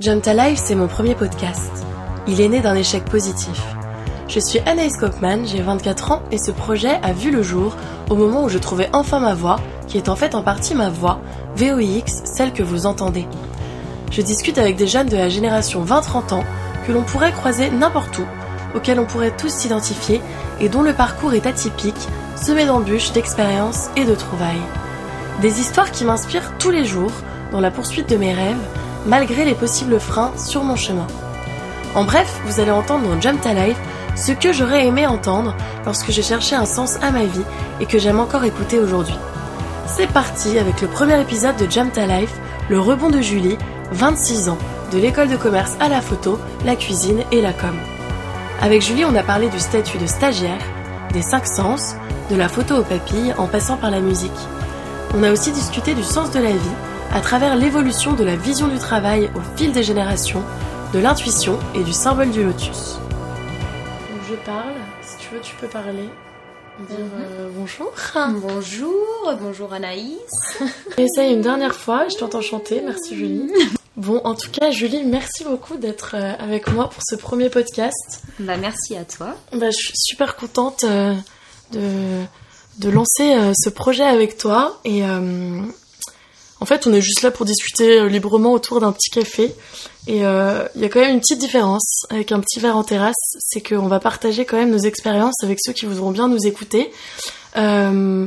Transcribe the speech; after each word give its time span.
Jump 0.00 0.22
to 0.22 0.30
Life, 0.32 0.58
c'est 0.64 0.74
mon 0.74 0.88
premier 0.88 1.14
podcast. 1.14 1.70
Il 2.26 2.40
est 2.40 2.48
né 2.48 2.60
d'un 2.60 2.74
échec 2.74 3.04
positif. 3.04 3.62
Je 4.28 4.40
suis 4.40 4.58
Anaïs 4.60 4.96
Kopman, 4.96 5.44
j'ai 5.44 5.60
24 5.60 6.12
ans 6.12 6.22
et 6.30 6.38
ce 6.38 6.50
projet 6.50 6.98
a 7.02 7.12
vu 7.12 7.30
le 7.30 7.42
jour 7.42 7.76
au 8.08 8.16
moment 8.16 8.44
où 8.44 8.48
je 8.48 8.56
trouvais 8.56 8.88
enfin 8.94 9.20
ma 9.20 9.34
voix, 9.34 9.60
qui 9.88 9.98
est 9.98 10.08
en 10.08 10.16
fait 10.16 10.34
en 10.34 10.42
partie 10.42 10.74
ma 10.74 10.88
voix, 10.88 11.20
VOIX, 11.54 12.22
celle 12.24 12.54
que 12.54 12.62
vous 12.62 12.86
entendez. 12.86 13.26
Je 14.10 14.22
discute 14.22 14.56
avec 14.56 14.76
des 14.76 14.86
jeunes 14.86 15.10
de 15.10 15.18
la 15.18 15.28
génération 15.28 15.84
20-30 15.84 16.32
ans 16.32 16.44
que 16.86 16.92
l'on 16.92 17.02
pourrait 17.02 17.32
croiser 17.32 17.68
n'importe 17.68 18.16
où, 18.20 18.24
auxquels 18.74 19.00
on 19.00 19.06
pourrait 19.06 19.36
tous 19.36 19.52
s'identifier 19.52 20.22
et 20.60 20.70
dont 20.70 20.82
le 20.82 20.94
parcours 20.94 21.34
est 21.34 21.44
atypique, 21.44 22.08
semé 22.36 22.64
d'embûches, 22.64 23.12
d'expériences 23.12 23.90
et 23.96 24.06
de 24.06 24.14
trouvailles. 24.14 24.62
Des 25.42 25.60
histoires 25.60 25.90
qui 25.90 26.06
m'inspirent 26.06 26.56
tous 26.56 26.70
les 26.70 26.86
jours 26.86 27.12
dans 27.52 27.60
la 27.60 27.70
poursuite 27.70 28.08
de 28.08 28.16
mes 28.16 28.32
rêves 28.32 28.56
malgré 29.06 29.44
les 29.44 29.54
possibles 29.54 30.00
freins 30.00 30.32
sur 30.36 30.64
mon 30.64 30.76
chemin. 30.76 31.06
En 31.94 32.04
bref, 32.04 32.40
vous 32.46 32.60
allez 32.60 32.70
entendre 32.70 33.08
dans 33.08 33.20
Jump 33.20 33.40
to 33.40 33.48
Life 33.50 33.78
ce 34.16 34.32
que 34.32 34.52
j'aurais 34.52 34.86
aimé 34.86 35.06
entendre 35.06 35.54
lorsque 35.84 36.10
j'ai 36.10 36.22
cherché 36.22 36.54
un 36.54 36.66
sens 36.66 36.96
à 37.02 37.10
ma 37.10 37.24
vie 37.24 37.44
et 37.80 37.86
que 37.86 37.98
j'aime 37.98 38.20
encore 38.20 38.44
écouter 38.44 38.78
aujourd'hui. 38.78 39.16
C'est 39.86 40.06
parti 40.12 40.58
avec 40.58 40.80
le 40.80 40.88
premier 40.88 41.20
épisode 41.20 41.56
de 41.56 41.70
Jump 41.70 41.92
to 41.92 42.02
Life, 42.02 42.32
le 42.68 42.78
rebond 42.78 43.10
de 43.10 43.20
Julie, 43.20 43.58
26 43.92 44.48
ans, 44.50 44.58
de 44.92 44.98
l'école 44.98 45.28
de 45.28 45.36
commerce 45.36 45.76
à 45.80 45.88
la 45.88 46.00
photo, 46.00 46.38
la 46.64 46.76
cuisine 46.76 47.22
et 47.32 47.40
la 47.40 47.52
com. 47.52 47.74
Avec 48.60 48.82
Julie, 48.82 49.04
on 49.04 49.14
a 49.16 49.22
parlé 49.22 49.48
du 49.48 49.58
statut 49.58 49.98
de 49.98 50.06
stagiaire, 50.06 50.60
des 51.12 51.22
cinq 51.22 51.46
sens, 51.46 51.96
de 52.30 52.36
la 52.36 52.48
photo 52.48 52.76
aux 52.76 52.84
papilles 52.84 53.34
en 53.38 53.46
passant 53.46 53.76
par 53.76 53.90
la 53.90 54.00
musique. 54.00 54.30
On 55.16 55.22
a 55.22 55.32
aussi 55.32 55.50
discuté 55.50 55.94
du 55.94 56.04
sens 56.04 56.30
de 56.30 56.38
la 56.38 56.52
vie 56.52 56.76
à 57.12 57.20
travers 57.20 57.56
l'évolution 57.56 58.12
de 58.14 58.24
la 58.24 58.36
vision 58.36 58.68
du 58.68 58.78
travail 58.78 59.30
au 59.34 59.40
fil 59.56 59.72
des 59.72 59.82
générations, 59.82 60.42
de 60.92 60.98
l'intuition 60.98 61.58
et 61.74 61.82
du 61.82 61.92
symbole 61.92 62.30
du 62.30 62.42
lotus. 62.44 62.98
je 64.28 64.34
parle, 64.46 64.74
si 65.02 65.16
tu 65.18 65.34
veux 65.34 65.40
tu 65.40 65.54
peux 65.56 65.66
parler. 65.66 66.08
Dire 66.88 66.98
Mhm. 66.98 67.10
euh, 67.22 67.48
bonjour. 67.54 67.92
Bonjour, 68.40 69.34
bonjour 69.40 69.72
Anaïs. 69.74 70.58
Essaye 70.96 71.34
une 71.34 71.42
dernière 71.42 71.74
fois, 71.74 72.06
je 72.08 72.16
t'entends 72.16 72.40
chanter, 72.40 72.80
merci 72.84 73.14
Julie. 73.16 73.52
Bon, 73.96 74.20
en 74.24 74.34
tout 74.34 74.50
cas, 74.50 74.70
Julie, 74.70 75.02
merci 75.04 75.44
beaucoup 75.44 75.76
d'être 75.76 76.14
euh, 76.14 76.32
avec 76.38 76.72
moi 76.72 76.88
pour 76.88 77.02
ce 77.06 77.16
premier 77.16 77.50
podcast. 77.50 78.22
Bah 78.38 78.56
merci 78.56 78.96
à 78.96 79.04
toi. 79.04 79.34
Bah, 79.52 79.66
je 79.70 79.76
suis 79.76 79.92
super 79.96 80.36
contente 80.36 80.84
euh, 80.84 81.14
de, 81.72 82.22
de 82.78 82.88
lancer 82.88 83.36
ce 83.54 83.68
projet 83.68 84.04
avec 84.04 84.38
toi. 84.38 84.78
Et 84.86 85.02
en 86.60 86.66
fait, 86.66 86.86
on 86.86 86.92
est 86.92 87.00
juste 87.00 87.22
là 87.22 87.30
pour 87.30 87.46
discuter 87.46 87.98
euh, 87.98 88.08
librement 88.08 88.52
autour 88.52 88.80
d'un 88.80 88.92
petit 88.92 89.10
café. 89.10 89.54
Et 90.06 90.26
euh, 90.26 90.66
il 90.74 90.82
y 90.82 90.84
a 90.84 90.90
quand 90.90 91.00
même 91.00 91.14
une 91.14 91.20
petite 91.20 91.38
différence 91.38 92.04
avec 92.10 92.32
un 92.32 92.40
petit 92.40 92.60
verre 92.60 92.76
en 92.76 92.84
terrasse, 92.84 93.36
c'est 93.38 93.62
qu'on 93.66 93.88
va 93.88 93.98
partager 93.98 94.44
quand 94.44 94.58
même 94.58 94.70
nos 94.70 94.78
expériences 94.78 95.42
avec 95.42 95.58
ceux 95.64 95.72
qui 95.72 95.86
voudront 95.86 96.10
bien 96.10 96.28
nous 96.28 96.46
écouter. 96.46 96.90
Euh, 97.56 98.26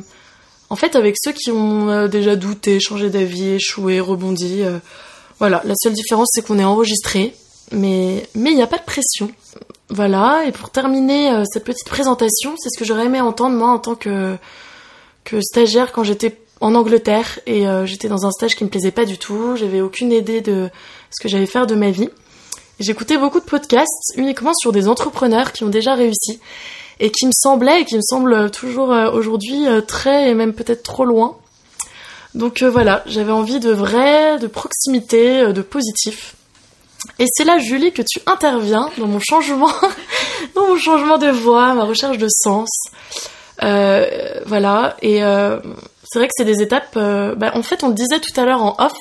en 0.70 0.76
fait, 0.76 0.96
avec 0.96 1.16
ceux 1.24 1.32
qui 1.32 1.52
ont 1.52 2.08
déjà 2.08 2.36
douté, 2.36 2.80
changé 2.80 3.12
d'avis, 3.12 3.50
échoué, 3.50 4.00
rebondi. 4.00 4.64
voilà, 5.38 5.62
la 5.66 5.76
seule 5.76 5.94
différence, 5.94 6.30
c'est 6.32 6.44
qu'on 6.44 6.58
est 6.58 6.64
enregistré, 6.64 7.36
mais 7.72 8.28
mais 8.34 8.50
il 8.50 8.56
n'y 8.56 8.64
a 8.64 8.68
pas 8.68 8.80
de 8.80 8.84
pression. 8.84 9.30
Voilà, 9.90 10.46
et 10.48 10.52
pour 10.52 10.72
terminer 10.72 11.44
cette 11.46 11.64
petite 11.64 11.88
présentation, 11.88 12.56
c'est 12.58 12.70
ce 12.74 12.80
que 12.80 12.86
j'aurais 12.86 13.06
aimé 13.06 13.22
entendre 13.22 13.56
moi 13.56 13.70
en 13.70 13.78
tant 13.78 13.94
que 13.94 14.38
stagiaire 15.42 15.92
quand 15.92 16.04
j'étais 16.04 16.36
en 16.64 16.76
Angleterre 16.76 17.40
et 17.46 17.68
euh, 17.68 17.86
j'étais 17.86 18.08
dans 18.08 18.26
un 18.26 18.32
stage 18.32 18.56
qui 18.56 18.64
me 18.64 18.70
plaisait 18.70 18.92
pas 18.92 19.04
du 19.04 19.18
tout, 19.18 19.58
j'avais 19.58 19.82
aucune 19.82 20.14
idée 20.14 20.40
de 20.40 20.70
ce 21.12 21.22
que 21.22 21.28
j'allais 21.28 21.46
faire 21.46 21.68
de 21.68 21.76
ma 21.76 21.92
vie. 21.92 22.10
J'écoutais 22.80 23.18
beaucoup 23.18 23.42
de 23.42 23.46
podcasts 23.46 24.14
uniquement 24.16 24.54
sur 24.54 24.72
des 24.72 24.88
entrepreneurs 24.88 25.52
qui 25.52 25.66
ont 25.66 25.70
déjà 25.70 25.94
réussi 25.94 26.40
et 27.02 27.12
qui 27.12 27.28
me 27.28 27.34
semblaient 27.34 27.82
et 27.82 27.86
qui 27.86 27.98
me 27.98 28.02
semblent 28.02 28.50
toujours 28.50 28.94
euh, 28.94 29.12
aujourd'hui 29.12 29.68
euh, 29.68 29.82
très 29.82 30.30
et 30.30 30.34
même 30.34 30.54
peut-être 30.54 30.84
trop 30.84 31.04
loin. 31.04 31.36
Donc 32.34 32.64
voilà, 32.64 33.04
j'avais 33.08 33.34
envie 33.34 33.60
de 33.60 33.72
vrai, 33.72 34.40
de 34.40 34.48
proximité, 34.48 35.52
de 35.52 35.62
positif. 35.62 36.36
Et 37.20 37.26
c'est 37.30 37.44
là, 37.44 37.60
Julie, 37.60 37.92
que 37.92 38.02
tu 38.02 38.22
interviens 38.26 38.90
dans 38.98 39.06
mon 39.06 39.20
changement, 39.20 39.70
dans 40.56 40.70
mon 40.70 40.78
changement 40.78 41.18
de 41.18 41.28
voix, 41.28 41.74
ma 41.74 41.84
recherche 41.84 42.18
de 42.18 42.30
sens. 42.30 42.70
Voilà, 43.60 44.98
et 45.04 45.22
c'est 46.04 46.20
vrai 46.20 46.28
que 46.28 46.34
c'est 46.38 46.46
des 46.46 46.62
étapes. 46.62 46.96
euh, 46.98 47.36
bah, 47.36 47.52
en 47.56 47.64
fait, 47.64 47.84
on 47.84 47.90
le 47.90 47.94
disait 47.94 48.20
tout 48.20 48.40
à 48.40 48.46
l'heure 48.46 48.62
en 48.64 48.76
off, 48.80 48.94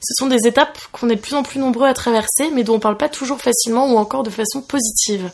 ce 0.00 0.14
sont 0.16 0.26
des 0.28 0.46
étapes 0.46 0.78
qu'on 0.92 1.08
est 1.08 1.16
de 1.16 1.20
plus 1.20 1.34
en 1.34 1.42
plus 1.42 1.58
nombreux 1.58 1.86
à 1.86 1.94
traverser, 1.94 2.50
mais 2.54 2.62
dont 2.64 2.74
on 2.76 2.80
parle 2.80 2.96
pas 2.96 3.08
toujours 3.08 3.40
facilement 3.40 3.92
ou 3.92 3.96
encore 3.98 4.22
de 4.22 4.30
façon 4.30 4.60
positive. 4.62 5.30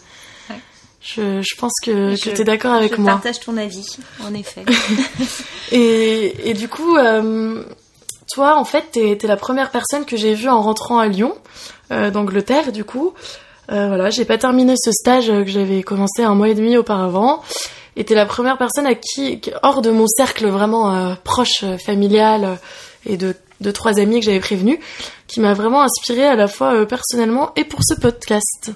Ouais. 0.51 0.57
Je, 1.03 1.43
je 1.43 1.57
pense 1.59 1.73
que, 1.84 2.15
Je- 2.15 2.31
tu 2.31 2.41
es 2.41 2.45
d'accord 2.45 2.73
avec 2.73 2.95
je 2.97 3.01
moi. 3.01 3.13
partage 3.13 3.41
ton 3.41 3.57
avis, 3.57 3.97
en 4.23 4.33
effet. 4.34 4.65
Et, 5.73 6.51
et 6.51 6.55
du 6.55 6.69
coup, 6.69 6.97
euh, 6.97 7.65
toi, 8.33 8.57
en 8.59 8.65
fait, 8.65 8.84
t'es 8.93 9.19
es 9.23 9.27
la 9.27 9.37
première 9.37 9.71
personne 9.71 10.05
que 10.05 10.17
j'ai 10.17 10.34
vue 10.34 10.49
en 10.49 10.63
rentrant 10.63 10.99
à 10.99 11.07
Lyon, 11.09 11.34
euh, 11.91 12.11
d'Angleterre, 12.11 12.71
du 12.73 12.84
coup. 12.84 13.13
Euh, 13.73 13.89
voilà, 13.89 14.11
j'ai 14.11 14.25
pas 14.25 14.39
terminé 14.39 14.75
ce 14.77 14.93
stage 14.93 15.27
que 15.29 15.47
j'avais 15.47 15.83
commencé 15.83 16.23
un 16.23 16.34
mois 16.34 16.49
et 16.51 16.55
demi 16.55 16.77
auparavant. 16.77 17.43
T'es 18.03 18.15
la 18.15 18.27
première 18.27 18.59
personne 18.59 18.87
à 18.87 18.94
qui, 18.94 19.41
hors 19.62 19.81
de 19.81 19.91
mon 19.91 20.06
cercle 20.06 20.47
vraiment 20.49 20.94
euh, 20.94 21.15
proche, 21.22 21.62
euh, 21.62 21.78
familial, 21.78 22.44
euh, 22.44 22.55
et 23.06 23.16
de, 23.16 23.37
de 23.60 23.71
trois 23.71 24.00
amis 24.00 24.21
que 24.21 24.27
j'avais 24.27 24.41
prévenus, 24.41 24.78
qui 25.27 25.41
m'a 25.41 25.55
vraiment 25.55 25.82
inspirée 25.82 26.27
à 26.27 26.34
la 26.34 26.49
fois 26.49 26.75
euh, 26.75 26.87
personnellement 26.87 27.53
et 27.56 27.65
pour 27.65 27.81
ce 27.83 27.94
podcast. 27.94 28.72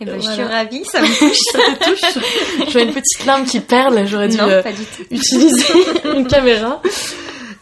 Et 0.00 0.04
ben, 0.04 0.20
je 0.20 0.30
suis 0.30 0.42
ravie, 0.42 0.84
ça 0.84 1.00
me 1.00 1.06
touche. 1.18 1.38
Ça 1.52 1.58
te 1.58 1.90
touche 1.90 2.24
Je 2.66 2.72
vois 2.72 2.82
une 2.82 2.92
petite 2.92 3.24
larme 3.24 3.44
qui 3.44 3.60
perle, 3.60 4.06
j'aurais 4.06 4.28
dû... 4.28 4.36
non, 4.36 4.48
euh, 4.48 4.62
utiliser 5.10 5.64
une 6.16 6.26
caméra. 6.26 6.82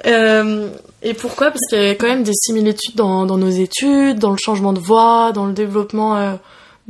Euh, 0.07 0.71
et 1.03 1.15
pourquoi? 1.15 1.51
Parce 1.51 1.67
qu'il 1.69 1.83
y 1.83 1.89
a 1.89 1.95
quand 1.95 2.07
même 2.07 2.23
des 2.23 2.33
similitudes 2.35 2.95
dans, 2.95 3.27
dans 3.27 3.37
nos 3.37 3.51
études, 3.51 4.19
dans 4.19 4.31
le 4.31 4.39
changement 4.43 4.73
de 4.73 4.81
voix, 4.81 5.33
dans 5.33 5.47
le 5.47 5.53
développement 5.53 6.17
euh, 6.17 6.35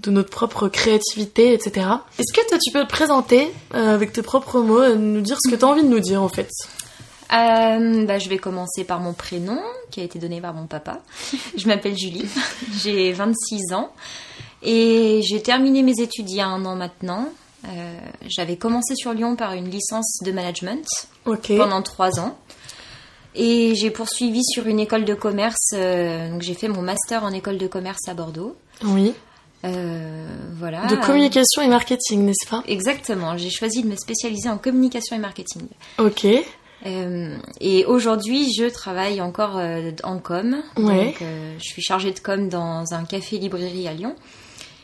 de 0.03 0.11
notre 0.11 0.31
propre 0.31 0.69
créativité, 0.69 1.53
etc. 1.53 1.87
Est-ce 2.19 2.33
que 2.33 2.49
toi 2.49 2.59
tu 2.63 2.71
peux 2.73 2.85
te 2.85 2.89
présenter 2.91 3.53
euh, 3.75 3.95
avec 3.95 4.13
tes 4.13 4.23
propres 4.23 4.61
mots, 4.61 4.83
et 4.85 4.97
nous 4.97 5.21
dire 5.21 5.37
ce 5.45 5.51
que 5.51 5.57
tu 5.57 5.65
as 5.65 5.69
envie 5.69 5.83
de 5.83 5.89
nous 5.89 6.01
dire 6.01 6.23
en 6.23 6.29
fait? 6.29 6.49
Euh, 7.33 8.05
bah, 8.07 8.19
je 8.19 8.29
vais 8.29 8.39
commencer 8.39 8.83
par 8.85 8.99
mon 9.01 9.13
prénom, 9.13 9.61
qui 9.91 10.01
a 10.01 10.03
été 10.05 10.19
donné 10.19 10.41
par 10.41 10.53
mon 10.55 10.67
papa. 10.67 11.01
Je 11.57 11.67
m'appelle 11.69 11.97
Julie, 11.97 12.27
j'ai 12.83 13.13
26 13.13 13.73
ans. 13.73 13.93
Et 14.63 15.21
j'ai 15.23 15.41
terminé 15.41 15.83
mes 15.83 15.95
études 16.01 16.29
il 16.29 16.37
y 16.37 16.41
a 16.41 16.47
un 16.47 16.65
an 16.67 16.75
maintenant. 16.77 17.29
Euh, 17.67 17.99
J'avais 18.29 18.57
commencé 18.57 18.95
sur 18.97 19.13
Lyon 19.13 19.37
par 19.37 19.53
une 19.53 19.71
licence 19.71 20.19
de 20.25 20.33
management 20.33 20.85
pendant 21.59 21.83
trois 21.83 22.19
ans. 22.21 22.37
Et 23.35 23.75
j'ai 23.77 23.91
poursuivi 23.91 24.43
sur 24.45 24.67
une 24.67 24.81
école 24.81 25.05
de 25.05 25.15
commerce. 25.15 25.71
euh, 25.75 26.31
donc 26.31 26.43
j'ai 26.43 26.55
fait 26.55 26.69
mon 26.69 26.83
master 26.83 27.23
en 27.25 27.31
école 27.31 27.59
de 27.59 27.67
commerce 27.69 28.09
à 28.09 28.15
Bordeaux. 28.15 28.57
Oui. 28.85 29.15
Euh, 29.65 30.27
voilà. 30.59 30.87
De 30.87 30.97
communication 30.97 31.63
et 31.63 31.69
marketing, 31.69 32.25
n'est-ce 32.25 32.49
pas? 32.49 32.63
Exactement. 32.67 33.37
J'ai 33.37 33.51
choisi 33.51 33.83
de 33.83 33.89
me 33.89 33.97
spécialiser 33.97 34.49
en 34.49 34.59
communication 34.59 35.17
et 35.17 35.19
marketing. 35.19 35.69
Ok. 35.99 36.27
Euh, 36.87 37.37
et 37.61 37.85
aujourd'hui, 37.85 38.51
je 38.57 38.65
travaille 38.65 39.21
encore 39.21 39.59
euh, 39.59 39.91
en 40.03 40.19
com. 40.19 40.63
Ouais. 40.79 41.07
Donc, 41.07 41.23
euh, 41.23 41.55
je 41.59 41.73
suis 41.73 41.83
chargée 41.83 42.11
de 42.11 42.21
com 42.21 42.49
dans 42.49 42.95
un 42.95 43.05
café-librairie 43.05 43.87
à 43.87 43.93
Lyon. 43.93 44.17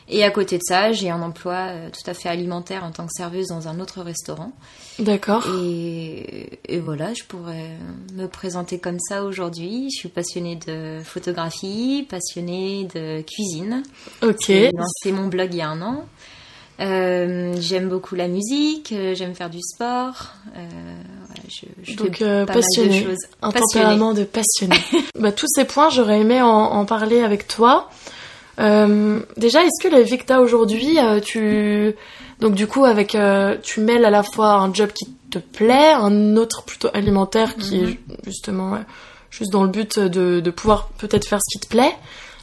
Et 0.09 0.23
à 0.23 0.31
côté 0.31 0.57
de 0.57 0.63
ça, 0.65 0.91
j'ai 0.93 1.09
un 1.09 1.21
emploi 1.21 1.53
euh, 1.69 1.89
tout 1.89 2.09
à 2.09 2.13
fait 2.13 2.29
alimentaire 2.29 2.83
en 2.85 2.91
tant 2.91 3.05
que 3.05 3.11
serveuse 3.13 3.47
dans 3.47 3.67
un 3.67 3.79
autre 3.79 4.01
restaurant. 4.01 4.53
D'accord. 4.99 5.45
Et, 5.61 6.59
et 6.67 6.79
voilà, 6.79 7.13
je 7.13 7.23
pourrais 7.25 7.71
me 8.13 8.27
présenter 8.27 8.79
comme 8.79 8.99
ça 8.99 9.23
aujourd'hui. 9.25 9.89
Je 9.93 9.99
suis 9.99 10.09
passionnée 10.09 10.55
de 10.67 10.99
photographie, 11.03 12.05
passionnée 12.09 12.87
de 12.95 13.21
cuisine. 13.21 13.83
Ok. 14.23 14.45
J'ai 14.47 14.71
lancé 14.71 15.11
mon 15.11 15.27
blog 15.27 15.49
il 15.53 15.57
y 15.57 15.61
a 15.61 15.69
un 15.69 15.81
an. 15.81 16.05
Euh, 16.79 17.55
j'aime 17.59 17.89
beaucoup 17.89 18.13
la 18.13 18.27
musique, 18.27 18.91
euh, 18.91 19.15
j'aime 19.15 19.33
faire 19.33 19.49
du 19.49 19.59
sport. 19.61 20.27
Euh, 20.55 20.67
voilà, 21.25 21.41
je, 21.49 21.65
je 21.91 21.97
Donc 21.97 22.21
euh, 22.21 22.45
pas 22.45 22.53
mal 22.53 22.61
de 22.61 22.65
passionné, 22.67 23.03
choses. 23.03 23.17
un 23.41 23.51
Passionnée. 23.51 23.83
tempérament 23.85 24.13
de 24.13 24.23
passionné. 24.23 24.77
bah, 25.19 25.31
tous 25.31 25.47
ces 25.47 25.65
points, 25.65 25.89
j'aurais 25.89 26.19
aimé 26.21 26.39
en, 26.41 26.47
en 26.47 26.85
parler 26.85 27.21
avec 27.21 27.47
toi. 27.47 27.89
Euh, 28.59 29.19
déjà, 29.37 29.63
est-ce 29.63 29.87
que 29.87 29.93
la 29.93 30.01
vie 30.01 30.17
que 30.17 30.25
t'as 30.25 30.39
aujourd'hui, 30.39 30.97
euh, 30.99 31.19
tu 31.19 31.95
donc 32.39 32.53
du 32.55 32.67
coup 32.67 32.85
avec 32.85 33.15
euh, 33.15 33.55
tu 33.61 33.79
mêles 33.81 34.05
à 34.05 34.09
la 34.09 34.23
fois 34.23 34.53
un 34.53 34.73
job 34.73 34.89
qui 34.93 35.07
te 35.29 35.39
plaît, 35.39 35.91
un 35.93 36.35
autre 36.37 36.63
plutôt 36.63 36.89
alimentaire 36.93 37.55
qui 37.55 37.79
Mhm. 37.79 37.89
est 37.89 37.97
justement 38.25 38.71
ouais, 38.71 38.79
juste 39.29 39.51
dans 39.51 39.63
le 39.63 39.69
but 39.69 39.99
de, 39.99 40.39
de 40.39 40.51
pouvoir 40.51 40.89
peut-être 40.97 41.27
faire 41.27 41.39
ce 41.41 41.57
qui 41.59 41.65
te 41.65 41.69
plaît, 41.69 41.93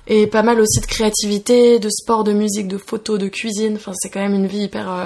et 0.07 0.27
pas 0.27 0.43
mal 0.43 0.61
aussi 0.61 0.81
de 0.81 0.87
créativité, 0.87 1.79
de 1.79 1.89
sport, 1.89 2.25
de 2.25 2.33
musique, 2.33 2.69
de 2.69 2.79
photo, 2.79 3.19
de 3.19 3.29
cuisine. 3.29 3.75
Enfin, 3.77 3.93
c'est 3.95 4.11
quand 4.11 4.21
même 4.21 4.35
une 4.35 4.47
vie 4.47 4.65
hyper 4.65 4.91
euh, 4.93 5.05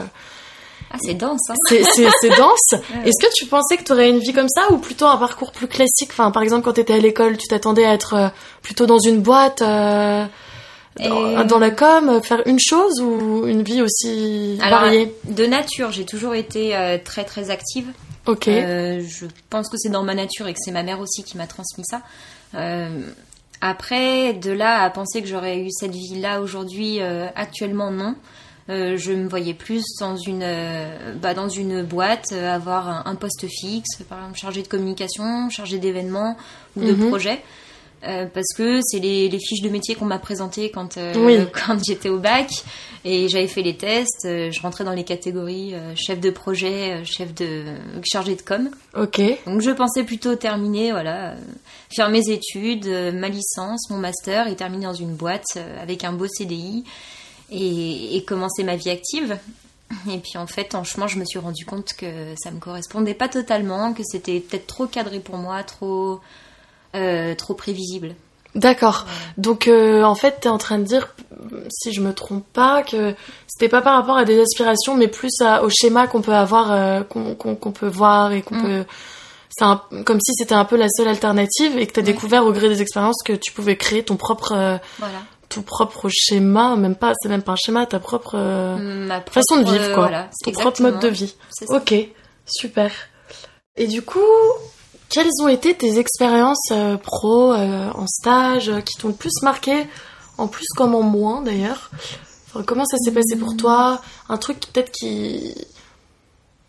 Ah, 0.91 0.97
c'est 1.01 1.15
dense, 1.15 1.41
hein 1.51 1.55
C'est 1.69 2.37
dense. 2.37 2.73
Est-ce 3.05 3.25
que 3.27 3.33
tu 3.35 3.47
pensais 3.47 3.77
que 3.77 3.85
tu 3.85 3.93
aurais 3.93 4.11
une 4.11 4.19
vie 4.19 4.33
comme 4.33 4.49
ça 4.49 4.73
ou 4.73 4.79
plutôt 4.79 5.07
un 5.07 5.17
parcours 5.17 5.53
plus 5.53 5.69
classique? 5.69 6.09
Enfin, 6.11 6.31
par 6.33 6.43
exemple, 6.43 6.65
quand 6.65 6.73
tu 6.73 6.81
étais 6.81 6.95
à 6.95 6.99
l'école, 6.99 7.37
tu 7.37 7.47
t'attendais 7.47 7.85
à 7.85 7.93
être 7.95 8.15
euh, 8.15 8.29
plutôt 8.63 8.87
dans 8.87 8.99
une 8.99 9.21
boîte 9.21 9.63
euh, 9.63 10.25
dans, 10.99 11.59
la 11.59 11.71
com, 11.71 12.21
faire 12.23 12.43
une 12.47 12.59
chose 12.59 13.01
ou 13.01 13.47
une 13.47 13.63
vie 13.63 13.83
aussi 13.83 14.57
variée 14.57 15.15
De 15.25 15.47
nature, 15.47 15.93
j'ai 15.93 16.05
toujours 16.05 16.35
été 16.35 16.77
euh, 16.77 16.99
très 17.03 17.25
très 17.25 17.51
active. 17.51 17.87
Ok. 18.27 18.45
je 18.47 19.27
pense 19.49 19.69
que 19.71 19.77
c'est 19.79 19.89
dans 19.89 20.03
ma 20.03 20.15
nature 20.15 20.49
et 20.49 20.53
que 20.53 20.59
c'est 20.63 20.71
ma 20.71 20.83
mère 20.83 21.01
aussi 21.01 21.25
qui 21.25 21.39
m'a 21.39 21.47
transmis 21.47 21.85
ça. 21.85 22.03
après, 23.61 24.35
de 24.35 24.51
là 24.51 24.83
à 24.83 24.91
penser 24.91 25.23
que 25.23 25.29
j'aurais 25.29 25.59
eu 25.59 25.71
cette 25.71 25.95
vie-là 25.95 26.41
aujourd'hui, 26.43 27.01
actuellement 27.01 27.91
non. 27.91 28.15
Euh, 28.71 28.99
je 28.99 29.13
me 29.13 29.29
voyais 29.29 29.55
plus 29.55 29.83
dans 29.99 30.17
une, 30.17 30.43
euh, 30.43 31.15
bah, 31.15 31.33
dans 31.33 31.49
une 31.49 31.83
boîte, 31.83 32.33
euh, 32.33 32.55
avoir 32.55 33.07
un, 33.07 33.15
poste 33.15 33.47
fixe, 33.49 34.03
par 34.09 34.19
exemple 34.19 34.39
chargé 34.39 34.63
de 34.63 34.69
communication, 34.69 35.49
chargé 35.49 35.79
d'événements 35.79 36.37
ou 36.77 36.85
de 36.85 36.93
mhm. 36.93 37.09
projets. 37.09 37.43
Parce 38.03 38.53
que 38.57 38.81
c'est 38.83 39.01
les, 39.01 39.31
fiches 39.39 39.63
de 39.63 39.69
métier 39.69 39.95
qu'on 39.95 40.05
m'a 40.05 40.19
présentées 40.19 40.71
quand, 40.71 40.99
quand 41.53 41.85
j'étais 41.85 42.09
au 42.09 42.19
bac 42.19 42.51
et 43.05 43.29
j'avais 43.29 43.47
fait 43.47 43.63
les 43.63 43.77
tests. 43.77 44.25
je 44.25 44.61
rentrais 44.61 44.85
dans 44.85 44.93
les 44.93 45.05
catégories 45.05 45.75
chef 45.97 46.21
de 46.21 46.31
projet, 46.31 47.05
chef 47.05 47.35
de 47.35 47.65
chargé 48.05 48.35
de 48.37 48.43
com. 48.43 48.71
Ok. 48.97 49.21
Donc 49.47 49.61
je 49.61 49.71
pensais 49.71 50.05
plutôt 50.05 50.37
terminer, 50.37 50.93
voilà, 50.93 51.35
faire 51.95 52.11
mes 52.11 52.29
études, 52.31 52.87
ma 53.15 53.29
licence, 53.29 53.91
mon 53.91 53.99
master 53.99 54.49
et 54.49 54.57
terminer 54.57 54.87
dans 54.87 54.95
une 54.95 55.15
boîte 55.15 55.59
avec 55.81 56.05
un 56.05 56.13
beau 56.13 56.27
CDI 56.27 56.85
et, 57.51 58.25
commencer 58.27 58.65
ma 58.65 58.77
vie 58.77 58.91
active. 58.91 59.39
Et 60.11 60.19
puis 60.19 60.37
en 60.37 60.47
fait, 60.47 60.75
en 60.75 60.85
chemin, 60.85 61.07
je 61.07 61.19
me 61.19 61.25
suis 61.25 61.39
rendu 61.39 61.65
compte 61.65 61.95
que 61.95 62.35
ça 62.37 62.51
me 62.51 62.59
correspondait 62.59 63.15
pas 63.15 63.29
totalement, 63.29 63.95
que 63.95 64.03
c'était 64.05 64.41
peut-être 64.41 64.67
trop 64.67 64.87
cadré 64.87 65.19
pour 65.21 65.37
moi, 65.37 65.63
trop, 65.63 66.21
euh, 66.95 67.35
trop 67.35 67.55
prévisible. 67.55 68.15
D'accord. 68.55 69.07
Donc 69.37 69.69
euh, 69.69 70.03
en 70.03 70.15
fait, 70.15 70.39
tu 70.41 70.49
es 70.49 70.51
en 70.51 70.59
train 70.59 70.79
de 70.79 70.85
dire, 70.85 71.15
si 71.71 71.93
je 71.93 72.01
me 72.01 72.13
trompe 72.13 72.45
pas, 72.53 72.83
que 72.83 73.15
c'était 73.47 73.69
pas 73.69 73.83
par 73.83 73.95
rapport 73.97 74.17
à 74.17 74.25
des 74.25 74.41
aspirations, 74.41 74.97
mais 74.97 75.09
plus 75.09 75.33
au 75.63 75.69
schéma 75.69 76.07
qu'on 76.07 76.23
peut 76.23 76.35
avoir, 76.35 76.73
euh, 76.73 77.03
qu'on 77.03 77.55
peut 77.55 77.89
voir 77.89 78.33
et 78.33 78.43
qu'on 78.43 78.57
mm. 78.57 78.63
peut. 78.63 78.85
C'est 79.51 80.05
comme 80.05 80.21
si 80.21 80.35
c'était 80.35 80.55
un 80.55 80.65
peu 80.65 80.77
la 80.77 80.89
seule 80.89 81.09
alternative 81.09 81.79
et 81.79 81.87
que 81.87 81.93
tu 81.93 82.01
as 82.01 82.03
découvert 82.03 82.45
au 82.45 82.53
gré 82.53 82.69
des 82.69 82.81
expériences 82.81 83.23
que 83.25 83.33
tu 83.33 83.51
pouvais 83.53 83.77
créer 83.77 84.05
ton 84.05 84.17
propre. 84.17 84.79
Voilà 84.99 85.19
ton 85.49 85.63
propre 85.63 86.09
schéma, 86.11 86.77
même 86.77 86.97
pas, 86.97 87.13
c'est 87.21 87.29
même 87.29 87.43
pas 87.43 87.53
un 87.53 87.57
schéma, 87.57 87.87
ta 87.87 88.01
propre 88.01 88.35
euh, 88.35 89.09
façon 89.31 89.59
de 89.59 89.71
vivre, 89.71 89.95
quoi. 89.95 90.11
ton 90.45 90.53
propre 90.53 90.83
mode 90.83 91.01
de 91.01 91.09
vie. 91.09 91.35
Ok, 91.69 91.95
super. 92.47 92.91
Et 93.77 93.87
du 93.87 94.03
coup, 94.03 94.21
quelles 95.09 95.31
ont 95.43 95.49
été 95.49 95.75
tes 95.75 95.99
expériences 95.99 96.71
euh, 96.71 96.97
pro 96.97 97.53
euh, 97.53 97.91
en 97.93 98.07
stage 98.07 98.73
qui 98.85 98.99
t'ont 98.99 99.09
le 99.09 99.15
plus 99.15 99.43
marqué, 99.43 99.87
en 100.37 100.49
plus 100.49 100.67
comme 100.77 100.95
en 100.95 101.03
moins 101.03 101.43
d'ailleurs? 101.43 101.91
Comment 102.67 102.85
ça 102.87 102.97
s'est 102.99 103.13
passé 103.13 103.37
pour 103.37 103.57
toi? 103.57 104.01
Un 104.29 104.37
truc 104.37 104.59
peut-être 104.73 104.91
qui 104.91 105.55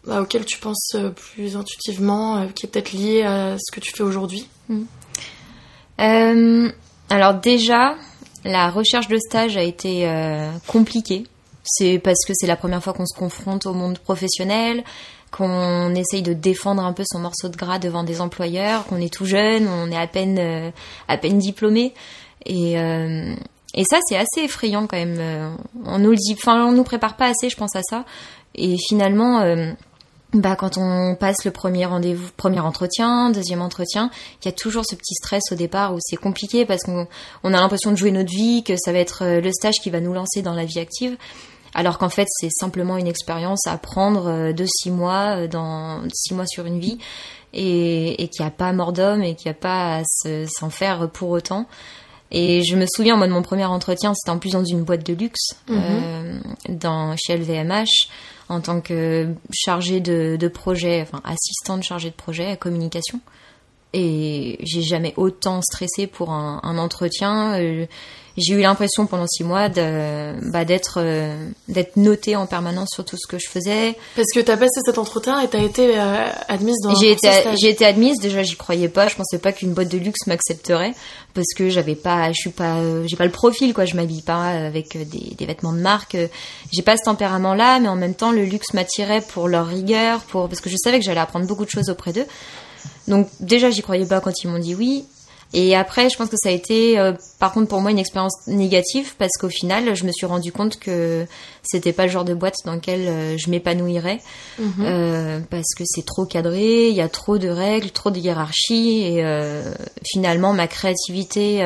bah, 0.05 0.21
auquel 0.21 0.45
tu 0.45 0.59
penses 0.59 0.95
plus 1.15 1.55
intuitivement, 1.55 2.47
qui 2.53 2.65
est 2.65 2.69
peut-être 2.69 2.91
lié 2.91 3.23
à 3.23 3.55
ce 3.57 3.71
que 3.71 3.79
tu 3.79 3.91
fais 3.95 4.03
aujourd'hui? 4.03 4.47
Hmm. 4.67 4.85
Alors 7.09 7.33
déjà, 7.33 7.95
la 8.45 8.69
recherche 8.69 9.07
de 9.07 9.17
stage 9.17 9.57
a 9.57 9.63
été 9.63 10.07
euh, 10.07 10.51
compliquée. 10.67 11.25
C'est 11.71 11.99
parce 11.99 12.25
que 12.25 12.33
c'est 12.35 12.47
la 12.47 12.55
première 12.55 12.83
fois 12.83 12.93
qu'on 12.93 13.05
se 13.05 13.17
confronte 13.17 13.65
au 13.65 13.73
monde 13.73 13.99
professionnel, 13.99 14.83
qu'on 15.31 15.93
essaye 15.93 16.21
de 16.21 16.33
défendre 16.33 16.83
un 16.83 16.93
peu 16.93 17.03
son 17.05 17.19
morceau 17.19 17.49
de 17.49 17.55
gras 17.55 17.79
devant 17.79 18.03
des 18.03 18.21
employeurs, 18.21 18.85
qu'on 18.85 18.97
est 18.97 19.13
tout 19.13 19.25
jeune, 19.25 19.67
on 19.67 19.91
est 19.91 19.97
à 19.97 20.07
peine, 20.07 20.39
euh, 20.39 20.71
à 21.07 21.17
peine 21.17 21.37
diplômé. 21.37 21.93
Et, 22.45 22.79
euh, 22.79 23.35
et 23.75 23.83
ça, 23.89 23.99
c'est 24.07 24.17
assez 24.17 24.45
effrayant 24.45 24.87
quand 24.87 24.97
même. 24.97 25.57
On 25.85 25.99
nous 25.99 26.11
le 26.11 26.15
dit, 26.15 26.33
enfin, 26.33 26.65
on 26.65 26.71
nous 26.71 26.83
prépare 26.83 27.15
pas 27.15 27.27
assez, 27.27 27.49
je 27.49 27.57
pense 27.57 27.75
à 27.75 27.83
ça. 27.83 28.05
Et 28.55 28.75
finalement, 28.87 29.43
bah, 30.33 30.55
quand 30.55 30.77
on 30.77 31.15
passe 31.15 31.43
le 31.43 31.49
premier 31.49 31.85
rendez-vous, 31.85 32.29
premier 32.37 32.59
entretien, 32.59 33.31
deuxième 33.31 33.63
entretien, 33.63 34.11
il 34.41 34.45
y 34.45 34.49
a 34.49 34.51
toujours 34.51 34.85
ce 34.85 34.95
petit 34.95 35.15
stress 35.15 35.41
au 35.51 35.55
départ 35.55 35.95
où 35.95 35.97
c'est 35.99 36.17
compliqué 36.17 36.67
parce 36.67 36.83
qu'on 36.83 37.07
on 37.43 37.53
a 37.53 37.59
l'impression 37.59 37.89
de 37.89 37.95
jouer 37.95 38.11
notre 38.11 38.29
vie, 38.29 38.63
que 38.63 38.75
ça 38.77 38.91
va 38.91 38.99
être 38.99 39.23
euh, 39.23 39.41
le 39.41 39.51
stage 39.51 39.75
qui 39.81 39.89
va 39.89 39.99
nous 40.01 40.13
lancer 40.13 40.43
dans 40.43 40.53
la 40.53 40.65
vie 40.65 40.79
active. 40.79 41.17
Alors 41.73 41.97
qu'en 41.97 42.09
fait, 42.09 42.27
c'est 42.29 42.49
simplement 42.51 42.97
une 42.97 43.07
expérience 43.07 43.67
à 43.67 43.77
prendre 43.77 44.27
euh, 44.27 44.53
de 44.53 44.65
six 44.65 44.91
mois, 44.91 45.37
euh, 45.37 45.47
dans 45.47 46.01
six 46.13 46.33
mois 46.33 46.47
sur 46.47 46.65
une 46.65 46.79
vie, 46.79 46.97
et, 47.53 48.23
et 48.23 48.27
qu'il 48.27 48.43
n'y 48.43 48.47
a 48.47 48.51
pas 48.51 48.71
mort 48.73 48.93
d'homme 48.93 49.23
et 49.23 49.35
qu'il 49.35 49.49
n'y 49.49 49.57
a 49.57 49.59
pas 49.59 49.97
à 49.97 50.03
s'en 50.47 50.69
faire 50.69 51.09
pour 51.09 51.29
autant. 51.29 51.67
Et 52.31 52.63
je 52.63 52.75
me 52.75 52.85
souviens, 52.85 53.17
moi, 53.17 53.27
de 53.27 53.33
mon 53.33 53.41
premier 53.41 53.65
entretien, 53.65 54.13
c'était 54.13 54.29
en 54.29 54.37
plus 54.37 54.51
dans 54.51 54.63
une 54.63 54.83
boîte 54.83 55.05
de 55.05 55.13
luxe, 55.13 55.55
mhm. 55.67 56.41
dans, 56.69 57.15
chez 57.17 57.37
LVMH 57.37 58.07
en 58.49 58.61
tant 58.61 58.81
que 58.81 59.29
chargée 59.53 59.99
de, 59.99 60.35
de 60.39 60.47
projet, 60.47 61.01
enfin 61.01 61.21
assistante 61.23 61.83
chargée 61.83 62.09
de 62.09 62.15
projet 62.15 62.47
à 62.47 62.55
communication. 62.55 63.19
Et 63.93 64.59
j'ai 64.61 64.81
jamais 64.83 65.13
autant 65.17 65.61
stressé 65.61 66.05
pour 66.05 66.31
un, 66.31 66.59
un 66.63 66.77
entretien. 66.77 67.59
Euh, 67.59 67.85
j'ai 68.39 68.53
eu 68.53 68.61
l'impression 68.61 69.05
pendant 69.05 69.27
six 69.27 69.43
mois 69.43 69.69
de, 69.69 70.33
bah, 70.51 70.65
d'être 70.65 70.99
euh, 71.01 71.49
d'être 71.67 71.97
notée 71.97 72.35
en 72.35 72.45
permanence 72.45 72.89
sur 72.93 73.05
tout 73.05 73.17
ce 73.17 73.27
que 73.27 73.37
je 73.37 73.49
faisais. 73.49 73.95
Parce 74.15 74.31
que 74.33 74.39
tu 74.39 74.51
as 74.51 74.57
passé 74.57 74.79
cet 74.85 74.97
entretien 74.97 75.39
et 75.41 75.49
tu 75.49 75.57
as 75.57 75.63
été 75.63 75.99
euh, 75.99 76.25
admise 76.47 76.77
dans 76.83 76.95
j'ai 76.95 77.11
été 77.11 77.29
j'ai 77.61 77.69
été 77.69 77.85
admise. 77.85 78.19
Déjà 78.19 78.43
j'y 78.43 78.55
croyais 78.55 78.89
pas. 78.89 79.07
Je 79.07 79.15
pensais 79.15 79.37
pas 79.39 79.51
qu'une 79.51 79.73
boîte 79.73 79.89
de 79.89 79.97
luxe 79.97 80.27
m'accepterait 80.27 80.93
parce 81.33 81.53
que 81.55 81.69
j'avais 81.69 81.95
pas 81.95 82.31
je 82.31 82.37
suis 82.37 82.49
pas 82.49 82.77
j'ai 83.05 83.15
pas 83.15 83.25
le 83.25 83.31
profil 83.31 83.73
quoi. 83.73 83.85
Je 83.85 83.95
m'habille 83.95 84.21
pas 84.21 84.49
avec 84.49 84.97
des, 84.97 85.35
des, 85.35 85.45
vêtements 85.45 85.73
de 85.73 85.79
marque. 85.79 86.17
J'ai 86.71 86.81
pas 86.81 86.97
ce 86.97 87.03
tempérament 87.05 87.53
là 87.53 87.79
mais 87.79 87.89
en 87.89 87.95
même 87.95 88.15
temps 88.15 88.31
le 88.31 88.45
luxe 88.45 88.73
m'attirait 88.73 89.21
pour 89.21 89.47
leur 89.47 89.67
rigueur 89.67 90.21
pour 90.21 90.47
parce 90.47 90.61
que 90.61 90.69
je 90.69 90.75
savais 90.81 90.99
que 90.99 91.05
j'allais 91.05 91.19
apprendre 91.19 91.45
beaucoup 91.45 91.65
de 91.65 91.71
choses 91.71 91.89
auprès 91.89 92.13
d'eux. 92.13 92.25
Donc 93.07 93.27
déjà 93.39 93.69
j'y 93.69 93.81
croyais 93.81 94.05
pas 94.05 94.21
quand 94.21 94.43
ils 94.43 94.47
m'ont 94.47 94.59
dit 94.59 94.75
oui 94.75 95.05
et 95.51 95.75
après, 95.75 96.09
je 96.09 96.17
pense 96.17 96.29
que 96.29 96.35
ça 96.37 96.49
a 96.49 96.51
été, 96.51 96.99
euh, 96.99 97.13
par 97.39 97.51
contre, 97.51 97.69
pour 97.69 97.81
moi, 97.81 97.89
une 97.89 97.97
expérience 97.97 98.35
négative 98.45 99.15
parce 99.17 99.31
qu'au 99.39 99.49
final, 99.49 99.95
je 99.95 100.05
me 100.05 100.11
suis 100.11 100.27
rendu 100.27 100.51
compte 100.51 100.77
que 100.77 101.25
c'était 101.63 101.91
pas 101.91 102.05
le 102.05 102.11
genre 102.11 102.23
de 102.23 102.35
boîte 102.35 102.57
dans 102.65 102.75
lequel 102.75 103.07
euh, 103.07 103.35
je 103.37 103.49
m'épanouirais 103.49 104.21
mhm. 104.59 104.73
euh, 104.81 105.39
parce 105.49 105.73
que 105.75 105.83
c'est 105.87 106.05
trop 106.05 106.25
cadré, 106.25 106.89
il 106.89 106.95
y 106.95 107.01
a 107.01 107.09
trop 107.09 107.39
de 107.39 107.49
règles, 107.49 107.89
trop 107.89 108.11
de 108.11 108.19
hiérarchie 108.19 109.01
et 109.01 109.23
finalement, 110.05 110.53
ma 110.53 110.67
créativité 110.67 111.63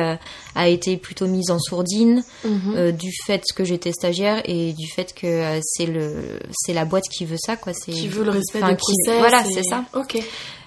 a 0.54 0.68
été 0.68 0.96
plutôt 0.96 1.26
mise 1.26 1.50
en 1.50 1.58
sourdine 1.58 2.24
mhm. 2.44 2.92
du 2.92 3.10
fait 3.26 3.42
que 3.54 3.64
j'étais 3.64 3.92
stagiaire 3.92 4.40
et 4.46 4.72
du 4.72 4.88
fait 4.88 5.12
que 5.14 5.60
c'est 5.62 5.86
le, 5.86 6.38
c'est 6.52 6.72
la 6.72 6.86
boîte 6.86 7.08
qui 7.10 7.26
veut 7.26 7.36
ça, 7.38 7.56
quoi. 7.56 7.72
Qui 7.72 8.08
veut 8.08 8.24
le 8.24 8.30
respect 8.30 8.62
des 8.62 8.76
process. 8.76 9.18
Voilà, 9.18 9.44
c'est 9.44 9.62
ça. 9.62 9.84
Ok. 9.94 10.22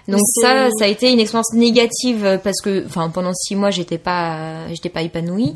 Donc 0.07 0.21
ça, 0.41 0.69
ça 0.77 0.85
a 0.85 0.87
été 0.87 1.11
une 1.11 1.19
expérience 1.19 1.53
négative 1.53 2.25
euh, 2.25 2.37
parce 2.37 2.61
que, 2.61 2.85
enfin, 2.85 3.09
pendant 3.09 3.33
six 3.33 3.55
mois, 3.55 3.71
j'étais 3.71 3.97
pas, 3.97 4.67
j'étais 4.69 4.89
pas 4.89 5.01
épanouie. 5.01 5.55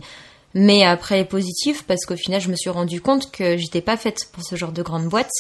Mais 0.54 0.84
après 0.84 1.24
positif 1.24 1.84
parce 1.84 2.06
qu'au 2.06 2.18
final, 2.18 2.42
je 2.42 2.50
me 2.50 2.56
suis 2.56 2.70
rendu 2.70 3.00
compte 3.00 3.32
que 3.32 3.58
j'étais 3.58 3.82
pas 3.82 3.96
faite 3.96 4.28
pour 4.34 4.44
ce 4.44 4.56
genre 4.56 4.72
de 4.72 4.84
grande 4.84 5.06
boîte. 5.06 5.32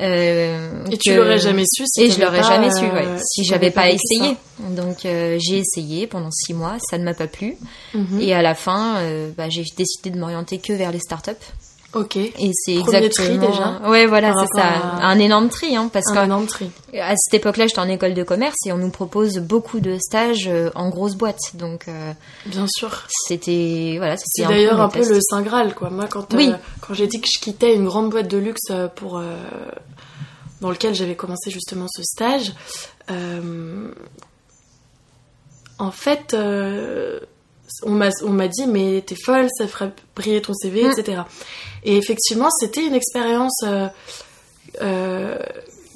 Euh, 0.00 0.84
et 0.90 0.98
tu 0.98 1.14
l'aurais 1.14 1.38
jamais 1.38 1.62
su 1.72 1.84
si 1.86 2.02
et 2.02 2.10
je 2.10 2.20
l'aurais 2.20 2.42
jamais 2.42 2.68
su 2.72 2.82
ouais, 2.82 3.06
si 3.24 3.44
j'avais 3.44 3.70
pas 3.70 3.90
essayé 3.90 4.36
donc 4.58 5.06
euh, 5.06 5.38
j'ai 5.38 5.58
essayé 5.58 6.08
pendant 6.08 6.32
six 6.32 6.52
mois 6.52 6.78
ça 6.80 6.98
ne 6.98 7.04
m'a 7.04 7.14
pas 7.14 7.28
plu 7.28 7.54
mhm. 7.94 8.20
et 8.20 8.34
à 8.34 8.42
la 8.42 8.56
fin 8.56 8.96
euh, 8.96 9.30
bah, 9.36 9.48
j'ai 9.50 9.62
décidé 9.76 10.10
de 10.10 10.18
m'orienter 10.18 10.58
que 10.58 10.72
vers 10.72 10.90
les 10.90 10.98
startups 10.98 11.30
Ok. 11.94 12.16
Et 12.16 12.50
c'est 12.52 12.74
exactement. 12.74 13.10
Tri 13.10 13.38
déjà. 13.38 13.80
Ouais, 13.86 14.06
voilà, 14.06 14.32
c'est 14.34 14.60
ça. 14.60 14.66
Un 15.00 15.18
énorme 15.18 15.48
tri, 15.48 15.76
hein, 15.76 15.88
parce 15.92 16.10
un 16.10 16.24
énorme 16.24 16.46
tri. 16.46 16.70
À 17.00 17.14
cette 17.16 17.34
époque-là, 17.34 17.66
j'étais 17.66 17.80
en 17.80 17.88
école 17.88 18.14
de 18.14 18.22
commerce 18.22 18.56
et 18.66 18.72
on 18.72 18.78
nous 18.78 18.90
propose 18.90 19.38
beaucoup 19.38 19.80
de 19.80 19.98
stages 19.98 20.48
euh, 20.48 20.70
en 20.74 20.88
grosses 20.88 21.14
boîtes, 21.14 21.54
donc. 21.54 21.86
Euh, 21.88 22.12
Bien 22.46 22.66
sûr. 22.68 23.06
C'était 23.08 23.94
voilà. 23.98 24.16
C'est 24.16 24.46
d'ailleurs 24.46 24.80
un 24.80 24.88
peu 24.88 25.08
le 25.08 25.20
saint 25.20 25.42
graal, 25.42 25.74
quoi. 25.74 25.90
Moi, 25.90 26.06
quand 26.08 26.34
euh, 26.34 26.52
quand 26.80 26.94
j'ai 26.94 27.06
dit 27.06 27.20
que 27.20 27.28
je 27.32 27.40
quittais 27.40 27.74
une 27.74 27.84
grande 27.84 28.10
boîte 28.10 28.28
de 28.28 28.38
luxe 28.38 28.72
pour 28.96 29.20
dans 30.60 30.70
lequel 30.70 30.94
j'avais 30.94 31.14
commencé 31.14 31.50
justement 31.50 31.86
ce 31.88 32.02
stage, 32.02 32.52
en 35.78 35.90
fait 35.90 36.36
on 37.82 37.92
m'a 37.92 38.48
dit 38.48 38.66
mais 38.66 39.02
t'es 39.04 39.16
folle 39.16 39.48
ça 39.56 39.66
ferait 39.66 39.90
briller 40.14 40.40
ton 40.40 40.54
CV 40.54 40.84
mm. 40.84 40.90
etc 40.92 41.22
et 41.84 41.96
effectivement 41.96 42.48
c'était 42.50 42.84
une 42.86 42.94
expérience 42.94 43.62
euh, 43.64 43.88
euh, 44.82 45.38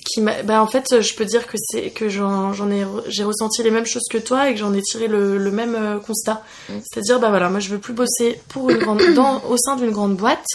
qui 0.05 0.21
m'a 0.21 0.43
bah, 0.43 0.63
en 0.63 0.67
fait 0.67 1.01
je 1.01 1.15
peux 1.15 1.25
dire 1.25 1.47
que 1.47 1.57
c'est 1.59 1.91
que 1.91 2.09
j'en 2.09 2.71
ai 2.71 2.85
j'ai 3.09 3.25
ressenti 3.25 3.63
les 3.63 3.71
mêmes 3.71 3.87
choses 3.87 4.07
que 4.11 4.19
toi 4.19 4.49
et 4.49 4.55
que 4.55 4.61
j'en 4.61 4.75
ai 4.75 4.83
tiré 4.83 5.09
le, 5.09 5.39
même 5.51 5.75
euh, 5.75 5.99
constat 5.99 6.43
mm. 6.69 6.75
c'est 6.85 7.01
à 7.01 7.03
dire 7.03 7.21
bah 7.21 7.31
voilà 7.31 7.51
moi 7.51 7.61
je 7.61 7.69
veux 7.71 7.79
plus 7.79 7.95
bosser 7.95 8.41
pour 8.49 8.71
une 8.71 8.79
grande 8.79 9.03
dans, 9.15 9.43
au 9.45 9.57
sein 9.57 9.77
d'une 9.77 9.91
grande 9.91 10.17
boîte 10.17 10.47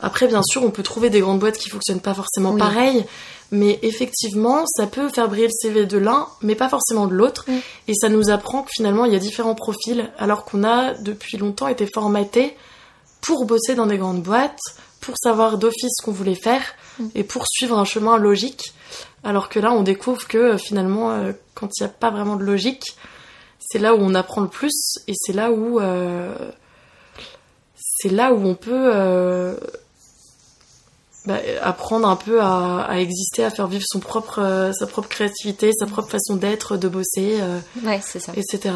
Après, 0.00 0.26
bien 0.26 0.42
sûr, 0.42 0.62
on 0.62 0.70
peut 0.70 0.82
trouver 0.82 1.08
des 1.08 1.20
grandes 1.20 1.38
boîtes 1.38 1.56
qui 1.56 1.70
fonctionnent 1.70 2.00
pas 2.00 2.12
forcément 2.12 2.52
Oui. 2.52 2.58
pareil, 2.58 3.06
mais 3.50 3.78
effectivement, 3.82 4.66
ça 4.66 4.86
peut 4.86 5.08
faire 5.08 5.28
briller 5.28 5.46
le 5.46 5.52
CV 5.52 5.86
de 5.86 5.96
l'un, 5.96 6.26
mais 6.42 6.54
pas 6.54 6.68
forcément 6.68 7.06
de 7.06 7.14
l'autre. 7.14 7.44
Mm. 7.48 7.52
Et 7.88 7.94
ça 7.94 8.10
nous 8.10 8.28
apprend 8.28 8.62
que 8.62 8.70
finalement, 8.74 9.06
il 9.06 9.14
y 9.14 9.16
a 9.16 9.18
différents 9.18 9.54
profils, 9.54 10.10
alors 10.18 10.44
qu'on 10.44 10.62
a 10.62 10.92
depuis 10.92 11.38
longtemps 11.38 11.68
été 11.68 11.86
formaté 11.86 12.54
pour 13.26 13.44
bosser 13.46 13.74
dans 13.74 13.86
des 13.86 13.98
grandes 13.98 14.22
boîtes, 14.22 14.58
pour 15.00 15.14
savoir 15.22 15.58
d'office 15.58 15.92
ce 15.98 16.04
qu'on 16.04 16.12
voulait 16.12 16.34
faire 16.34 16.62
Mm. 16.98 17.08
et 17.16 17.24
pour 17.24 17.44
suivre 17.48 17.76
un 17.76 17.84
chemin 17.84 18.16
logique. 18.18 18.72
Alors 19.24 19.48
que 19.48 19.58
là, 19.58 19.72
on 19.72 19.82
découvre 19.82 20.28
que 20.28 20.38
euh, 20.38 20.58
finalement, 20.58 21.10
euh, 21.10 21.32
quand 21.54 21.68
il 21.76 21.82
n'y 21.82 21.86
a 21.86 21.92
pas 21.92 22.10
vraiment 22.12 22.36
de 22.36 22.44
logique, 22.44 22.84
c'est 23.58 23.80
là 23.80 23.94
où 23.96 23.98
on 24.00 24.14
apprend 24.14 24.42
le 24.42 24.48
plus 24.48 24.98
et 25.08 25.12
c'est 25.16 25.32
là 25.32 25.50
où 25.50 25.80
euh, 25.80 26.32
c'est 27.76 28.10
là 28.10 28.32
où 28.32 28.46
on 28.46 28.54
peut 28.54 28.90
euh, 28.94 29.56
bah, 31.26 31.38
apprendre 31.62 32.06
un 32.08 32.16
peu 32.16 32.40
à, 32.40 32.82
à 32.82 32.98
exister, 32.98 33.44
à 33.44 33.50
faire 33.50 33.66
vivre 33.66 33.84
son 33.86 33.98
propre, 33.98 34.40
euh, 34.40 34.72
sa 34.72 34.86
propre 34.86 35.08
créativité, 35.08 35.72
sa 35.72 35.86
propre 35.86 36.10
façon 36.10 36.36
d'être, 36.36 36.76
de 36.76 36.86
bosser, 36.88 37.40
Ouais, 37.82 38.00
c'est 38.04 38.20
ça. 38.20 38.32
etc. 38.36 38.74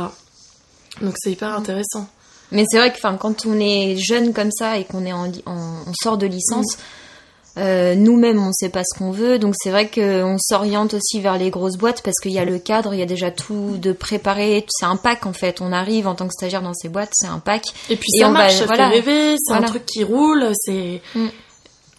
Donc 1.03 1.15
c'est 1.19 1.31
hyper 1.31 1.51
intéressant. 1.55 2.09
Mais 2.53 2.65
c'est 2.71 2.79
vrai 2.79 2.93
que 2.93 2.99
quand 3.19 3.47
on 3.47 3.59
est 3.61 3.97
jeune 3.99 4.33
comme 4.33 4.51
ça 4.51 4.79
et 4.79 4.85
qu'on 4.85 5.05
est 5.05 5.13
en, 5.13 5.31
on 5.47 5.93
sort 6.03 6.17
de 6.19 6.27
licence, 6.27 6.79
euh, 7.57 7.95
nous-mêmes 7.97 8.39
on 8.39 8.53
sait 8.53 8.69
pas 8.69 8.83
ce 8.85 8.97
qu'on 8.97 9.11
veut, 9.11 9.39
donc 9.41 9.55
c'est 9.59 9.71
vrai 9.71 9.89
qu'on 9.89 10.37
s'oriente 10.39 10.95
aussi 10.95 11.21
vers 11.21 11.37
les 11.39 11.51
grosses 11.51 11.77
boîtes 11.77 12.03
parce 12.03 12.17
qu'il 12.23 12.31
y 12.33 12.39
a 12.39 12.45
le 12.45 12.59
cadre, 12.59 12.95
il 12.95 13.01
y 13.01 13.03
a 13.03 13.07
déjà 13.07 13.31
tout 13.33 13.77
de 13.79 13.93
préparé, 13.93 14.65
c'est 14.69 14.87
un 14.87 14.97
pack 14.97 15.27
en 15.27 15.33
fait. 15.33 15.61
On 15.61 15.73
arrive 15.73 16.07
en 16.07 16.15
tant 16.15 16.27
que 16.29 16.33
stagiaire 16.35 16.63
dans 16.63 16.75
ces 16.75 16.89
boîtes, 16.89 17.11
c'est 17.13 17.27
un 17.27 17.41
pack. 17.41 17.65
Et 17.91 17.97
puis 17.97 18.07
Et 18.17 18.21
ça 18.21 18.29
on 18.29 18.33
va- 18.33 18.39
marche, 18.41 18.55
ça 18.55 18.67
voilà. 18.67 18.89
fait 18.91 18.95
rêver, 19.01 19.37
c'est 19.39 19.53
Voilà. 19.53 19.67
un 19.67 19.71
truc 19.71 19.85
qui 19.87 20.05
roule, 20.05 20.53
c'est... 20.55 21.01
Mm. 21.17 21.27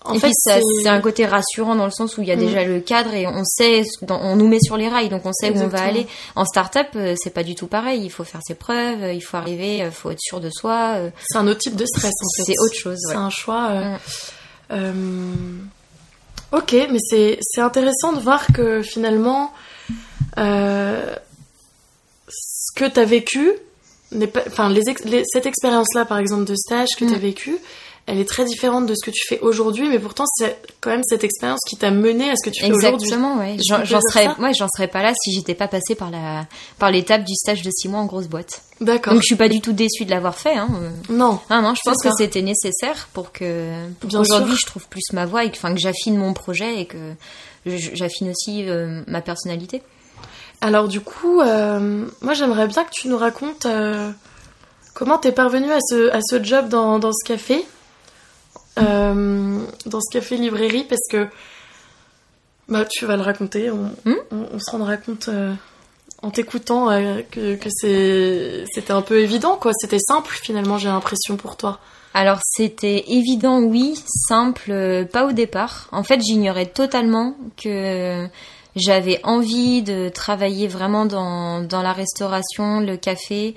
En 0.10 0.16
et 0.16 0.20
fait, 0.20 0.32
c'est 0.34 0.88
un 0.89 1.00
côté 1.01 1.25
rassurant 1.25 1.75
dans 1.75 1.86
le 1.86 1.92
sens 1.92 2.18
où 2.18 2.22
il 2.22 2.28
y 2.28 2.32
a 2.32 2.36
Mm. 2.36 2.39
déjà 2.39 2.63
le 2.66 2.80
cadre 2.80 3.13
et 3.13 3.28
on 3.28 3.44
sait, 3.46 3.84
on 4.10 4.36
nous 4.36 4.48
met 4.48 4.60
sur 4.62 4.75
les 4.78 4.88
rails, 4.89 5.10
donc 5.10 5.25
on 5.25 5.34
sait 5.34 5.51
où 5.51 5.62
on 5.62 5.68
va 5.68 5.82
aller. 5.82 6.08
En 6.36 6.46
start-up, 6.46 6.88
euh, 6.96 7.16
c'est 7.18 7.30
pas 7.34 7.44
du 7.44 7.56
tout 7.56 7.68
pareil. 7.68 8.01
Il 8.04 8.10
faut 8.10 8.24
faire 8.24 8.42
ses 8.46 8.56
preuves, 8.56 9.04
euh, 9.04 9.13
il 9.13 9.22
faut 9.22 9.38
arriver, 9.38 9.78
il 9.78 9.92
faut 9.92 10.12
être 10.12 10.20
sûr 10.22 10.39
de 10.39 10.50
soi. 10.50 10.94
euh, 10.98 11.10
c'est 11.30 11.38
un 11.38 11.48
autre 11.48 11.60
type 11.60 11.75
de 11.75 11.86
stress 11.86 12.12
en 12.22 12.30
fait. 12.38 12.44
C'est 12.54 12.60
autre 12.60 12.75
chose. 12.75 12.98
C'est 13.08 13.16
un 13.16 13.30
choix. 13.30 13.70
euh, 13.72 13.96
Mm. 13.96 13.98
euh, 14.72 15.34
Ok, 16.51 16.74
mais 16.92 16.98
c'est 17.00 17.38
intéressant 17.62 18.12
de 18.13 18.20
voir 18.22 18.48
que 18.54 18.82
finalement, 18.82 19.54
euh, 20.39 21.16
ce 22.28 22.72
que 22.75 22.86
tu 22.89 23.00
as 23.00 23.06
vécu, 23.06 23.51
pas, 24.34 24.42
enfin, 24.48 24.70
les 24.70 24.89
ex- 24.89 25.04
les- 25.06 25.24
cette 25.32 25.46
expérience-là, 25.46 26.06
par 26.06 26.18
exemple, 26.18 26.46
de 26.46 26.56
stage 26.56 26.89
que 26.98 27.06
tu 27.06 27.13
as 27.13 27.18
Mm. 27.18 27.22
vécu, 27.22 27.58
elle 28.10 28.20
est 28.20 28.28
très 28.28 28.44
différente 28.46 28.86
de 28.86 28.96
ce 28.96 29.06
que 29.06 29.12
tu 29.12 29.25
fais 29.28 29.39
aujourd'hui, 29.39 29.88
mais 29.88 30.00
pourtant, 30.00 30.25
c'est 30.36 30.58
quand 30.82 30.89
même 30.89 31.04
cette 31.04 31.24
expérience 31.24 31.60
qui 31.68 31.78
t'a 31.78 31.92
mené 31.92 32.30
à 32.32 32.36
ce 32.36 32.50
que 32.50 32.54
tu 32.54 32.62
fais 32.62 32.72
aujourd'hui. 32.72 33.08
Exactement, 33.08 33.38
ouais. 33.38 33.56
Est-ce 33.56 33.86
J'en 33.86 34.01
serais, 34.01 34.28
ouais, 34.39 34.51
j'en 34.58 34.68
serais 34.75 34.88
pas 34.88 35.04
là 35.04 35.13
si 35.16 35.32
j'étais 35.34 35.54
pas 35.54 35.68
passée 35.68 35.96
par 35.96 36.10
la, 36.10 36.48
par 36.80 36.92
l'étape 36.92 37.24
du 37.24 37.36
stage 37.36 37.62
de 37.62 37.70
six 37.72 37.88
mois 37.88 38.00
en 38.00 38.06
grosse 38.06 38.28
boîte. 38.28 38.62
D'accord. 38.82 39.13
Donc 39.13 39.22
je 39.22 39.28
suis 39.28 39.36
pas 39.36 39.50
du 39.50 39.62
tout 39.62 39.74
déçue 39.74 40.06
de 40.06 40.10
l'avoir 40.10 40.36
fait. 40.36 40.56
Hein. 40.56 40.70
Non, 41.10 41.39
Ah 41.50 41.62
non, 41.62 41.75
je 41.75 41.82
pense 41.84 42.01
que 42.01 42.10
c'était 42.18 42.42
nécessaire 42.42 43.10
pour 43.13 43.32
que, 43.32 43.72
sûr. 44.10 44.56
je 44.56 44.66
trouve 44.66 44.88
plus 44.88 45.04
ma 45.13 45.25
voix 45.25 45.44
et 45.44 45.51
que, 45.51 45.58
enfin, 45.58 45.74
que 45.74 45.80
j'affine 45.80 46.18
mon 46.18 46.34
projet 46.34 46.82
et 46.82 46.86
que 46.86 47.13
j'affine 47.66 48.30
aussi 48.32 48.68
euh, 48.68 49.01
ma 49.08 49.22
personnalité. 49.22 49.82
Alors 50.62 50.88
du 50.88 51.00
coup, 51.01 51.42
euh, 51.42 52.06
moi 52.22 52.34
j'aimerais 52.34 52.68
bien 52.68 52.84
que 52.84 52.92
tu 52.92 53.08
nous 53.08 53.18
racontes 53.18 53.66
euh, 53.66 54.12
comment 54.94 55.18
t'es 55.18 55.32
parvenue 55.32 55.72
à 55.72 55.80
ce, 55.82 56.10
à 56.12 56.20
ce 56.22 56.44
job 56.44 56.68
dans, 56.68 57.00
dans 57.00 57.12
ce 57.13 57.25
café, 57.25 57.66
euh, 58.80 59.60
dans 59.86 60.00
ce 60.02 60.12
café 60.12 60.38
librairie, 60.38 60.86
parce 60.88 61.02
que 61.10 61.28
bah, 62.68 62.86
tu 62.86 63.06
vas 63.06 63.16
le 63.18 63.24
raconter, 63.24 63.72
on, 63.72 63.92
Hmm 64.06 64.16
on, 64.32 64.46
on 64.54 64.60
se 64.60 64.72
rendra 64.72 64.98
compte 64.98 65.30
euh, 65.30 65.54
en 66.22 66.32
t'écoutant 66.32 66.90
euh, 66.90 67.22
que, 67.32 67.56
que 67.56 67.70
c'était 67.70 68.92
un 68.92 69.02
peu 69.02 69.20
évident, 69.20 69.58
quoi. 69.58 69.72
C'était 69.74 70.00
simple 70.00 70.32
finalement, 70.42 70.78
j'ai 70.78 70.90
l'impression 70.90 71.38
pour 71.38 71.56
toi. 71.58 71.80
Alors 72.14 72.40
c'était 72.44 73.06
évident, 73.08 73.60
oui, 73.62 74.02
simple, 74.28 75.06
pas 75.12 75.26
au 75.28 75.32
départ. 75.32 75.88
En 75.92 76.04
fait, 76.04 76.20
j'ignorais 76.22 76.66
totalement 76.66 77.36
que 77.62 78.28
j'avais 78.76 79.20
envie 79.24 79.82
de 79.82 80.10
travailler 80.10 80.68
vraiment 80.68 81.06
dans, 81.06 81.62
dans 81.62 81.82
la 81.82 81.94
restauration, 81.94 82.80
le 82.80 82.98
café, 82.98 83.56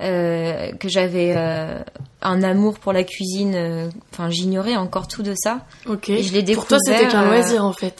euh, 0.00 0.72
que 0.72 0.88
j'avais 0.88 1.34
euh, 1.36 1.78
un 2.22 2.42
amour 2.42 2.78
pour 2.78 2.92
la 2.92 3.04
cuisine. 3.04 3.54
euh, 3.54 3.88
Enfin, 4.12 4.30
j'ignorais 4.30 4.76
encore 4.76 5.08
tout 5.08 5.22
de 5.22 5.34
ça. 5.36 5.60
Ok. 5.86 6.08
Et 6.08 6.22
je 6.22 6.32
l'ai 6.32 6.42
pour 6.54 6.66
toi, 6.66 6.78
c'était 6.84 6.98
découvert, 7.04 7.22
qu'un 7.22 7.30
loisir 7.30 7.64
en 7.64 7.72
fait. 7.72 7.96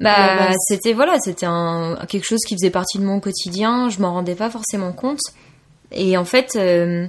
Bah, 0.00 0.52
c'était 0.68 0.92
voilà, 0.92 1.18
c'était 1.18 1.46
un 1.46 1.98
quelque 2.08 2.24
chose 2.24 2.40
qui 2.46 2.54
faisait 2.54 2.70
partie 2.70 2.98
de 2.98 3.04
mon 3.04 3.18
quotidien. 3.18 3.88
Je 3.88 3.98
m'en 4.00 4.12
rendais 4.12 4.36
pas 4.36 4.48
forcément 4.50 4.92
compte. 4.92 5.20
Et 5.90 6.16
en 6.16 6.24
fait, 6.24 6.52
euh, 6.56 7.06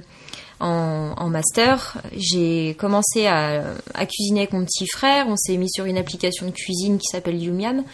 en, 0.58 1.12
en 1.16 1.28
master, 1.28 1.98
j'ai 2.16 2.74
commencé 2.78 3.26
à, 3.26 3.62
à 3.94 4.06
cuisiner 4.06 4.40
avec 4.40 4.52
mon 4.52 4.64
petit 4.64 4.86
frère. 4.88 5.26
On 5.28 5.36
s'est 5.36 5.56
mis 5.56 5.70
sur 5.70 5.84
une 5.84 5.98
application 5.98 6.46
de 6.46 6.50
cuisine 6.50 6.98
qui 6.98 7.06
s'appelle 7.12 7.40
Yumiam. 7.40 7.84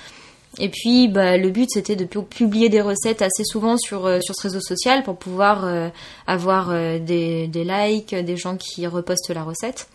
Et 0.59 0.69
puis, 0.71 1.09
bah, 1.09 1.37
le 1.37 1.51
but, 1.51 1.69
c'était 1.71 1.97
de 1.97 2.05
pu- 2.05 2.23
publier 2.23 2.69
des 2.69 2.81
recettes 2.81 3.21
assez 3.21 3.45
souvent 3.45 3.77
sur, 3.77 4.07
euh, 4.07 4.21
sur 4.21 4.35
ce 4.35 4.43
réseau 4.43 4.61
social 4.61 5.03
pour 5.03 5.17
pouvoir 5.17 5.65
euh, 5.65 5.89
avoir 6.27 6.71
euh, 6.71 6.99
des, 6.99 7.47
des 7.47 7.65
likes, 7.65 8.15
des 8.15 8.37
gens 8.37 8.57
qui 8.57 8.87
repostent 8.87 9.29
la 9.31 9.43
recette. 9.43 9.89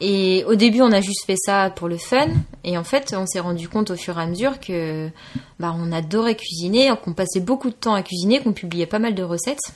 Et 0.00 0.44
au 0.46 0.56
début, 0.56 0.82
on 0.82 0.92
a 0.92 1.00
juste 1.00 1.24
fait 1.26 1.36
ça 1.38 1.70
pour 1.74 1.88
le 1.88 1.98
fun. 1.98 2.26
Et 2.64 2.76
en 2.76 2.84
fait, 2.84 3.14
on 3.16 3.26
s'est 3.26 3.40
rendu 3.40 3.68
compte 3.68 3.90
au 3.90 3.96
fur 3.96 4.18
et 4.18 4.22
à 4.22 4.26
mesure 4.26 4.58
que 4.60 5.08
bah, 5.60 5.74
on 5.78 5.92
adorait 5.92 6.34
cuisiner, 6.34 6.92
qu'on 7.02 7.14
passait 7.14 7.40
beaucoup 7.40 7.70
de 7.70 7.74
temps 7.74 7.94
à 7.94 8.02
cuisiner, 8.02 8.40
qu'on 8.40 8.52
publiait 8.52 8.86
pas 8.86 8.98
mal 8.98 9.14
de 9.14 9.22
recettes. 9.22 9.72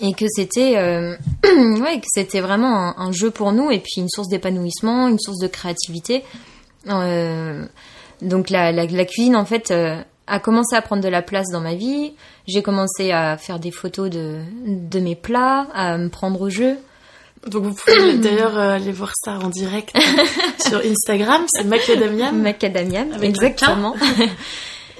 Et 0.00 0.14
que 0.14 0.26
c'était 0.28 0.76
ouais, 1.44 2.00
vraiment 2.40 2.98
un, 2.98 3.12
jeu 3.12 3.30
pour 3.30 3.52
nous 3.52 3.70
et 3.70 3.78
puis 3.80 4.00
une 4.00 4.08
source 4.08 4.28
d'épanouissement, 4.28 5.08
une 5.08 5.20
source 5.20 5.38
de 5.38 5.46
créativité. 5.46 6.24
Donc 8.22 8.50
la, 8.50 8.72
la, 8.72 8.86
la 8.86 9.04
cuisine, 9.04 9.36
en 9.36 9.44
fait, 9.44 9.70
euh, 9.70 9.96
a 10.26 10.38
commencé 10.40 10.74
à 10.76 10.82
prendre 10.82 11.02
de 11.02 11.08
la 11.08 11.22
place 11.22 11.48
dans 11.52 11.60
ma 11.60 11.74
vie. 11.74 12.12
J'ai 12.46 12.62
commencé 12.62 13.10
à 13.12 13.36
faire 13.36 13.58
des 13.58 13.70
photos 13.70 14.10
de, 14.10 14.40
de 14.66 15.00
mes 15.00 15.14
plats, 15.16 15.66
à 15.74 15.96
me 15.98 16.08
prendre 16.08 16.40
au 16.40 16.48
jeu. 16.50 16.76
Donc 17.46 17.64
vous 17.64 17.74
pouvez 17.74 18.14
d'ailleurs 18.18 18.56
euh, 18.58 18.70
aller 18.76 18.90
voir 18.92 19.12
ça 19.22 19.32
en 19.38 19.50
direct 19.50 19.94
sur 20.66 20.78
Instagram, 20.78 21.42
c'est 21.48 21.64
Macadamiam. 21.64 22.40
Macadamiam, 22.40 23.08
exactement. 23.22 23.94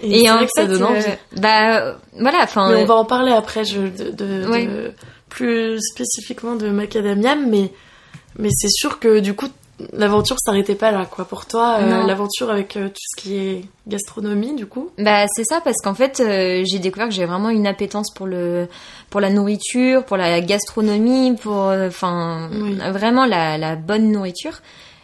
Et, 0.03 0.31
en 0.31 0.39
que 0.41 0.47
ça 0.55 0.63
fait, 0.63 0.69
donne 0.69 0.83
envie. 0.85 0.99
euh, 1.07 1.41
bah 1.41 1.97
voilà, 2.21 2.41
enfin. 2.43 2.71
Mais 2.71 2.83
on 2.83 2.85
va 2.85 2.97
en 2.97 3.07
parler 3.07 3.33
après, 3.33 3.65
je, 3.65 3.81
de, 3.81 4.11
de- 4.11 4.47
Ouais. 4.49 4.67
de- 4.67 4.93
plus 5.31 5.81
spécifiquement 5.81 6.55
de 6.55 6.69
macadamiam, 6.69 7.49
mais, 7.51 7.73
mais 8.39 8.51
c'est 8.53 8.69
sûr 8.71 9.01
que 9.01 9.19
du 9.21 9.35
coup, 9.35 9.49
l'aventure 9.93 10.37
s'arrêtait 10.39 10.75
pas 10.75 10.91
là, 10.91 11.07
quoi. 11.07 11.25
Pour 11.25 11.47
toi, 11.47 11.79
euh, 11.81 12.07
l'aventure 12.07 12.51
avec 12.51 12.77
euh, 12.77 12.89
tout 12.89 13.03
ce 13.17 13.23
qui 13.23 13.37
est 13.37 13.65
gastronomie, 13.87 14.55
du 14.55 14.67
coup. 14.67 14.91
Bah 14.99 15.25
c'est 15.35 15.45
ça 15.45 15.61
parce 15.63 15.77
qu'en 15.83 15.95
fait 15.95 16.21
euh, 16.21 16.63
j'ai 16.65 16.79
découvert 16.79 17.09
que 17.09 17.15
j'ai 17.15 17.25
vraiment 17.27 17.51
une 17.51 17.67
appétence 17.67 18.13
pour 18.15 18.27
le 18.27 18.69
pour 19.11 19.21
la 19.21 19.31
nourriture, 19.31 20.05
pour 20.05 20.17
la 20.17 20.41
gastronomie, 20.41 21.35
pour 21.37 21.57
enfin 21.67 22.49
Oui. 22.53 22.79
vraiment 22.93 23.27
la, 23.27 23.59
la 23.59 23.77
bonne 23.77 24.11
nourriture. 24.13 24.61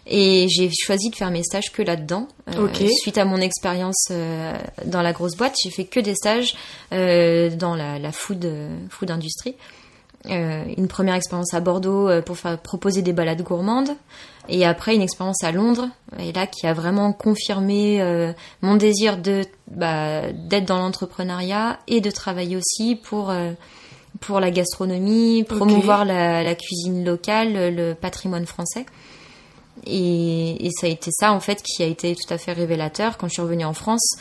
Et 0.06 0.46
j'ai 0.48 0.70
choisi 0.72 1.10
de 1.10 1.14
faire 1.14 1.30
mes 1.30 1.44
stages 1.44 1.70
que 1.72 1.82
là-dedans. 1.82 2.26
Suite 3.00 3.18
à 3.18 3.24
mon 3.24 3.36
expérience 3.36 4.10
dans 4.84 5.02
la 5.02 5.12
grosse 5.12 5.36
boîte, 5.36 5.54
j'ai 5.62 5.70
fait 5.70 5.84
que 5.84 6.00
des 6.00 6.14
stages 6.14 6.54
dans 6.90 7.74
la, 7.76 7.98
la 7.98 8.10
food 8.12 8.50
food 8.88 9.10
industrie. 9.10 9.54
Euh, 10.28 10.64
une 10.76 10.88
première 10.88 11.14
expérience 11.14 11.54
à 11.54 11.60
Bordeaux 11.60 12.10
pour 12.22 12.36
faire 12.36 12.58
proposer 12.58 13.02
des 13.02 13.12
balades 13.12 13.42
gourmandes 13.42 13.90
et 14.50 14.66
après 14.66 14.94
une 14.94 15.02
expérience 15.02 15.42
à 15.44 15.52
Londres 15.52 15.88
et 16.18 16.32
là 16.32 16.46
qui 16.46 16.66
a 16.66 16.74
vraiment 16.74 17.12
confirmé 17.12 18.02
euh, 18.02 18.32
mon 18.62 18.76
désir 18.76 19.16
de 19.16 19.42
bah, 19.70 20.32
d'être 20.32 20.66
dans 20.66 20.78
l'entrepreneuriat 20.78 21.78
et 21.86 22.00
de 22.00 22.10
travailler 22.10 22.56
aussi 22.56 22.96
pour 22.96 23.30
euh, 23.30 23.52
pour 24.18 24.40
la 24.40 24.50
gastronomie, 24.50 25.44
promouvoir 25.44 26.04
la, 26.04 26.42
la 26.42 26.54
cuisine 26.56 27.04
locale, 27.04 27.74
le 27.74 27.94
patrimoine 27.94 28.44
français. 28.44 28.84
Et, 29.86 30.66
et 30.66 30.70
ça 30.72 30.88
a 30.88 30.90
été 30.90 31.10
ça 31.12 31.32
en 31.32 31.40
fait 31.40 31.62
qui 31.62 31.82
a 31.82 31.86
été 31.86 32.14
tout 32.14 32.34
à 32.34 32.36
fait 32.36 32.52
révélateur 32.52 33.16
quand 33.16 33.28
je 33.28 33.34
suis 33.34 33.42
revenue 33.42 33.64
en 33.64 33.72
France. 33.72 34.16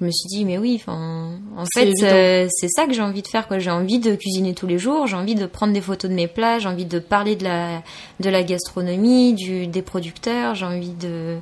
Je 0.00 0.04
me 0.04 0.10
suis 0.10 0.28
dit 0.28 0.44
mais 0.44 0.58
oui, 0.58 0.80
enfin, 0.80 1.32
en 1.56 1.64
fait 1.74 1.92
euh, 2.02 2.48
c'est 2.50 2.68
ça 2.68 2.86
que 2.86 2.92
j'ai 2.92 3.02
envie 3.02 3.22
de 3.22 3.28
faire 3.28 3.46
quoi. 3.46 3.58
J'ai 3.58 3.70
envie 3.70 3.98
de 3.98 4.14
cuisiner 4.14 4.54
tous 4.54 4.66
les 4.66 4.78
jours, 4.78 5.06
j'ai 5.06 5.16
envie 5.16 5.34
de 5.34 5.46
prendre 5.46 5.72
des 5.72 5.80
photos 5.80 6.10
de 6.10 6.16
mes 6.16 6.28
plats, 6.28 6.58
j'ai 6.58 6.68
envie 6.68 6.86
de 6.86 6.98
parler 6.98 7.36
de 7.36 7.44
la 7.44 7.82
de 8.20 8.30
la 8.30 8.42
gastronomie, 8.42 9.34
du 9.34 9.66
des 9.66 9.82
producteurs, 9.82 10.54
j'ai 10.54 10.66
envie 10.66 10.94
de 10.94 11.38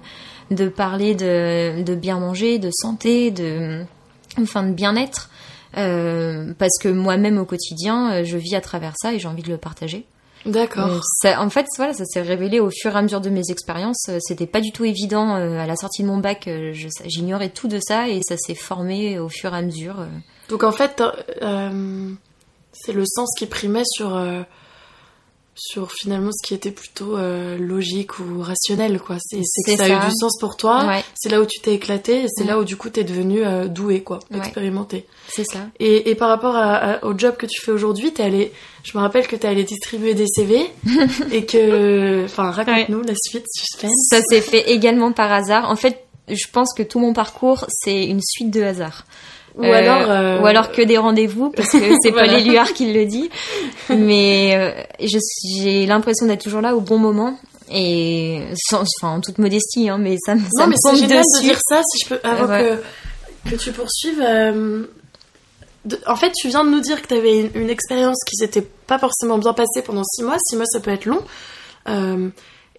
de 0.51 0.69
parler 0.69 1.15
de 1.15 1.83
de 1.83 1.95
bien 1.95 2.19
manger, 2.19 2.59
de 2.59 2.71
santé, 2.73 3.31
de 3.31 3.85
enfin 4.39 4.63
de 4.65 4.73
bien-être. 4.73 5.31
Euh, 5.77 6.53
parce 6.59 6.79
que 6.81 6.89
moi-même 6.89 7.39
au 7.39 7.45
quotidien, 7.45 8.13
euh, 8.13 8.25
je 8.25 8.37
vis 8.37 8.57
à 8.57 8.61
travers 8.61 8.95
ça 8.97 9.15
et 9.15 9.19
j'ai 9.19 9.29
envie 9.29 9.43
de 9.43 9.51
le 9.51 9.57
partager. 9.57 10.05
D'accord. 10.47 11.01
en 11.25 11.51
fait, 11.51 11.67
voilà, 11.77 11.93
ça 11.93 12.05
s'est 12.05 12.23
révélé 12.23 12.61
au 12.61 12.71
fur 12.71 12.95
et 12.95 12.99
à 12.99 13.03
mesure 13.03 13.21
de 13.21 13.31
mes 13.31 13.51
expériences. 13.51 14.11
C'était 14.21 14.47
pas 14.47 14.61
du 14.61 14.73
tout 14.73 14.85
évident 14.85 15.35
à 15.35 15.67
la 15.67 15.77
sortie 15.77 16.03
de 16.03 16.09
mon 16.09 16.19
bac. 16.19 16.49
J'ignorais 17.05 17.51
tout 17.51 17.69
de 17.69 17.79
ça 17.81 18.09
et 18.09 18.23
ça 18.23 18.37
s'est 18.39 18.55
formé 18.55 19.19
au 19.19 19.29
fur 19.29 19.55
et 19.55 19.59
à 19.59 19.63
mesure. 19.63 20.07
Donc 20.49 20.63
en 20.63 20.73
fait, 20.73 21.03
c'est 22.73 22.93
le 22.93 23.05
sens 23.05 23.29
qui 23.39 23.47
primait 23.47 23.85
sur 23.85 24.19
sur 25.55 25.93
finalement 25.93 26.31
ce 26.33 26.47
qui 26.47 26.55
était 26.55 26.71
plutôt 26.71 27.17
euh, 27.17 27.59
logique 27.59 28.19
ou 28.19 28.41
rationnel 28.41 28.99
quoi. 29.01 29.17
C'est 29.21 29.41
que 29.67 29.77
ça, 29.77 29.85
a 29.85 29.89
eu 29.89 30.09
du 30.09 30.17
sens 30.17 30.39
pour 30.39 30.57
toi 30.57 31.03
c'est 31.15 31.29
là 31.29 31.41
où 31.41 31.47
tu 31.47 31.61
t'es 31.61 31.75
éclaté 31.75 32.25
et 32.25 32.27
c'est 32.29 32.45
là 32.45 32.59
où 32.59 32.65
du 32.65 32.77
coup 32.77 32.89
t'es 32.89 33.05
devenu 33.05 33.45
euh, 33.45 33.67
doué 33.67 34.03
quoi 34.03 34.21
expérimenté. 34.35 35.07
C'est 35.29 35.45
ça. 35.45 35.69
Et, 35.79 36.11
et, 36.11 36.15
par 36.15 36.29
rapport 36.29 36.57
au 37.03 37.17
job 37.19 37.37
que 37.37 37.47
tu 37.47 37.61
fais 37.61 37.73
aujourd'hui 37.73 38.13
t'es 38.13 38.23
allé 38.23 38.53
je 38.83 38.97
me 38.97 39.03
rappelle 39.03 39.27
que 39.27 39.37
t'es 39.37 39.49
allé 39.49 39.65
distribuer 39.65 40.15
des 40.15 40.27
CV 40.27 40.71
et 41.33 41.45
que 41.45 42.25
enfin 42.25 42.51
raconte-nous 42.51 43.03
la 43.03 43.15
suite 43.15 43.47
suspense. 43.53 44.09
Ça 44.11 44.21
s'est 44.23 44.41
fait 44.41 44.71
également 44.71 45.13
par 45.13 45.33
hasard. 45.33 45.71
En 45.71 45.77
fait 45.77 46.05
je 46.29 46.47
pense 46.53 46.73
que 46.75 46.83
tout 46.83 47.01
mon 47.01 47.13
parcours 47.13 47.67
c'est 47.69 48.05
une 48.05 48.23
suite 48.23 48.51
de 48.51 48.63
hasard 48.63 49.05
ou 49.57 49.65
alors, 49.65 50.11
euh, 50.11 50.41
ou 50.41 50.47
alors 50.47 50.71
que 50.73 50.83
des 50.83 50.99
rendez-vous 50.99 51.51
parce 51.51 51.71
que 51.71 51.95
c'est 52.03 52.13
pas 52.15 52.27
les 52.27 52.43
Luards 52.43 52.73
qui 52.73 52.93
le 52.93 53.05
dit. 53.05 53.31
Mais 53.89 54.55
euh, 54.57 55.07
j'ai 55.53 55.87
l'impression 55.87 56.27
d'être 56.27 56.43
toujours 56.43 56.61
là 56.61 56.75
au 56.75 56.81
bon 56.81 56.99
moment 56.99 57.39
et 57.73 58.43
sans, 58.69 58.83
enfin 58.83 59.17
en 59.17 59.21
toute 59.21 59.39
modestie, 59.39 59.89
hein, 59.89 59.99
mais 59.99 60.17
ça, 60.25 60.35
ça 60.35 60.65
non, 60.65 60.67
me 60.67 60.71
mais 60.71 60.77
c'est 60.79 60.97
génial 60.97 61.23
de 61.23 61.43
dire 61.43 61.59
ça 61.69 61.83
si 61.83 62.05
je 62.05 62.09
peux 62.09 62.21
avant 62.23 62.47
que 62.47 62.79
que 63.51 63.57
tu 63.57 63.73
poursuives. 63.73 64.23
Euh, 64.23 64.85
en 66.07 66.17
fait, 66.17 66.33
tu 66.33 66.49
viens 66.49 66.65
de 66.65 66.71
nous 66.71 66.81
dire 66.81 67.01
que 67.01 67.07
tu 67.07 67.15
avais 67.15 67.41
une, 67.41 67.51
une 67.55 67.71
expérience 67.71 68.19
qui 68.27 68.37
s'était 68.37 68.67
pas 68.87 68.99
forcément 68.99 69.39
bien 69.39 69.55
passée 69.55 69.83
pendant 69.83 70.05
six 70.05 70.23
mois. 70.23 70.37
Six 70.47 70.57
mois, 70.57 70.67
ça 70.67 70.81
peut 70.81 70.91
être 70.91 71.07
long. 71.07 71.23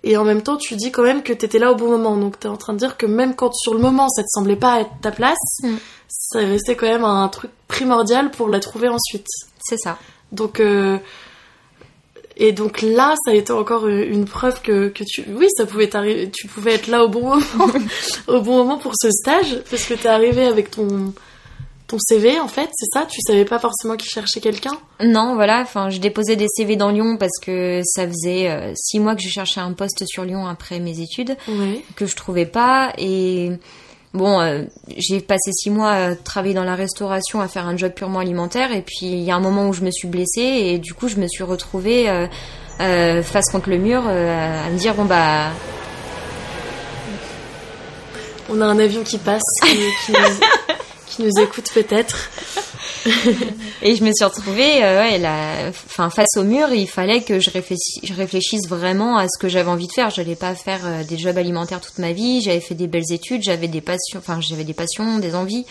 Et 0.03 0.17
en 0.17 0.24
même 0.24 0.41
temps, 0.41 0.58
tu 0.58 0.75
dis 0.75 0.91
quand 0.91 1.03
même 1.03 1.22
que 1.22 1.34
tu 1.34 1.46
étais 1.46 1.60
là 1.60 1.72
au 1.72 1.75
bon 1.75 1.89
moment. 1.89 2.17
Donc, 2.17 2.39
tu 2.39 2.48
es 2.48 2.50
en 2.50 2.58
train 2.58 2.74
de 2.74 2.79
dire 2.79 2.98
que 2.98 3.05
même 3.05 3.36
quand 3.36 3.53
sur 3.53 3.74
le 3.74 3.79
moment, 3.79 4.10
ça 4.10 4.24
te 4.24 4.29
semblait 4.29 4.55
pas 4.55 4.81
être 4.81 4.91
ta 5.01 5.12
place, 5.12 5.38
mm 5.63 5.75
ça 6.12 6.39
restait 6.39 6.75
quand 6.75 6.88
même 6.88 7.05
un 7.05 7.27
truc 7.29 7.51
primordial 7.67 8.31
pour 8.31 8.50
la 8.50 8.60
trouver 8.60 8.89
ensuite. 8.89 9.27
C'est 9.60 9.77
ça. 9.77 9.98
Donc, 10.31 10.60
euh, 10.60 10.98
et 12.38 12.51
donc 12.51 12.81
là, 12.81 13.15
ça 13.24 13.31
a 13.31 13.34
été 13.34 13.51
encore 13.53 13.88
une 13.88 14.25
preuve 14.25 14.62
que, 14.62 14.89
que 14.89 15.03
tu, 15.03 15.25
oui, 15.29 15.48
ça 15.55 15.65
pouvait 15.65 15.89
tu 16.31 16.48
pouvais 16.48 16.74
être 16.74 16.88
là 16.88 17.03
au 17.03 17.10
bon 17.10 17.22
moment, 17.22 17.74
au 18.27 18.41
bon 18.41 18.58
moment 18.58 18.77
pour 18.77 18.93
ce 18.96 19.10
stage, 19.10 19.62
parce 19.70 19.86
que 19.86 19.93
t'es 19.93 20.10
arrivé 20.10 20.46
avec 20.46 20.72
ton, 20.72 21.13
ton 21.92 22.00
CV 22.00 22.40
en 22.40 22.48
fait, 22.48 22.70
c'est 22.74 22.88
ça? 22.94 23.06
Tu 23.06 23.20
savais 23.22 23.46
pas 23.46 23.60
forcément 23.60 23.98
qu'il 23.98 24.10
cherchait 24.10 24.40
quelqu'un? 24.40 24.78
Non, 25.04 25.36
voilà. 25.36 25.60
Enfin, 25.62 25.90
je 25.90 26.00
déposais 26.00 26.36
des 26.36 26.48
CV 26.48 26.78
dans 26.78 26.90
Lyon 26.90 27.18
parce 27.18 27.38
que 27.42 27.82
ça 27.84 28.08
faisait 28.08 28.50
euh, 28.50 28.72
six 28.76 29.00
mois 29.00 29.16
que 29.16 29.22
je 29.22 29.30
cherchais 29.30 29.60
un 29.60 29.74
poste 29.74 30.04
sur 30.08 30.24
Lyon 30.24 30.48
après 30.48 30.80
mes 30.80 31.02
études, 31.02 31.36
que 31.96 32.06
je 32.06 32.16
trouvais 32.16 32.46
pas 32.46 32.94
et 32.98 33.52
Bon, 34.14 34.42
euh, 34.42 34.64
j'ai 34.98 35.22
passé 35.22 35.52
six 35.54 35.70
mois 35.70 35.92
à 35.92 36.16
travailler 36.16 36.54
dans 36.54 36.66
la 36.66 36.76
restauration, 36.76 37.40
à 37.40 37.48
faire 37.48 37.66
un 37.66 37.78
job 37.78 37.94
purement 37.94 38.20
alimentaire, 38.20 38.74
et 38.74 38.82
puis 38.82 39.06
il 39.06 39.24
y 39.24 39.32
a 39.32 39.36
un 39.36 39.40
moment 39.40 39.70
où 39.70 39.74
je 39.74 39.84
me 39.84 39.92
suis 39.92 40.08
blessée, 40.10 40.42
et 40.42 40.80
du 40.80 40.94
coup 40.94 41.08
je 41.08 41.16
me 41.16 41.28
suis 41.28 41.46
retrouvée 41.46 42.10
euh, 42.10 42.28
euh, 42.82 43.24
face 43.24 43.50
contre 43.52 43.70
le 43.70 43.78
mur, 43.78 44.06
à 44.06 44.70
me 44.70 44.78
dire 44.78 44.96
bon 44.96 45.06
bah. 45.06 45.52
On 48.50 48.60
a 48.60 48.66
un 48.66 48.80
avion 48.80 49.02
qui 49.04 49.18
passe, 49.18 49.44
qui, 49.64 49.78
qui 50.06 50.14
nous 51.20 51.32
écoute 51.41 51.70
peut-être. 51.74 52.30
et 53.82 53.96
je 53.96 54.03
me 54.03 54.12
suis 54.13 54.25
retrouvée 54.25 54.84
euh, 54.84 55.01
ouais, 55.01 55.22
enfin, 55.70 56.10
face 56.10 56.38
au 56.38 56.44
mur. 56.44 56.72
Il 56.72 56.88
fallait 56.88 57.22
que 57.22 57.39
je, 57.39 57.50
je 57.50 58.13
réfléchisse 58.13 58.68
vraiment 58.68 59.18
à 59.18 59.27
ce 59.27 59.39
que 59.39 59.48
j'avais 59.48 59.70
envie 59.70 59.88
de 59.88 59.94
faire. 59.94 60.10
Je 60.10 60.22
n'allais 60.22 60.36
pas 60.36 60.56
faire 60.56 60.82
euh, 60.86 61.03
des 61.03 61.18
jobs 61.18 61.38
alimentaires 61.38 61.82
toute 61.82 61.98
ma 61.98 62.12
vie. 62.12 62.41
J'avais 62.41 62.60
fait 62.60 62.75
des 62.75 62.88
belles 62.88 63.12
études, 63.12 63.44
j'avais 63.44 63.68
des 63.68 63.82
passions, 63.82 64.20
enfin 64.20 64.39
j'avais 64.41 64.63
des 64.63 64.74
passions, 64.74 65.20
des 65.20 65.36
envies. 65.36 65.65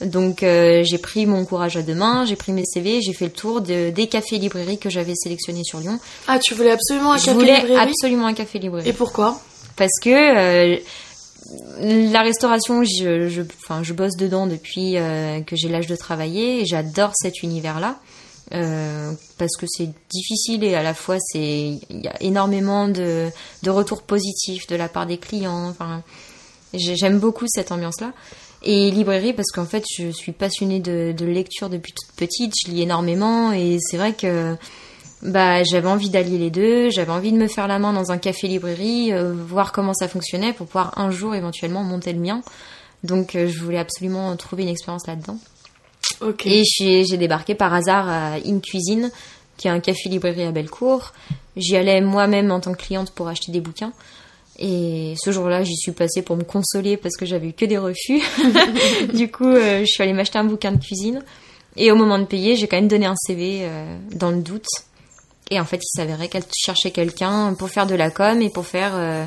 Donc 0.00 0.42
euh, 0.42 0.82
j'ai 0.84 0.98
pris 0.98 1.26
mon 1.26 1.44
courage 1.44 1.76
à 1.76 1.82
deux 1.82 1.94
mains, 1.94 2.24
j'ai 2.24 2.34
pris 2.34 2.52
mes 2.52 2.64
CV, 2.64 3.00
j'ai 3.02 3.12
fait 3.12 3.26
le 3.26 3.32
tour 3.32 3.60
de, 3.60 3.90
des 3.90 4.08
cafés 4.08 4.38
librairies 4.38 4.78
que 4.78 4.90
j'avais 4.90 5.14
sélectionnés 5.14 5.64
sur 5.64 5.78
Lyon. 5.78 6.00
Ah, 6.26 6.38
tu 6.42 6.54
voulais 6.54 6.72
absolument 6.72 7.12
un 7.12 7.18
je 7.18 7.26
café 7.26 7.38
voulais 7.38 7.76
absolument 7.76 8.26
un 8.26 8.34
café 8.34 8.58
librairie. 8.58 8.88
Et 8.88 8.92
pourquoi? 8.92 9.40
Parce 9.76 10.00
que 10.02 10.80
la 11.82 12.22
restauration, 12.22 12.84
je, 12.84 13.28
je, 13.28 13.42
enfin, 13.62 13.82
je 13.82 13.92
bosse 13.92 14.16
dedans 14.16 14.46
depuis 14.46 14.96
euh, 14.96 15.40
que 15.40 15.56
j'ai 15.56 15.68
l'âge 15.68 15.88
de 15.88 15.96
travailler 15.96 16.60
et 16.60 16.66
j'adore 16.66 17.12
cet 17.14 17.42
univers-là. 17.42 17.98
Euh, 18.52 19.12
parce 19.38 19.56
que 19.56 19.66
c'est 19.66 19.88
difficile 20.10 20.62
et 20.62 20.74
à 20.74 20.82
la 20.82 20.92
fois 20.92 21.16
c'est 21.18 21.80
il 21.88 22.00
y 22.02 22.08
a 22.08 22.22
énormément 22.22 22.86
de, 22.86 23.30
de 23.62 23.70
retours 23.70 24.02
positifs 24.02 24.66
de 24.66 24.76
la 24.76 24.88
part 24.88 25.06
des 25.06 25.16
clients. 25.16 25.68
Enfin, 25.68 26.02
j'aime 26.74 27.18
beaucoup 27.18 27.46
cette 27.48 27.72
ambiance-là. 27.72 28.12
Et 28.62 28.90
librairie 28.90 29.32
parce 29.32 29.50
qu'en 29.50 29.64
fait 29.64 29.84
je 29.96 30.10
suis 30.10 30.32
passionnée 30.32 30.80
de, 30.80 31.12
de 31.16 31.24
lecture 31.24 31.70
depuis 31.70 31.92
toute 31.92 32.14
petite, 32.14 32.52
je 32.64 32.70
lis 32.70 32.82
énormément 32.82 33.52
et 33.52 33.78
c'est 33.80 33.96
vrai 33.96 34.12
que 34.12 34.56
bah, 35.22 35.62
j'avais 35.62 35.86
envie 35.88 36.10
d'allier 36.10 36.36
les 36.36 36.50
deux, 36.50 36.90
j'avais 36.90 37.12
envie 37.12 37.30
de 37.30 37.36
me 37.36 37.46
faire 37.46 37.68
la 37.68 37.78
main 37.78 37.92
dans 37.92 38.10
un 38.10 38.18
café-librairie, 38.18 39.12
euh, 39.12 39.32
voir 39.32 39.70
comment 39.70 39.94
ça 39.94 40.08
fonctionnait 40.08 40.52
pour 40.52 40.66
pouvoir 40.66 40.98
un 40.98 41.12
jour 41.12 41.34
éventuellement 41.36 41.84
monter 41.84 42.12
le 42.12 42.18
mien. 42.18 42.42
Donc 43.04 43.36
euh, 43.36 43.46
je 43.46 43.60
voulais 43.60 43.78
absolument 43.78 44.34
trouver 44.36 44.64
une 44.64 44.68
expérience 44.68 45.06
là-dedans. 45.06 45.38
Et 46.44 46.64
j'ai 46.64 47.16
débarqué 47.16 47.54
par 47.54 47.72
hasard 47.72 48.08
à 48.08 48.34
In 48.44 48.58
Cuisine, 48.58 49.10
qui 49.56 49.68
est 49.68 49.70
un 49.70 49.80
café-librairie 49.80 50.42
à 50.42 50.50
Bellecour. 50.50 51.12
J'y 51.56 51.76
allais 51.76 52.00
moi-même 52.00 52.50
en 52.50 52.60
tant 52.60 52.72
que 52.72 52.82
cliente 52.82 53.12
pour 53.12 53.28
acheter 53.28 53.52
des 53.52 53.60
bouquins. 53.60 53.92
Et 54.58 55.14
ce 55.22 55.30
jour-là, 55.30 55.62
j'y 55.62 55.76
suis 55.76 55.92
passée 55.92 56.22
pour 56.22 56.36
me 56.36 56.44
consoler 56.44 56.96
parce 56.96 57.16
que 57.16 57.26
j'avais 57.26 57.48
eu 57.48 57.52
que 57.52 57.64
des 57.64 57.78
refus. 57.78 58.20
du 59.14 59.30
coup, 59.30 59.46
euh, 59.46 59.80
je 59.80 59.86
suis 59.86 60.02
allée 60.02 60.12
m'acheter 60.12 60.38
un 60.38 60.44
bouquin 60.44 60.72
de 60.72 60.82
cuisine. 60.82 61.22
Et 61.76 61.90
au 61.90 61.96
moment 61.96 62.18
de 62.18 62.24
payer, 62.24 62.56
j'ai 62.56 62.66
quand 62.66 62.76
même 62.76 62.88
donné 62.88 63.06
un 63.06 63.16
CV 63.16 63.66
dans 64.12 64.30
le 64.30 64.42
doute. 64.42 64.66
Et 65.50 65.60
en 65.60 65.64
fait, 65.64 65.80
il 65.82 65.96
s'avérait 65.96 66.28
qu'elle 66.28 66.44
cherchait 66.56 66.92
quelqu'un 66.92 67.54
pour 67.54 67.68
faire 67.68 67.86
de 67.86 67.94
la 67.94 68.10
com 68.10 68.40
et 68.40 68.48
pour 68.48 68.64
faire 68.66 68.92
euh, 68.94 69.24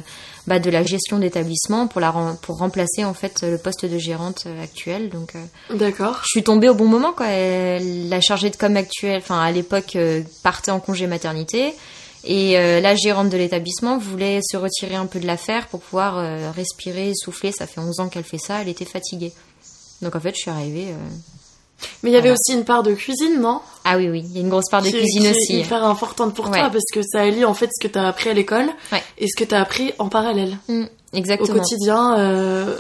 bah, 0.48 0.60
de 0.60 0.70
la 0.70 0.84
gestion 0.84 1.20
d'établissement 1.20 1.88
pour, 1.88 2.02
la, 2.02 2.12
pour 2.42 2.58
remplacer 2.58 3.04
en 3.04 3.14
fait 3.14 3.44
le 3.44 3.58
poste 3.58 3.86
de 3.86 3.98
gérante 3.98 4.46
euh, 4.48 4.64
actuel. 4.64 5.10
Donc, 5.10 5.36
euh, 5.36 5.76
D'accord. 5.76 6.22
Je 6.24 6.30
suis 6.30 6.44
tombée 6.44 6.70
au 6.70 6.74
bon 6.74 6.88
moment. 6.88 7.14
Quoi. 7.14 7.28
la 7.28 8.22
chargée 8.22 8.50
de 8.50 8.56
com 8.56 8.76
actuelle, 8.76 9.22
enfin 9.22 9.40
à 9.40 9.52
l'époque, 9.52 9.98
partait 10.42 10.72
en 10.72 10.80
congé 10.80 11.08
maternité. 11.08 11.74
Et 12.28 12.54
la 12.54 12.96
gérante 12.96 13.30
de 13.30 13.38
l'établissement 13.38 14.00
voulait 14.00 14.40
se 14.42 14.58
retirer 14.58 14.96
un 14.96 15.06
peu 15.06 15.20
de 15.20 15.28
l'affaire 15.28 15.68
pour 15.68 15.80
pouvoir 15.80 16.16
respirer, 16.56 17.12
souffler. 17.14 17.52
Ça 17.52 17.68
fait 17.68 17.80
11 17.80 18.00
ans 18.00 18.10
qu'elle 18.10 18.24
fait 18.24 18.40
ça. 18.40 18.64
Elle 18.64 18.70
était 18.70 18.84
fatiguée. 18.84 19.32
Donc 20.02 20.16
en 20.16 20.20
fait, 20.20 20.34
je 20.34 20.40
suis 20.40 20.50
arrivée 20.50 20.88
mais 22.04 22.10
il 22.12 22.14
y 22.14 22.18
avait 22.18 22.32
aussi 22.32 22.54
une 22.54 22.66
part 22.66 22.84
de 22.84 22.94
cuisine, 22.94 23.40
non? 23.40 23.62
Ah 23.84 23.98
oui, 23.98 24.10
oui, 24.10 24.24
il 24.26 24.36
y 24.36 24.38
a 24.38 24.42
une 24.42 24.50
grosse 24.50 24.70
part 24.70 24.82
de 24.82 24.90
cuisine 24.90 25.28
aussi. 25.28 25.48
Qui 25.48 25.56
est 25.58 25.62
hyper 25.62 25.84
importante 25.84 26.34
pour 26.34 26.50
toi 26.50 26.70
parce 26.72 26.86
que 26.92 27.02
ça 27.04 27.22
allie 27.22 27.46
en 27.46 27.54
fait 27.54 27.70
ce 27.74 27.88
que 27.88 27.92
tu 27.92 28.00
as 28.00 28.08
appris 28.08 28.30
à 28.30 28.34
l'école 28.34 28.70
et 29.18 29.28
ce 29.28 29.36
que 29.38 29.48
tu 29.48 29.54
as 29.54 29.62
appris 29.62 29.94
en 30.00 30.10
parallèle. 30.10 30.58
Mm, 30.68 30.86
exactement. 31.14 31.56
Au 31.56 31.60
quotidien. 31.60 32.20
Euh... 32.20 32.76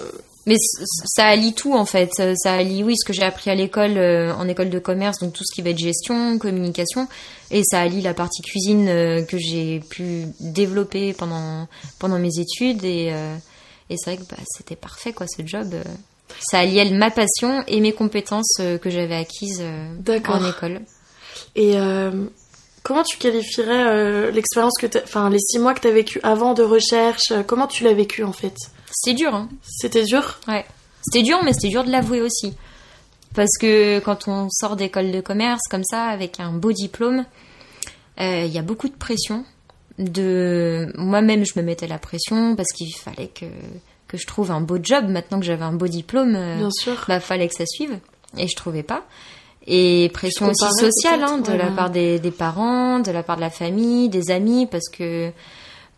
Mais 0.47 0.57
ça 0.59 1.25
allie 1.25 1.53
tout 1.53 1.73
en 1.73 1.85
fait. 1.85 2.11
Ça 2.35 2.53
allie, 2.53 2.83
oui, 2.83 2.95
ce 2.97 3.05
que 3.05 3.13
j'ai 3.13 3.23
appris 3.23 3.49
à 3.49 3.55
l'école, 3.55 3.97
euh, 3.97 4.33
en 4.35 4.47
école 4.47 4.69
de 4.69 4.77
commerce, 4.77 5.19
donc 5.19 5.33
tout 5.33 5.43
ce 5.43 5.55
qui 5.55 5.63
va 5.63 5.71
être 5.71 5.79
gestion, 5.79 6.37
communication, 6.37 7.07
et 7.49 7.63
ça 7.63 7.79
allie 7.79 8.01
la 8.01 8.13
partie 8.13 8.43
cuisine 8.43 8.87
euh, 8.87 9.23
que 9.23 9.39
j'ai 9.39 9.79
pu 9.79 10.25
développer 10.39 11.13
pendant, 11.13 11.67
pendant 11.97 12.19
mes 12.19 12.39
études. 12.39 12.83
Et, 12.83 13.11
et 13.89 13.97
c'est 13.97 14.15
vrai 14.15 14.17
que 14.17 14.29
bah, 14.29 14.37
c'était 14.55 14.75
parfait 14.75 15.13
quoi 15.13 15.25
ce 15.27 15.45
job 15.45 15.73
ça 16.39 16.59
alliait 16.59 16.89
ma 16.91 17.11
passion 17.11 17.63
et 17.67 17.79
mes 17.79 17.93
compétences 17.93 18.57
euh, 18.59 18.77
que 18.77 18.89
j'avais 18.89 19.15
acquises 19.15 19.61
euh, 19.61 20.19
en 20.27 20.49
école. 20.49 20.81
Et 21.55 21.73
euh, 21.75 22.25
comment 22.83 23.03
tu 23.03 23.17
qualifierais 23.17 24.31
l'expérience 24.31 24.77
que 24.79 24.87
enfin 25.03 25.29
les 25.29 25.39
six 25.39 25.59
mois 25.59 25.73
que 25.73 25.81
tu 25.81 25.87
as 25.87 25.91
vécu 25.91 26.19
avant 26.23 26.53
de 26.53 26.63
recherche 26.63 27.33
Comment 27.47 27.67
tu 27.67 27.83
l'as 27.83 27.93
vécu 27.93 28.23
en 28.23 28.33
fait? 28.33 28.55
C'est 28.91 29.13
dur. 29.13 29.33
Hein. 29.33 29.49
C'était 29.63 30.03
dur? 30.03 30.39
Ouais. 30.47 30.65
C'était 31.01 31.23
dur, 31.23 31.39
mais 31.43 31.53
c'était 31.53 31.69
dur 31.69 31.83
de 31.83 31.91
l'avouer 31.91 32.21
aussi. 32.21 32.53
Parce 33.33 33.57
que 33.59 33.99
quand 33.99 34.27
on 34.27 34.49
sort 34.49 34.75
d'école 34.75 35.11
de 35.11 35.21
commerce 35.21 35.61
comme 35.69 35.83
ça, 35.83 36.05
avec 36.05 36.39
un 36.39 36.51
beau 36.51 36.71
diplôme, 36.71 37.25
il 38.17 38.47
y 38.47 38.57
a 38.57 38.61
beaucoup 38.61 38.87
de 38.87 38.95
pression. 38.95 39.45
De 39.97 40.91
moi-même, 40.95 41.45
je 41.45 41.59
me 41.59 41.63
mettais 41.63 41.87
la 41.87 41.99
pression 41.99 42.55
parce 42.55 42.71
qu'il 42.71 42.93
fallait 42.95 43.27
que 43.27 43.45
que 44.15 44.21
je 44.21 44.27
trouve 44.27 44.51
un 44.51 44.61
beau 44.61 44.77
job 44.81 45.07
maintenant 45.07 45.39
que 45.39 45.45
j'avais 45.45 45.63
un 45.63 45.73
beau 45.73 45.87
diplôme. 45.87 46.35
Euh, 46.35 46.57
Bien 46.57 46.71
sûr. 46.71 47.05
Bah, 47.07 47.19
fallait 47.19 47.47
que 47.47 47.55
ça 47.55 47.65
suive. 47.65 47.99
Et 48.37 48.47
je 48.47 48.55
trouvais 48.55 48.83
pas. 48.83 49.03
Et 49.67 50.09
pression 50.13 50.47
aussi 50.47 50.65
sociale 50.79 51.23
hein, 51.23 51.37
de 51.39 51.51
la 51.53 51.67
part 51.67 51.89
des, 51.89 52.19
des, 52.19 52.31
parents, 52.31 52.99
de 52.99 53.11
la 53.11 53.23
part 53.23 53.35
de 53.35 53.41
la 53.41 53.49
famille, 53.49 54.09
des 54.09 54.29
amis, 54.29 54.67
parce 54.67 54.89
que 54.89 55.31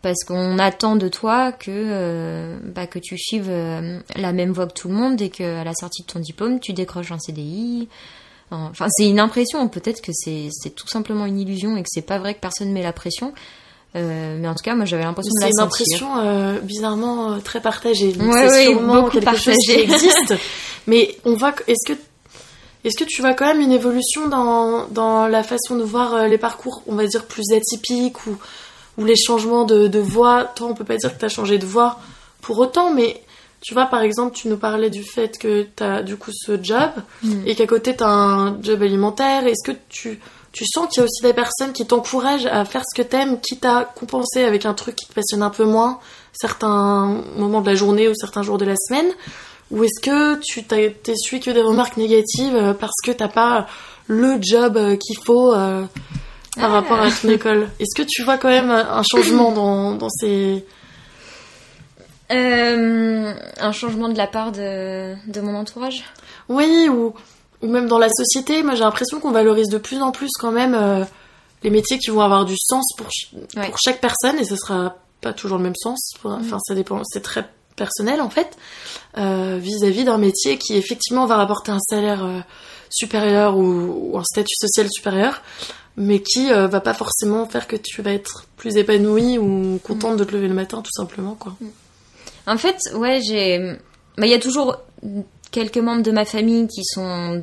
parce 0.00 0.22
qu'on 0.24 0.58
attend 0.58 0.96
de 0.96 1.08
toi 1.08 1.52
que 1.52 1.70
euh, 1.70 2.58
bah, 2.62 2.86
que 2.86 2.98
tu 2.98 3.18
suives 3.18 3.50
euh, 3.50 3.98
la 4.16 4.32
même 4.32 4.52
voie 4.52 4.68
que 4.68 4.72
tout 4.72 4.88
le 4.88 4.94
monde 4.94 5.20
et 5.20 5.28
qu'à 5.28 5.64
la 5.64 5.74
sortie 5.74 6.02
de 6.02 6.06
ton 6.06 6.20
diplôme, 6.20 6.60
tu 6.60 6.72
décroches 6.72 7.12
un 7.12 7.18
CDI. 7.18 7.88
Enfin, 8.50 8.86
c'est 8.90 9.06
une 9.06 9.20
impression. 9.20 9.68
Peut-être 9.68 10.00
que 10.00 10.12
c'est 10.14 10.48
c'est 10.50 10.74
tout 10.74 10.88
simplement 10.88 11.26
une 11.26 11.38
illusion 11.38 11.76
et 11.76 11.82
que 11.82 11.88
c'est 11.90 12.00
pas 12.00 12.18
vrai 12.18 12.34
que 12.34 12.40
personne 12.40 12.72
met 12.72 12.82
la 12.82 12.94
pression. 12.94 13.34
Euh, 13.96 14.36
mais 14.38 14.46
en 14.48 14.54
tout 14.54 14.62
cas, 14.62 14.74
moi, 14.74 14.84
j'avais 14.84 15.02
l'impression 15.04 15.32
de 15.34 15.40
la 15.40 15.46
C'est 15.46 15.62
une 15.62 15.70
sentir. 15.70 15.86
impression 15.86 16.18
euh, 16.18 16.58
bizarrement 16.60 17.32
euh, 17.32 17.38
très 17.38 17.60
partagée. 17.60 18.12
Donc, 18.12 18.32
Ouais, 18.32 18.48
c'est 18.48 18.54
ouais, 18.68 18.72
sûrement 18.74 19.02
beaucoup 19.02 19.10
quelque 19.18 19.36
chose 19.36 19.56
qui 19.56 19.72
existe. 19.80 20.34
Mais 20.86 21.16
on 21.24 21.34
voit. 21.36 21.54
Est-ce 21.66 21.92
que 21.92 21.98
est-ce 22.84 22.96
que 22.96 23.04
tu 23.04 23.22
vois 23.22 23.34
quand 23.34 23.46
même 23.46 23.60
une 23.60 23.72
évolution 23.72 24.28
dans, 24.28 24.86
dans 24.88 25.26
la 25.26 25.42
façon 25.42 25.76
de 25.76 25.82
voir 25.82 26.28
les 26.28 26.38
parcours, 26.38 26.82
on 26.86 26.94
va 26.94 27.06
dire 27.06 27.24
plus 27.24 27.44
atypiques 27.52 28.26
ou 28.26 28.36
ou 28.98 29.04
les 29.04 29.16
changements 29.16 29.64
de, 29.64 29.88
de 29.88 29.98
voix? 29.98 30.44
Toi, 30.44 30.68
on 30.70 30.74
peut 30.74 30.84
pas 30.84 30.96
dire 30.96 31.12
que 31.14 31.18
tu 31.18 31.24
as 31.24 31.28
changé 31.28 31.58
de 31.58 31.66
voix 31.66 31.98
pour 32.40 32.58
autant, 32.58 32.92
mais 32.94 33.20
tu 33.60 33.74
vois, 33.74 33.86
par 33.86 34.02
exemple, 34.02 34.36
tu 34.36 34.46
nous 34.48 34.56
parlais 34.58 34.90
du 34.90 35.02
fait 35.02 35.36
que 35.38 35.66
tu 35.76 35.82
as 35.82 36.02
du 36.02 36.16
coup 36.16 36.30
ce 36.32 36.62
job 36.62 36.90
Mm. 37.24 37.46
et 37.46 37.54
qu'à 37.56 37.66
côté 37.66 37.96
tu 37.96 38.04
as 38.04 38.08
un 38.08 38.62
job 38.62 38.80
alimentaire. 38.82 39.46
Est-ce 39.46 39.72
que 39.72 39.76
tu 39.88 40.20
tu 40.52 40.64
sens 40.66 40.88
qu'il 40.88 41.00
y 41.00 41.00
a 41.02 41.04
aussi 41.04 41.22
des 41.22 41.34
personnes 41.34 41.72
qui 41.72 41.86
t'encouragent 41.86 42.46
à 42.46 42.64
faire 42.64 42.82
ce 42.90 43.00
que 43.00 43.06
t'aimes, 43.06 43.38
quitte 43.40 43.64
à 43.64 43.84
compenser 43.84 44.44
avec 44.44 44.64
un 44.66 44.74
truc 44.74 44.96
qui 44.96 45.06
te 45.06 45.12
passionne 45.12 45.42
un 45.42 45.50
peu 45.50 45.64
moins, 45.64 45.98
certains 46.32 47.22
moments 47.36 47.60
de 47.60 47.66
la 47.66 47.74
journée 47.74 48.08
ou 48.08 48.14
certains 48.14 48.42
jours 48.42 48.58
de 48.58 48.64
la 48.64 48.74
semaine 48.76 49.10
Ou 49.70 49.84
est-ce 49.84 50.00
que 50.00 50.36
tu 50.40 50.64
t'essuies 50.64 51.40
que 51.40 51.50
des 51.50 51.62
remarques 51.62 51.96
négatives 51.96 52.56
euh, 52.56 52.72
parce 52.74 52.96
que 53.04 53.10
t'as 53.12 53.28
pas 53.28 53.66
le 54.06 54.38
job 54.40 54.76
euh, 54.78 54.96
qu'il 54.96 55.18
faut 55.24 55.52
euh, 55.52 55.84
par 56.56 56.64
Ah. 56.70 56.80
rapport 56.80 57.00
à 57.00 57.10
ton 57.10 57.28
école? 57.28 57.68
Est-ce 57.78 57.94
que 58.00 58.06
tu 58.08 58.22
vois 58.24 58.38
quand 58.38 58.48
même 58.48 58.70
un 58.70 59.02
changement 59.02 59.52
dans, 59.52 59.92
dans 59.94 60.08
ces... 60.08 60.64
Euh, 62.30 63.32
un 63.60 63.72
changement 63.72 64.08
de 64.08 64.16
la 64.18 64.26
part 64.26 64.52
de, 64.52 65.14
de 65.30 65.40
mon 65.40 65.54
entourage? 65.54 66.04
Oui, 66.48 66.88
ou, 66.90 67.14
ou 67.62 67.66
même 67.68 67.86
dans 67.88 67.98
la 67.98 68.08
société, 68.08 68.62
moi 68.62 68.74
j'ai 68.74 68.84
l'impression 68.84 69.20
qu'on 69.20 69.30
valorise 69.32 69.68
de 69.68 69.78
plus 69.78 70.00
en 70.02 70.12
plus 70.12 70.30
quand 70.38 70.52
même 70.52 70.74
euh, 70.74 71.04
les 71.62 71.70
métiers 71.70 71.98
qui 71.98 72.10
vont 72.10 72.20
avoir 72.20 72.44
du 72.44 72.54
sens 72.56 72.84
pour, 72.96 73.08
ch- 73.10 73.32
Ouais. 73.56 73.68
pour 73.68 73.76
chaque 73.84 74.00
personne 74.00 74.38
et 74.38 74.44
ce 74.44 74.56
sera 74.56 74.96
pas 75.20 75.32
toujours 75.32 75.58
le 75.58 75.64
même 75.64 75.74
sens. 75.76 76.12
Pour- 76.22 76.30
Enfin, 76.32 76.58
ça 76.66 76.74
dépend, 76.74 77.00
c'est 77.04 77.22
très 77.22 77.48
personnel 77.76 78.20
en 78.20 78.30
fait, 78.30 78.56
euh, 79.18 79.58
vis-à-vis 79.60 80.04
d'un 80.04 80.18
métier 80.18 80.58
qui 80.58 80.76
effectivement 80.76 81.26
va 81.26 81.36
rapporter 81.36 81.70
un 81.72 81.78
salaire 81.80 82.24
euh, 82.24 82.40
supérieur 82.90 83.56
ou, 83.56 84.10
ou 84.12 84.18
un 84.18 84.24
statut 84.24 84.54
social 84.56 84.88
supérieur, 84.90 85.42
mais 85.96 86.20
qui 86.22 86.52
euh, 86.52 86.66
va 86.68 86.80
pas 86.80 86.94
forcément 86.94 87.46
faire 87.46 87.66
que 87.66 87.76
tu 87.76 88.02
vas 88.02 88.12
être 88.12 88.44
plus 88.56 88.76
épanoui 88.76 89.38
ou 89.38 89.78
contente 89.84 90.16
de 90.16 90.24
te 90.24 90.32
lever 90.32 90.48
le 90.48 90.54
matin 90.54 90.80
tout 90.82 90.92
simplement 90.92 91.34
quoi. 91.34 91.54
En 92.46 92.56
fait, 92.56 92.78
ouais, 92.94 93.20
j'ai. 93.20 93.58
bah, 94.16 94.26
Il 94.26 94.30
y 94.30 94.34
a 94.34 94.38
toujours 94.40 94.76
quelques 95.50 95.78
membres 95.78 96.02
de 96.02 96.10
ma 96.10 96.24
famille 96.24 96.66
qui 96.68 96.82
sont 96.84 97.42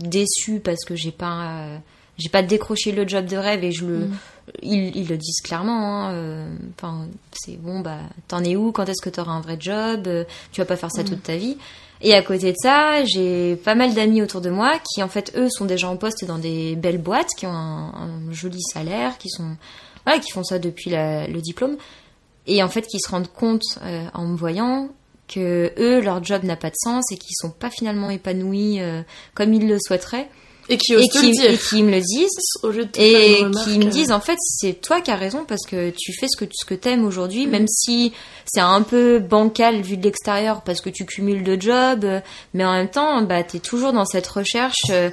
déçus 0.00 0.60
parce 0.60 0.84
que 0.84 0.94
j'ai 0.96 1.12
pas. 1.12 1.50
euh, 1.60 1.78
J'ai 2.18 2.28
pas 2.28 2.42
décroché 2.42 2.92
le 2.92 3.06
job 3.08 3.24
de 3.26 3.36
rêve 3.36 3.64
et 3.64 3.72
je 3.72 3.84
le. 3.86 3.98
Mm. 4.06 4.16
Ils, 4.62 4.96
ils 4.96 5.08
le 5.08 5.16
disent 5.16 5.40
clairement. 5.42 6.06
hein, 6.06 6.12
euh, 6.12 6.54
Enfin, 6.76 7.06
c'est 7.32 7.56
bon, 7.60 7.80
bah, 7.80 7.98
t'en 8.28 8.42
es 8.44 8.54
où? 8.56 8.72
Quand 8.72 8.88
est-ce 8.88 9.00
que 9.02 9.08
t'auras 9.10 9.32
un 9.32 9.40
vrai 9.40 9.56
job? 9.58 10.06
Euh, 10.06 10.24
Tu 10.52 10.60
vas 10.60 10.66
pas 10.66 10.76
faire 10.76 10.90
ça 10.90 11.04
toute 11.04 11.22
ta 11.22 11.36
vie. 11.36 11.56
Et 12.04 12.14
à 12.14 12.22
côté 12.22 12.50
de 12.52 12.56
ça, 12.60 13.04
j'ai 13.04 13.54
pas 13.56 13.76
mal 13.76 13.94
d'amis 13.94 14.20
autour 14.22 14.40
de 14.40 14.50
moi 14.50 14.72
qui, 14.92 15.02
en 15.04 15.08
fait, 15.08 15.32
eux, 15.36 15.48
sont 15.48 15.64
déjà 15.66 15.88
en 15.88 15.96
poste 15.96 16.24
dans 16.24 16.38
des 16.38 16.74
belles 16.74 17.00
boîtes, 17.00 17.30
qui 17.38 17.46
ont 17.46 17.52
un, 17.52 17.92
un 17.94 18.32
joli 18.32 18.60
salaire, 18.60 19.16
qui 19.18 19.28
sont, 19.30 19.56
voilà, 20.04 20.18
qui 20.18 20.32
font 20.32 20.42
ça 20.42 20.58
depuis 20.58 20.90
la- 20.90 21.28
le 21.28 21.40
diplôme, 21.40 21.76
et 22.48 22.60
en 22.64 22.68
fait, 22.68 22.82
qui 22.88 22.98
se 22.98 23.08
rendent 23.08 23.32
compte 23.32 23.62
en 24.14 24.26
me 24.26 24.36
voyant 24.36 24.88
que 25.32 25.72
eux, 25.78 26.00
leur 26.00 26.22
job 26.22 26.42
n'a 26.44 26.56
pas 26.56 26.70
de 26.70 26.76
sens 26.76 27.10
et 27.12 27.16
qu'ils 27.16 27.34
sont 27.36 27.50
pas 27.50 27.70
finalement 27.70 28.10
épanouis 28.10 28.80
euh, 28.80 29.02
comme 29.34 29.54
ils 29.54 29.66
le 29.68 29.78
souhaiteraient, 29.80 30.28
Et 30.68 30.76
qui 30.76 30.92
et 30.92 30.96
osent 30.96 31.08
te 31.08 31.18
qui, 31.18 31.26
le 31.26 31.32
dire 31.32 31.50
et 31.50 31.58
qui 31.58 31.82
me 31.82 31.90
le 31.90 32.00
disent. 32.00 32.28
au 32.62 32.70
lieu 32.70 32.84
de 32.84 32.90
Et 32.98 33.38
qui 33.64 33.78
me 33.78 33.84
disent 33.90 34.12
en 34.12 34.20
fait 34.20 34.36
c'est 34.40 34.80
toi 34.80 35.00
qui 35.00 35.10
as 35.10 35.16
raison 35.16 35.44
parce 35.46 35.66
que 35.66 35.90
tu 35.96 36.12
fais 36.12 36.26
ce 36.28 36.36
que 36.36 36.44
ce 36.52 36.64
que 36.64 36.74
t'aimes 36.74 37.04
aujourd'hui 37.04 37.46
Mm. 37.46 37.50
même 37.50 37.66
si 37.68 38.12
c'est 38.44 38.60
un 38.60 38.82
peu 38.82 39.18
bancal 39.18 39.80
vu 39.82 39.96
de 39.96 40.02
l'extérieur 40.04 40.62
parce 40.62 40.80
que 40.80 40.90
tu 40.90 41.04
cumules 41.06 41.42
deux 41.42 41.60
jobs 41.60 42.06
mais 42.54 42.64
en 42.64 42.72
même 42.72 42.90
temps 42.90 43.22
bah 43.22 43.42
t'es 43.42 43.58
toujours 43.60 43.92
dans 43.92 44.04
cette 44.04 44.26
recherche 44.26 44.90
euh, 44.90 45.10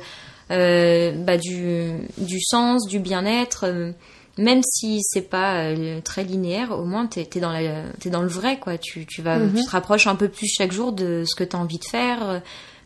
euh, 0.52 1.12
bah, 1.12 1.38
du 1.38 1.92
du 2.18 2.40
sens 2.42 2.88
du 2.88 3.00
bien-être 3.00 3.66
euh, 3.66 3.92
même 4.38 4.62
si 4.63 5.00
c'est 5.04 5.30
pas 5.30 5.63
euh, 5.65 6.00
très 6.02 6.24
linéaire 6.24 6.72
au 6.72 6.86
moins 6.86 7.08
t'es 7.08 7.28
es 7.36 7.39
dans 7.39 7.52
la 7.52 7.84
t'es 8.00 8.10
dans 8.10 8.22
le 8.22 8.28
vrai 8.30 8.58
quoi 8.60 8.78
tu 8.78 9.06
tu 9.06 9.22
vas 9.22 9.38
Mhm. 9.39 9.56
tu 9.56 9.63
te 9.65 9.70
rapproches 9.72 10.08
un 10.08 10.15
peu 10.15 10.30
plus 10.30 10.48
chaque 10.48 10.72
jour 10.72 10.92
de 10.94 11.24
ce 11.28 11.36
que 11.36 11.44
t'as 11.44 11.58
envie 11.58 11.80
de 11.80 11.86
faire 11.86 12.30
euh, 12.30 12.39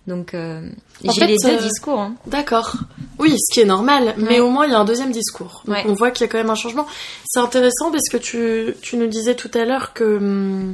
donc 0.07 0.33
euh, 0.33 0.67
j'ai 1.03 1.25
les 1.27 1.37
deux 1.37 1.47
euh, 1.49 1.61
discours 1.61 1.99
hein. 1.99 2.15
D'accord. 2.27 2.75
Oui, 3.19 3.35
ce 3.39 3.53
qui 3.53 3.61
est 3.61 3.65
normal, 3.65 4.15
mais 4.17 4.39
au 4.41 4.49
moins 4.49 4.65
il 4.65 4.71
y 4.71 4.75
a 4.75 4.79
un 4.79 4.83
deuxième 4.83 5.11
discours. 5.11 5.63
Donc 5.65 5.75
Ouais. 5.75 5.83
on 5.87 5.93
voit 5.93 6.11
qu'il 6.11 6.25
y 6.25 6.29
a 6.29 6.31
quand 6.31 6.37
même 6.39 6.49
un 6.49 6.55
changement. 6.55 6.85
C'est 7.25 7.39
intéressant 7.39 7.89
parce 7.91 8.09
que 8.11 8.17
tu, 8.17 8.73
tu 8.81 8.97
nous 8.97 9.07
disais 9.07 9.35
tout 9.35 9.51
à 9.53 9.63
l'heure 9.63 9.93
que... 9.93 10.73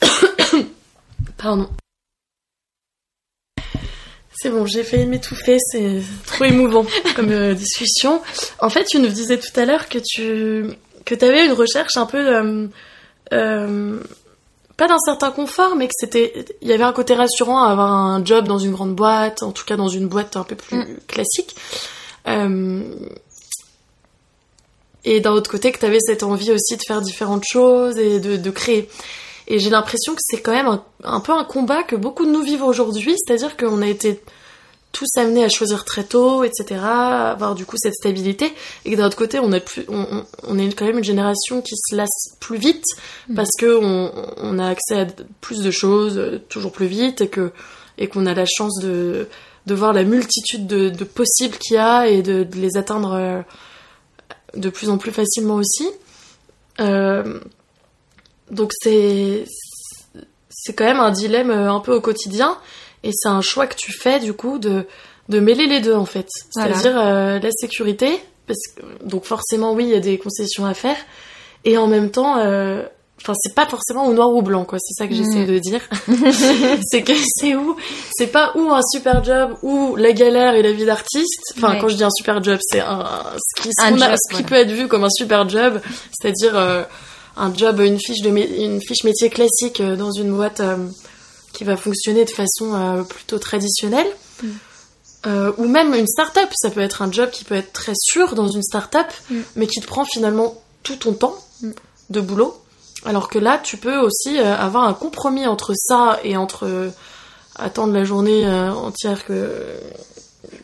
Pardon. 1.36 1.68
C'est 4.36 4.50
bon, 4.50 4.66
j'ai 4.66 4.82
failli 4.82 5.06
m'étouffer, 5.06 5.58
c'est 5.60 6.02
trop 6.26 6.44
émouvant 6.44 6.84
comme 7.14 7.30
euh, 7.30 7.54
discussion. 7.54 8.20
En 8.58 8.68
fait, 8.68 8.84
tu 8.84 8.98
nous 8.98 9.08
disais 9.08 9.38
tout 9.38 9.58
à 9.58 9.64
l'heure 9.64 9.88
que 9.88 9.98
tu 9.98 10.66
que 11.04 11.14
avais 11.24 11.44
une 11.46 11.52
recherche 11.52 11.96
un 11.96 12.06
peu... 12.06 12.18
euh, 12.18 12.66
euh, 13.32 14.00
pas 14.76 14.88
d'un 14.88 14.98
certain 14.98 15.30
confort, 15.30 15.76
mais 15.76 15.86
que 15.86 15.92
c'était, 15.96 16.44
il 16.60 16.66
y 16.68 16.72
avait 16.72 16.82
un 16.84 16.92
côté 16.92 17.14
rassurant 17.14 17.62
à 17.62 17.70
avoir 17.70 17.92
un 17.92 18.24
job 18.24 18.48
dans 18.48 18.58
une 18.58 18.72
grande 18.72 18.94
boîte, 18.96 19.44
en 19.44 19.52
tout 19.52 19.64
cas 19.64 19.76
dans 19.76 19.86
une 19.88 20.08
boîte 20.08 20.36
un 20.36 20.42
peu 20.42 20.56
plus 20.56 20.78
Mm. 20.78 20.86
classique. 21.06 21.54
Euh, 22.26 22.82
et 25.04 25.20
d'un 25.20 25.32
autre 25.32 25.50
côté, 25.50 25.70
que 25.70 25.78
tu 25.78 25.84
avais 25.86 26.00
cette 26.00 26.22
envie 26.22 26.50
aussi 26.50 26.76
de 26.76 26.82
faire 26.86 27.02
différentes 27.02 27.44
choses 27.44 27.98
et 27.98 28.18
de, 28.18 28.36
de 28.36 28.50
créer. 28.50 28.88
Et 29.48 29.58
j'ai 29.58 29.70
l'impression 29.70 30.14
que 30.14 30.20
c'est 30.22 30.40
quand 30.40 30.52
même 30.52 30.68
un, 30.68 30.82
un 31.04 31.20
peu 31.20 31.32
un 31.32 31.44
combat 31.44 31.82
que 31.82 31.96
beaucoup 31.96 32.24
de 32.24 32.30
nous 32.30 32.42
vivent 32.42 32.62
aujourd'hui, 32.64 33.14
c'est-à-dire 33.18 33.56
qu'on 33.56 33.82
a 33.82 33.86
été 33.88 34.20
tous 34.92 35.08
amenés 35.16 35.42
à 35.44 35.48
choisir 35.48 35.84
très 35.84 36.04
tôt, 36.04 36.44
etc., 36.44 36.80
avoir 36.80 37.56
du 37.56 37.66
coup 37.66 37.76
cette 37.76 37.94
stabilité, 37.94 38.52
et 38.84 38.92
que 38.92 38.96
d'un 38.96 39.06
autre 39.06 39.16
côté, 39.16 39.40
on, 39.40 39.50
a 39.52 39.58
plus, 39.58 39.84
on, 39.88 40.06
on- 40.10 40.24
on 40.44 40.58
est 40.58 40.72
quand 40.72 40.84
même 40.84 40.98
une 40.98 41.04
génération 41.04 41.60
qui 41.62 41.74
se 41.76 41.96
lasse 41.96 42.36
plus 42.40 42.58
vite, 42.58 42.84
parce 43.34 43.50
que 43.58 43.76
on, 43.76 44.12
on 44.36 44.58
a 44.60 44.68
accès 44.68 45.00
à 45.00 45.06
plus 45.40 45.62
de 45.62 45.70
choses 45.72 46.16
euh, 46.16 46.38
toujours 46.48 46.70
plus 46.72 46.86
vite, 46.86 47.20
et 47.22 47.28
que 47.28 47.50
et 47.98 48.06
qu'on 48.08 48.26
a 48.26 48.34
la 48.34 48.44
chance 48.46 48.78
de, 48.80 49.28
de 49.66 49.74
voir 49.74 49.92
la 49.92 50.04
multitude 50.04 50.66
de, 50.68 50.90
de 50.90 51.04
possibles 51.04 51.56
qu'il 51.58 51.74
y 51.74 51.78
a 51.78 52.06
et 52.08 52.22
de, 52.22 52.44
de 52.44 52.56
les 52.56 52.76
atteindre 52.76 53.12
euh, 53.14 53.40
de 54.56 54.68
plus 54.68 54.90
en 54.90 54.98
plus 54.98 55.10
facilement 55.12 55.56
aussi. 55.56 55.88
Euh, 56.80 57.40
donc 58.50 58.70
c'est 58.82 59.44
c'est 60.50 60.72
quand 60.74 60.84
même 60.84 61.00
un 61.00 61.10
dilemme 61.10 61.50
euh, 61.50 61.70
un 61.72 61.80
peu 61.80 61.94
au 61.94 62.00
quotidien 62.00 62.56
et 63.02 63.10
c'est 63.12 63.28
un 63.28 63.40
choix 63.42 63.66
que 63.66 63.74
tu 63.76 63.92
fais 63.92 64.20
du 64.20 64.32
coup 64.32 64.58
de 64.58 64.86
de 65.28 65.40
mêler 65.40 65.66
les 65.66 65.80
deux 65.80 65.94
en 65.94 66.04
fait. 66.04 66.28
Voilà. 66.54 66.74
C'est-à-dire 66.74 67.00
euh, 67.00 67.38
la 67.38 67.50
sécurité 67.50 68.20
parce 68.46 68.60
que 68.76 68.82
donc 69.06 69.24
forcément 69.24 69.72
oui, 69.72 69.84
il 69.84 69.90
y 69.90 69.94
a 69.94 70.00
des 70.00 70.18
concessions 70.18 70.66
à 70.66 70.74
faire 70.74 70.96
et 71.64 71.78
en 71.78 71.86
même 71.86 72.10
temps 72.10 72.38
euh, 72.38 72.82
Enfin, 73.22 73.32
c'est 73.40 73.54
pas 73.54 73.64
forcément 73.64 74.06
au 74.08 74.12
noir 74.12 74.28
ou 74.34 74.42
blanc, 74.42 74.64
quoi. 74.66 74.76
C'est 74.80 74.92
ça 74.92 75.06
que 75.08 75.14
j'essaie 75.14 75.44
Mm. 75.44 75.46
de 75.46 75.58
dire. 75.60 75.80
c'est 76.90 77.02
que 77.02 77.12
c'est 77.36 77.54
où, 77.54 77.76
c'est 78.14 78.26
pas 78.26 78.52
où 78.56 78.70
un 78.70 78.80
super 78.92 79.22
job 79.24 79.54
ou 79.62 79.94
la 79.96 80.12
galère 80.12 80.54
et 80.56 80.62
la 80.62 80.72
vie 80.72 80.84
d'artiste. 80.84 81.54
Enfin, 81.56 81.70
Ouais. 81.74 81.78
quand 81.80 81.88
je 81.88 81.94
dis 81.94 82.04
un 82.04 82.10
super 82.10 82.42
job, 82.42 82.58
c'est 82.60 82.80
un, 82.80 83.22
ce 83.38 83.62
qui, 83.62 83.68
ce 83.72 83.82
Un 83.84 83.92
qu'on 83.92 84.00
a- 84.02 84.08
job, 84.10 84.16
ce 84.18 84.36
qui 84.36 84.42
voilà. 84.42 84.48
peut 84.48 84.54
être 84.56 84.76
vu 84.76 84.88
comme 84.88 85.04
un 85.04 85.10
super 85.10 85.48
job, 85.48 85.80
c'est-à-dire 86.20 86.58
euh, 86.58 86.82
un 87.36 87.54
job, 87.54 87.80
une 87.80 87.98
fiche 87.98 88.20
de 88.22 88.30
une 88.30 88.80
fiche 88.80 89.04
métier 89.04 89.28
classique 89.30 89.80
euh, 89.80 89.96
dans 89.96 90.10
une 90.12 90.32
boîte 90.34 90.60
euh, 90.60 90.76
qui 91.52 91.64
va 91.64 91.76
fonctionner 91.76 92.24
de 92.24 92.30
façon 92.30 92.74
euh, 92.74 93.02
plutôt 93.02 93.38
traditionnelle. 93.38 94.06
Mm. 94.42 94.48
Euh, 95.26 95.52
ou 95.56 95.66
même 95.66 95.94
une 95.94 96.06
start-up, 96.06 96.50
ça 96.54 96.70
peut 96.70 96.80
être 96.82 97.00
un 97.00 97.10
job 97.10 97.30
qui 97.30 97.44
peut 97.44 97.54
être 97.54 97.72
très 97.72 97.94
sûr 97.98 98.34
dans 98.34 98.48
une 98.48 98.62
start-up, 98.62 99.06
Mm. 99.30 99.36
mais 99.56 99.66
qui 99.66 99.80
te 99.80 99.86
prend 99.86 100.04
finalement 100.04 100.60
tout 100.82 100.96
ton 100.96 101.12
temps 101.14 101.36
Mm. 101.62 101.70
de 102.10 102.20
boulot. 102.20 102.56
Alors 103.06 103.28
que 103.28 103.38
là, 103.38 103.58
tu 103.62 103.76
peux 103.76 103.98
aussi 103.98 104.38
avoir 104.38 104.84
un 104.84 104.94
compromis 104.94 105.46
entre 105.46 105.72
ça 105.76 106.18
et 106.24 106.36
entre 106.38 106.90
attendre 107.56 107.92
la 107.92 108.02
journée 108.04 108.48
entière 108.48 109.26
que, 109.26 109.50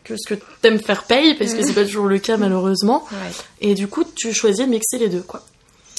que 0.05 0.15
ce 0.17 0.27
que 0.35 0.41
t'aimes 0.63 0.79
faire 0.81 1.05
paye, 1.05 1.35
parce 1.35 1.53
que 1.53 1.63
c'est 1.63 1.75
pas 1.75 1.85
toujours 1.85 2.07
le 2.07 2.19
cas 2.19 2.39
malheureusement. 2.39 3.05
Ouais, 3.13 3.19
Et 3.61 3.75
du 3.75 3.89
coup, 3.89 4.05
tu 4.15 4.33
choisis 4.33 4.65
de 4.65 4.71
mixer 4.71 4.97
les 4.99 5.09
deux, 5.11 5.21
quoi. 5.21 5.43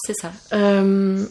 C'est 0.05 0.13
ça. 0.13 0.31
Euh, 0.53 1.25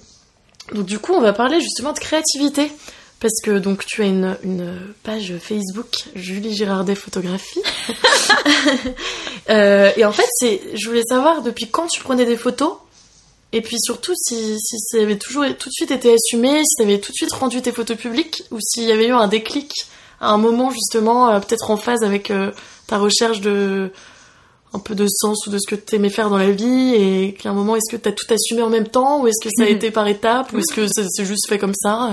donc 0.73 0.87
du 0.87 0.99
coup, 0.99 1.13
on 1.13 1.21
va 1.21 1.33
parler 1.33 1.61
justement 1.61 1.93
de 1.93 1.99
créativité. 1.99 2.71
Parce 3.19 3.35
que 3.45 3.59
donc 3.59 3.85
tu 3.85 4.03
as 4.03 4.07
une, 4.07 4.39
une 4.43 4.79
page 5.03 5.35
Facebook 5.43 6.07
Julie 6.15 6.55
Girardet 6.55 6.95
photographie. 6.95 7.63
Euh, 9.49 9.91
et 9.97 10.05
en 10.05 10.13
fait, 10.13 10.29
c'est, 10.39 10.61
je 10.75 10.87
voulais 10.87 11.03
savoir 11.03 11.43
depuis 11.43 11.69
quand 11.69 11.89
tu 11.89 12.01
prenais 12.01 12.25
des 12.25 12.37
photos. 12.37 12.75
Et 13.53 13.63
puis 13.63 13.77
surtout 13.81 14.13
si, 14.15 14.57
si 14.61 14.79
ça 14.79 14.99
avait 14.99 15.19
toujours 15.19 15.45
tout 15.59 15.69
de 15.69 15.73
suite 15.73 15.91
été 15.91 16.15
assumé, 16.15 16.63
si 16.65 16.77
tu 16.77 16.83
avais 16.83 17.01
tout 17.01 17.11
de 17.11 17.17
suite 17.17 17.33
rendu 17.33 17.61
tes 17.61 17.73
photos 17.73 17.97
publiques, 17.97 18.45
ou 18.53 18.59
s'il 18.61 18.85
y 18.85 18.93
avait 18.93 19.09
eu 19.09 19.13
un 19.13 19.27
déclic 19.27 19.73
à 20.21 20.29
un 20.31 20.37
moment 20.37 20.71
justement 20.71 21.41
peut-être 21.41 21.73
en 21.73 21.77
phase 21.77 22.05
avec 22.05 22.33
ta 22.87 22.99
recherche 22.99 23.41
de 23.41 23.91
un 24.73 24.79
peu 24.79 24.95
de 24.95 25.07
sens 25.09 25.47
ou 25.47 25.51
de 25.51 25.59
ce 25.59 25.67
que 25.69 25.75
tu 25.75 25.97
aimais 25.97 26.11
faire 26.11 26.31
dans 26.31 26.39
la 26.39 26.53
vie 26.53 26.95
et 26.95 27.35
qu'à 27.35 27.51
un 27.51 27.55
moment 27.55 27.77
est-ce 27.77 27.91
que 27.91 28.01
tu 28.01 28.09
as 28.09 28.13
tout 28.13 28.33
assumé 28.33 28.63
en 28.63 28.71
même 28.71 28.87
temps 28.87 29.21
ou 29.21 29.27
est-ce 29.27 29.43
que 29.43 29.51
ça 29.57 29.65
a 29.65 29.69
été 29.69 29.91
par 29.91 30.07
étapes 30.07 30.53
ou 30.53 30.59
est-ce 30.59 30.75
que 30.75 30.87
c'est 30.87 31.25
juste 31.25 31.49
fait 31.49 31.59
comme 31.59 31.75
ça 31.75 32.13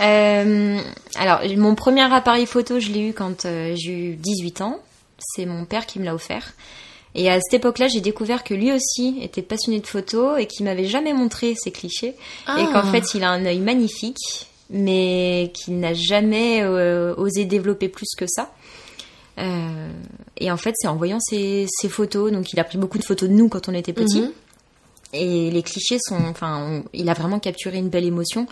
euh, 0.00 0.78
Alors 1.16 1.40
mon 1.58 1.74
premier 1.74 2.12
appareil 2.12 2.46
photo 2.46 2.80
je 2.80 2.88
l'ai 2.90 3.08
eu 3.08 3.12
quand 3.12 3.44
euh, 3.44 3.74
j'ai 3.76 3.92
eu 3.92 4.16
18 4.16 4.62
ans, 4.62 4.80
c'est 5.18 5.46
mon 5.46 5.64
père 5.64 5.86
qui 5.86 5.98
me 5.98 6.04
l'a 6.04 6.14
offert. 6.14 6.54
Et 7.14 7.30
à 7.30 7.38
cette 7.40 7.54
époque-là, 7.54 7.88
j'ai 7.88 8.00
découvert 8.00 8.42
que 8.42 8.54
lui 8.54 8.72
aussi 8.72 9.18
était 9.20 9.42
passionné 9.42 9.80
de 9.80 9.86
photos 9.86 10.40
et 10.40 10.46
qu'il 10.46 10.64
m'avait 10.64 10.86
jamais 10.86 11.12
montré 11.12 11.54
ses 11.54 11.70
clichés. 11.70 12.14
Et 12.48 12.64
qu'en 12.64 12.84
ah. 12.84 12.90
fait, 12.90 13.14
il 13.14 13.22
a 13.22 13.30
un 13.30 13.44
œil 13.44 13.60
magnifique, 13.60 14.48
mais 14.70 15.52
qu'il 15.52 15.78
n'a 15.78 15.92
jamais 15.92 16.62
euh, 16.62 17.14
osé 17.16 17.44
développer 17.44 17.88
plus 17.88 18.08
que 18.16 18.24
ça. 18.26 18.50
Euh, 19.38 19.90
et 20.36 20.50
en 20.50 20.56
fait, 20.56 20.74
c'est 20.76 20.88
en 20.88 20.96
voyant 20.96 21.18
ces, 21.20 21.66
photos, 21.88 22.32
donc 22.32 22.52
il 22.52 22.60
a 22.60 22.64
pris 22.64 22.78
beaucoup 22.78 22.98
de 22.98 23.04
photos 23.04 23.28
de 23.28 23.34
nous 23.34 23.48
quand 23.48 23.68
on 23.68 23.74
était 23.74 23.92
petits. 23.92 24.22
Mhm. 24.22 24.32
Et 25.14 25.50
les 25.50 25.62
clichés 25.62 25.98
sont, 26.00 26.20
enfin, 26.28 26.82
il 26.92 27.08
a 27.08 27.14
vraiment 27.14 27.38
capturé 27.38 27.78
une 27.78 27.88
belle 27.88 28.04
émotion. 28.04 28.46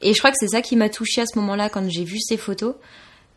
Et 0.00 0.14
je 0.14 0.18
crois 0.18 0.30
que 0.30 0.36
c'est 0.38 0.48
ça 0.48 0.62
qui 0.62 0.76
m'a 0.76 0.88
touchée 0.88 1.22
à 1.22 1.26
ce 1.26 1.38
moment-là 1.38 1.70
quand 1.70 1.88
j'ai 1.88 2.04
vu 2.04 2.18
ces 2.20 2.36
photos. 2.36 2.74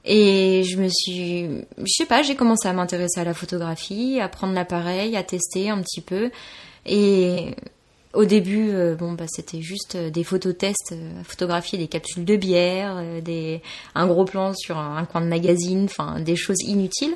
Et 0.06 0.64
je 0.64 0.78
me 0.78 0.90
suis, 0.90 1.48
je 1.78 1.86
sais 1.88 2.06
pas, 2.06 2.24
j'ai 2.24 2.36
commencé 2.36 2.68
à 2.68 2.74
m'intéresser 2.74 3.20
à 3.20 3.24
la 3.24 3.34
photographie, 3.34 4.20
à 4.20 4.28
prendre 4.30 4.54
l'appareil, 4.54 5.16
à 5.16 5.24
tester 5.24 5.70
un 5.70 5.82
petit 5.82 6.02
peu. 6.02 6.32
Et 6.86 7.56
au 8.14 8.26
début, 8.26 8.72
euh, 8.72 8.96
bon, 8.96 9.14
bah, 9.14 9.26
c'était 9.28 9.62
juste 9.62 9.96
euh, 9.96 10.10
des 10.10 10.24
photos 10.24 10.58
tests, 10.58 10.92
euh, 10.92 11.24
photographier 11.24 11.78
des 11.78 11.88
capsules 11.88 12.26
de 12.26 12.36
bière, 12.36 13.02
des, 13.24 13.62
un 13.96 14.06
gros 14.08 14.26
plan 14.26 14.54
sur 14.54 14.78
un, 14.78 15.06
coin 15.06 15.22
de 15.22 15.28
magazine, 15.28 15.86
enfin 15.86 16.20
des 16.20 16.36
choses 16.36 16.62
inutiles. 16.66 17.16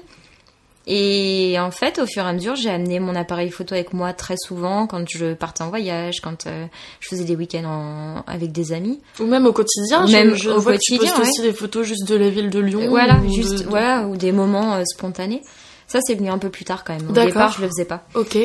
Et 0.88 1.56
en 1.60 1.72
fait, 1.72 1.98
au 1.98 2.06
fur 2.06 2.24
et 2.24 2.30
à 2.30 2.34
mesure, 2.34 2.56
j'ai 2.56 2.70
amené 2.70 3.00
mon 3.00 3.16
appareil 3.16 3.50
photo 3.50 3.74
avec 3.74 3.92
moi 3.92 4.14
très 4.14 4.36
souvent 4.38 4.86
quand 4.86 5.04
je 5.10 5.34
partais 5.34 5.64
en 5.64 5.70
voyage, 5.70 6.18
quand 6.22 6.48
je 6.48 7.08
faisais 7.10 7.24
des 7.24 7.36
week-ends 7.36 8.24
avec 8.28 8.52
des 8.52 8.72
amis. 8.72 9.02
Ou 9.20 9.26
même 9.26 9.48
au 9.48 9.52
quotidien. 9.52 10.06
Même 10.06 10.36
je, 10.36 10.52
au 10.52 10.60
vois 10.60 10.74
quotidien. 10.74 11.00
Que 11.00 11.06
tu 11.06 11.20
postes 11.20 11.32
aussi 11.32 11.42
des 11.42 11.54
photos 11.54 11.88
juste 11.88 12.08
de 12.08 12.16
la 12.16 12.30
ville 12.30 12.52
de 12.52 12.60
Lyon. 12.60 12.86
Voilà, 12.88 13.20
juste 13.34 13.64
voilà, 13.64 14.06
ou 14.08 14.16
des 14.16 14.32
moments 14.32 14.80
spontanés. 14.86 15.42
Ça, 15.88 16.00
c'est 16.04 16.14
venu 16.14 16.30
un 16.30 16.38
peu 16.38 16.50
plus 16.50 16.66
tard 16.66 16.84
quand 16.84 16.94
même. 16.94 17.10
Au 17.10 17.14
départ, 17.14 17.52
je 17.54 17.64
le 17.64 17.68
faisais 17.68 17.86
pas. 17.86 18.04
Ok. 18.14 18.38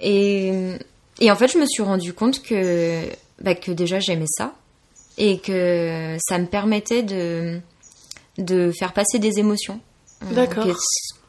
Et 0.00 0.78
et 1.20 1.30
en 1.30 1.36
fait, 1.36 1.48
je 1.48 1.58
me 1.58 1.66
suis 1.66 1.82
rendu 1.82 2.12
compte 2.12 2.42
que, 2.42 3.02
bah, 3.40 3.54
que 3.54 3.72
déjà 3.72 4.00
j'aimais 4.00 4.26
ça 4.28 4.54
et 5.16 5.38
que 5.38 6.16
ça 6.20 6.38
me 6.38 6.46
permettait 6.46 7.02
de, 7.02 7.60
de 8.38 8.72
faire 8.78 8.92
passer 8.92 9.18
des 9.18 9.38
émotions. 9.38 9.80
D'accord. 10.32 10.66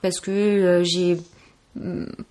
Parce 0.02 0.20
que 0.20 0.32
euh, 0.32 0.84
j'ai 0.84 1.18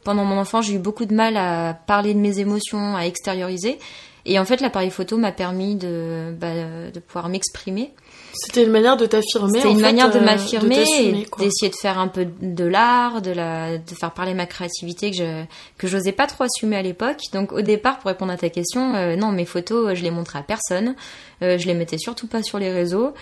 pendant 0.05 0.25
mon 0.25 0.39
enfance, 0.39 0.67
j'ai 0.67 0.75
eu 0.75 0.79
beaucoup 0.79 1.05
de 1.05 1.15
mal 1.15 1.37
à 1.37 1.79
parler 1.87 2.13
de 2.15 2.19
mes 2.19 2.39
émotions, 2.41 2.97
à 2.97 3.03
extérioriser. 3.03 3.79
Et 4.25 4.39
en 4.39 4.45
fait, 4.45 4.61
l'appareil 4.61 4.91
photo 4.91 5.17
m'a 5.17 5.33
permis 5.33 5.77
de, 5.77 6.35
bah, 6.39 6.91
de 6.93 7.01
pouvoir 7.01 7.29
m'exprimer. 7.29 7.93
C'était 8.41 8.65
une 8.65 8.71
manière 8.71 8.97
de 8.97 9.07
t'affirmer. 9.07 9.59
C'était 9.61 9.73
une 9.73 9.81
manière 9.81 10.11
de 10.11 10.19
euh, 10.19 10.25
m'affirmer 10.25 10.77
et 10.77 11.27
d'essayer 11.39 11.71
de 11.71 11.77
faire 11.81 11.99
un 11.99 12.09
peu 12.09 12.25
de 12.25 12.65
l'art, 12.65 13.21
de 13.21 13.33
la, 13.33 13.79
de 13.79 13.95
faire 13.95 14.13
parler 14.13 14.35
ma 14.35 14.47
créativité 14.47 15.11
que 15.11 15.17
je, 15.17 15.45
que 15.77 15.87
j'osais 15.87 16.13
pas 16.13 16.27
trop 16.27 16.45
assumer 16.45 16.77
à 16.77 16.83
l'époque. 16.83 17.21
Donc 17.33 17.53
au 17.53 17.63
départ, 17.63 17.99
pour 17.99 18.09
répondre 18.09 18.33
à 18.33 18.37
ta 18.37 18.49
question, 18.49 18.95
euh, 18.95 19.17
non, 19.17 19.33
mes 19.33 19.45
photos, 19.45 19.95
je 19.95 20.03
les 20.03 20.11
montrais 20.11 20.39
à 20.39 20.43
personne. 20.43 20.95
Euh, 21.43 21.59
je 21.59 21.67
les 21.67 21.75
mettais 21.75 21.99
surtout 21.99 22.27
pas 22.27 22.43
sur 22.43 22.59
les 22.59 22.73
réseaux 22.73 23.13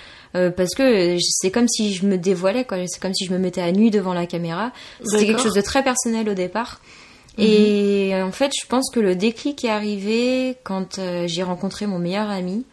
parce 0.55 0.75
que 0.75 1.17
c'est 1.19 1.51
comme 1.51 1.67
si 1.67 1.95
je 1.95 2.05
me 2.05 2.19
dévoilais, 2.19 2.67
quoi. 2.67 2.77
C'est 2.87 3.01
comme 3.01 3.15
si 3.15 3.25
je 3.25 3.33
me 3.33 3.39
mettais 3.39 3.63
à 3.63 3.73
nu 3.73 3.89
devant 3.89 4.13
la 4.13 4.27
caméra. 4.27 4.71
C'était 5.03 5.25
quelque 5.25 5.41
chose 5.41 5.55
de 5.55 5.63
très 5.63 5.83
personnel 5.83 6.29
au 6.29 6.35
départ. 6.35 6.83
Et 7.39 8.13
mhm. 8.13 8.23
en 8.23 8.33
fait, 8.33 8.53
je 8.55 8.67
pense 8.67 8.91
que 8.91 9.01
le 9.01 9.15
déclic 9.15 9.65
est 9.65 9.71
arrivé 9.71 10.59
quand 10.63 11.01
j'ai 11.25 11.43
rencontré 11.43 11.87
mon 11.87 11.99
meilleur 11.99 12.29
ami. 12.29 12.67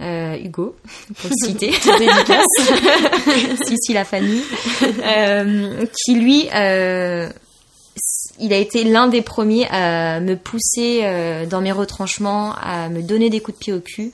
Euh, 0.00 0.36
Hugo, 0.36 0.76
pour 1.20 1.30
le 1.30 1.46
citer, 1.46 1.72
si 3.66 3.74
si 3.82 3.92
la 3.92 4.04
famille, 4.04 4.44
euh, 4.82 5.84
qui 6.04 6.14
lui, 6.14 6.48
euh, 6.54 7.28
il 8.38 8.52
a 8.52 8.58
été 8.58 8.84
l'un 8.84 9.08
des 9.08 9.22
premiers 9.22 9.66
à 9.70 10.20
me 10.20 10.36
pousser 10.36 11.02
dans 11.50 11.60
mes 11.60 11.72
retranchements, 11.72 12.54
à 12.54 12.88
me 12.88 13.02
donner 13.02 13.28
des 13.28 13.40
coups 13.40 13.58
de 13.58 13.64
pied 13.64 13.72
au 13.72 13.80
cul. 13.80 14.12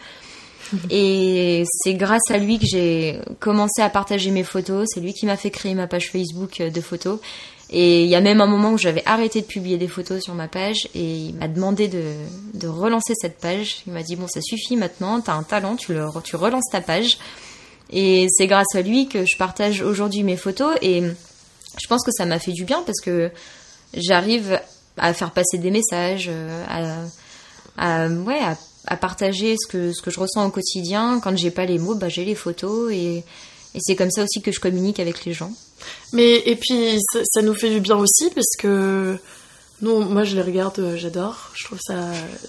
Et 0.88 1.64
c'est 1.68 1.92
grâce 1.92 2.31
à 2.31 2.38
lui 2.38 2.59
que 2.59 2.64
j'ai 2.66 3.20
commencé 3.38 3.83
à 3.83 3.90
partager 3.90 4.31
mes 4.31 4.42
photos. 4.42 4.88
C'est 4.92 5.01
lui 5.01 5.12
qui 5.12 5.27
m'a 5.27 5.37
fait 5.37 5.51
créer 5.51 5.75
ma 5.75 5.87
page 5.87 6.11
Facebook 6.11 6.62
de 6.62 6.81
photos. 6.81 7.20
Et 7.70 8.05
il 8.05 8.09
y 8.09 8.14
a 8.14 8.20
même 8.20 8.40
un 8.40 8.46
moment 8.46 8.72
où 8.72 8.79
j'avais 8.79 9.03
arrêté 9.07 9.40
de 9.40 9.46
publier 9.46 9.79
des 9.79 9.88
photos 9.88 10.22
sur 10.22 10.35
ma 10.35 10.48
page 10.48 10.88
et 10.94 11.05
il 11.05 11.35
m'a 11.35 11.48
demandé 11.48 11.88
de, 11.88 12.66
relancer 12.66 13.14
cette 13.16 13.38
page. 13.38 13.83
Il 13.87 13.92
m'a 13.92 14.03
dit 14.03 14.16
bon 14.16 14.27
ça 14.29 14.40
suffit 14.40 14.77
maintenant, 14.77 15.20
t'as 15.20 15.35
un 15.35 15.42
talent, 15.42 15.77
tu, 15.77 15.94
le, 15.94 16.07
tu 16.22 16.37
relances 16.37 16.70
ta 16.70 16.81
page. 16.81 17.18
Et 17.90 18.27
c'est 18.31 18.46
grâce 18.46 18.74
à 18.74 18.83
lui 18.83 19.09
que 19.09 19.24
je 19.27 19.37
partage 19.37 19.81
aujourd'hui 19.83 20.22
mes 20.22 20.37
photos 20.37 20.77
et 20.83 21.03
je 21.03 21.87
pense 21.88 22.05
que 22.05 22.12
ça 22.12 22.27
m'a 22.27 22.38
fait 22.38 22.53
du 22.53 22.64
bien 22.64 22.83
parce 22.85 23.00
que 23.00 23.31
j'arrive 23.94 24.61
à 24.96 25.12
faire 25.12 25.33
passer 25.33 25.59
des 25.59 25.70
messages, 25.70 26.31
à, 26.68 27.05
à 27.77 28.09
ouais, 28.09 28.40
à, 28.87 28.96
partager 28.96 29.57
ce 29.59 29.66
que, 29.66 29.92
je 29.92 30.20
ressens 30.20 30.46
au 30.46 30.50
quotidien. 30.50 31.20
Quand 31.22 31.37
j'ai 31.37 31.50
pas 31.50 31.66
les 31.66 31.79
mots, 31.79 31.94
bah, 31.94 32.09
j'ai 32.09 32.24
les 32.24 32.35
photos 32.35 32.92
et 32.92 33.24
c'est 33.79 33.96
comme 33.96 34.11
ça 34.11 34.22
aussi 34.22 34.40
que 34.40 34.53
je 34.53 34.61
communique 34.61 35.00
avec 35.00 35.24
les 35.24 35.33
gens. 35.33 35.53
Mais 36.12 36.42
et 36.47 36.57
puis 36.57 36.99
ça, 37.33 37.42
nous 37.42 37.55
fait 37.55 37.70
du 37.70 37.81
bien 37.81 37.97
aussi 37.97 38.31
parce 38.35 38.57
que 38.59 39.16
non, 39.83 40.01
moi 40.01 40.25
je 40.25 40.37
les 40.37 40.42
regarde, 40.42 40.79
euh, 40.79 40.97
j'adore. 40.97 41.51
Je 41.55 41.64
trouve 41.64 41.79
ça. 41.81 41.94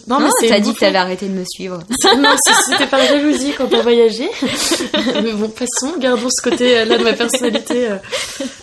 Non, 0.08 0.20
mais 0.20 0.48
t'as 0.48 0.60
dit 0.60 0.74
que 0.74 0.80
t'avais 0.80 0.98
arrêté 0.98 1.28
de 1.28 1.34
me 1.34 1.44
suivre. 1.44 1.80
non, 2.18 2.36
c'était 2.68 2.88
par 2.88 3.04
jalousie 3.04 3.54
quand 3.58 3.74
on 3.74 3.82
voyageait. 3.82 4.30
mais 5.24 5.34
bon, 5.34 5.50
passons, 5.50 5.98
gardons 6.00 6.30
ce 6.30 6.42
côté-là 6.48 6.98
de 6.98 7.04
ma 7.04 7.14
personnalité 7.14 7.90
euh, 7.90 7.98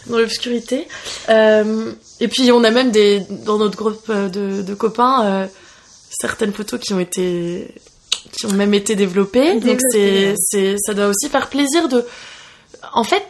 dans 0.06 0.18
l'obscurité. 0.18 0.88
Euh, 1.28 1.92
et 2.20 2.28
puis 2.28 2.50
on 2.52 2.62
a 2.64 2.70
même 2.70 2.90
des 2.90 3.20
dans 3.44 3.58
notre 3.58 3.76
groupe 3.76 4.11
de, 4.11 4.62
de 4.62 4.74
copains 4.74 5.48
certaines 6.11 6.52
photos 6.52 6.78
qui 6.80 6.94
ont 6.94 7.00
été 7.00 7.74
qui 8.32 8.46
ont 8.46 8.52
même 8.52 8.74
été 8.74 8.94
développées. 8.94 9.61
Donc 9.61 9.80
c'est 9.90 10.35
c'est 10.38 10.76
ça 10.78 10.94
doit 10.94 11.08
aussi 11.08 11.28
faire 11.28 11.48
plaisir 11.48 11.88
de 11.88 12.04
en 12.92 13.05
fait, 13.05 13.26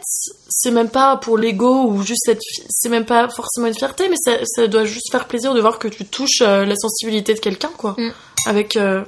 c'est 0.49 0.71
même 0.71 0.89
pas 0.89 1.15
pour 1.17 1.37
l'ego 1.37 1.85
ou 1.85 2.03
juste 2.03 2.27
être, 2.27 2.41
c'est 2.69 2.89
même 2.89 3.05
pas 3.05 3.29
forcément 3.29 3.67
une 3.67 3.73
fierté, 3.73 4.09
mais 4.09 4.17
ça, 4.23 4.37
ça, 4.43 4.67
doit 4.67 4.83
juste 4.83 5.09
faire 5.11 5.25
plaisir 5.25 5.53
de 5.53 5.61
voir 5.61 5.79
que 5.79 5.87
tu 5.87 6.05
touches 6.05 6.41
euh, 6.41 6.65
la 6.65 6.75
sensibilité 6.75 7.33
de 7.33 7.39
quelqu'un, 7.39 7.71
quoi, 7.77 7.95
mm. 7.97 8.11
avec 8.45 8.75
euh, 8.75 9.03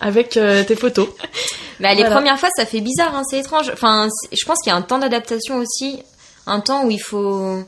avec 0.00 0.38
euh, 0.38 0.64
tes 0.64 0.76
photos. 0.76 1.08
bah, 1.80 1.92
les 1.94 2.04
premières 2.04 2.38
fois, 2.38 2.48
ça 2.56 2.64
fait 2.64 2.80
bizarre, 2.80 3.14
hein, 3.14 3.22
c'est 3.28 3.38
étrange. 3.38 3.70
Enfin, 3.70 4.08
je 4.32 4.44
pense 4.46 4.58
qu'il 4.62 4.70
y 4.70 4.72
a 4.72 4.76
un 4.76 4.82
temps 4.82 4.98
d'adaptation 4.98 5.58
aussi, 5.58 6.02
un 6.46 6.60
temps 6.60 6.84
où 6.84 6.90
il 6.90 7.00
faut. 7.00 7.62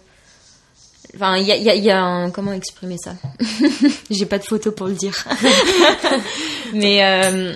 Enfin, 1.15 1.37
il 1.37 1.47
y 1.47 1.53
a, 1.53 1.57
y 1.57 1.69
a, 1.69 1.75
y 1.75 1.91
a 1.91 2.03
un... 2.03 2.31
comment 2.31 2.55
exprimer 2.55 2.97
ça? 2.97 3.13
J'ai 4.11 4.25
pas 4.25 4.39
de 4.39 4.45
photo 4.45 4.73
pour 4.73 4.87
le 4.87 4.95
dire. 4.95 5.27
mais 6.73 7.55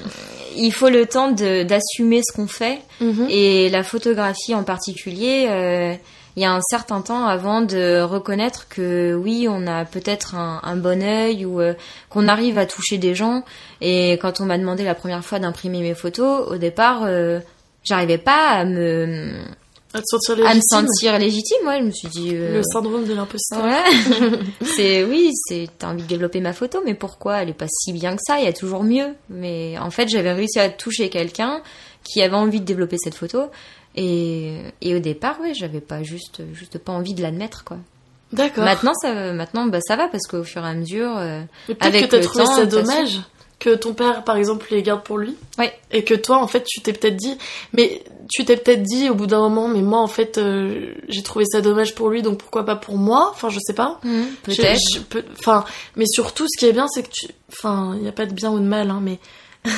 il 0.56 0.72
faut 0.72 0.88
le 0.88 1.06
temps 1.06 1.30
d'assumer 1.30 2.22
ce 2.22 2.34
qu'on 2.34 2.46
fait. 2.46 2.80
Mhm. 3.00 3.26
Et 3.30 3.68
la 3.68 3.82
photographie 3.82 4.54
en 4.54 4.64
particulier, 4.64 5.46
euh, 5.48 5.94
il 6.36 6.42
y 6.42 6.44
a 6.44 6.52
un 6.52 6.60
certain 6.60 7.00
temps 7.00 7.26
avant 7.26 7.62
de 7.62 8.02
reconnaître 8.02 8.68
que 8.68 9.14
oui, 9.14 9.46
on 9.50 9.66
a 9.66 9.86
peut-être 9.86 10.34
un, 10.34 10.76
bon 10.76 11.02
œil 11.02 11.46
ou 11.46 11.60
euh, 11.60 11.72
qu'on 12.10 12.28
arrive 12.28 12.58
à 12.58 12.66
toucher 12.66 12.98
des 12.98 13.14
gens. 13.14 13.42
Et 13.80 14.12
quand 14.20 14.40
on 14.40 14.44
m'a 14.44 14.58
demandé 14.58 14.84
la 14.84 14.94
première 14.94 15.24
fois 15.24 15.38
d'imprimer 15.38 15.80
mes 15.80 15.94
photos, 15.94 16.46
au 16.48 16.56
départ, 16.56 17.04
euh, 17.04 17.40
j'arrivais 17.84 18.18
pas 18.18 18.48
à 18.48 18.64
me 18.66 19.32
à, 19.96 20.02
sentir 20.04 20.36
légitime. 20.36 20.46
à 20.46 20.54
me 20.54 20.60
sentir 20.60 21.18
légitime, 21.18 21.66
ouais, 21.66 21.78
je 21.80 21.84
me 21.84 21.90
suis 21.90 22.08
dit. 22.08 22.30
Euh, 22.32 22.54
le 22.54 22.62
syndrome 22.62 23.04
de 23.04 23.14
l'imposteur. 23.14 23.64
Ouais. 23.64 24.38
c'est, 24.76 25.04
oui, 25.04 25.30
c'est, 25.34 25.68
t'as 25.78 25.88
envie 25.88 26.02
de 26.02 26.08
développer 26.08 26.40
ma 26.40 26.52
photo, 26.52 26.80
mais 26.84 26.94
pourquoi 26.94 27.42
Elle 27.42 27.50
est 27.50 27.54
pas 27.54 27.68
si 27.68 27.92
bien 27.92 28.14
que 28.16 28.22
ça, 28.24 28.38
il 28.38 28.44
y 28.44 28.48
a 28.48 28.52
toujours 28.52 28.82
mieux. 28.82 29.14
Mais 29.30 29.78
en 29.78 29.90
fait, 29.90 30.08
j'avais 30.08 30.32
réussi 30.32 30.58
à 30.58 30.68
toucher 30.68 31.10
quelqu'un 31.10 31.62
qui 32.04 32.22
avait 32.22 32.36
envie 32.36 32.60
de 32.60 32.66
développer 32.66 32.96
cette 32.98 33.14
photo. 33.14 33.46
Et, 33.94 34.58
et 34.82 34.94
au 34.94 34.98
départ, 34.98 35.40
ouais, 35.40 35.54
j'avais 35.54 35.80
pas 35.80 36.02
juste, 36.02 36.42
juste 36.52 36.78
pas 36.78 36.92
envie 36.92 37.14
de 37.14 37.22
l'admettre, 37.22 37.64
quoi. 37.64 37.78
D'accord. 38.32 38.64
Maintenant, 38.64 38.92
ça, 39.00 39.32
maintenant, 39.32 39.66
bah, 39.66 39.78
ça 39.86 39.96
va 39.96 40.08
parce 40.08 40.26
qu'au 40.26 40.42
fur 40.42 40.64
et 40.64 40.68
à 40.68 40.74
mesure, 40.74 41.16
euh, 41.16 41.42
avec 41.80 42.08
que 42.08 42.16
as 42.16 42.20
trouvé 42.20 42.44
ça 42.46 42.66
dommage 42.66 43.20
que 43.58 43.74
ton 43.74 43.94
père, 43.94 44.22
par 44.24 44.36
exemple, 44.36 44.66
les 44.70 44.82
garde 44.82 45.02
pour 45.02 45.18
lui. 45.18 45.34
Ouais. 45.58 45.72
Et 45.90 46.04
que 46.04 46.14
toi, 46.14 46.36
en 46.38 46.46
fait, 46.46 46.64
tu 46.64 46.80
t'es 46.82 46.92
peut-être 46.92 47.16
dit, 47.16 47.36
mais 47.72 48.02
tu 48.30 48.44
t'es 48.44 48.56
peut-être 48.56 48.82
dit 48.82 49.08
au 49.08 49.14
bout 49.14 49.26
d'un 49.26 49.38
moment, 49.38 49.66
mais 49.68 49.80
moi, 49.82 50.00
en 50.00 50.08
fait, 50.08 50.36
euh, 50.36 50.92
j'ai 51.08 51.22
trouvé 51.22 51.44
ça 51.46 51.60
dommage 51.62 51.94
pour 51.94 52.10
lui, 52.10 52.20
donc 52.22 52.38
pourquoi 52.38 52.64
pas 52.66 52.76
pour 52.76 52.98
moi? 52.98 53.30
Enfin, 53.32 53.48
je 53.48 53.58
sais 53.60 53.72
pas. 53.72 53.98
Mmh, 54.04 54.22
peut-être. 54.42 54.80
Enfin, 55.38 55.64
mais 55.96 56.04
surtout, 56.06 56.44
ce 56.48 56.58
qui 56.58 56.66
est 56.66 56.72
bien, 56.72 56.86
c'est 56.88 57.02
que 57.02 57.10
tu, 57.12 57.28
enfin, 57.50 57.92
il 57.96 58.02
n'y 58.02 58.08
a 58.08 58.12
pas 58.12 58.26
de 58.26 58.34
bien 58.34 58.50
ou 58.50 58.58
de 58.58 58.64
mal, 58.64 58.90
hein, 58.90 59.00
mais 59.02 59.18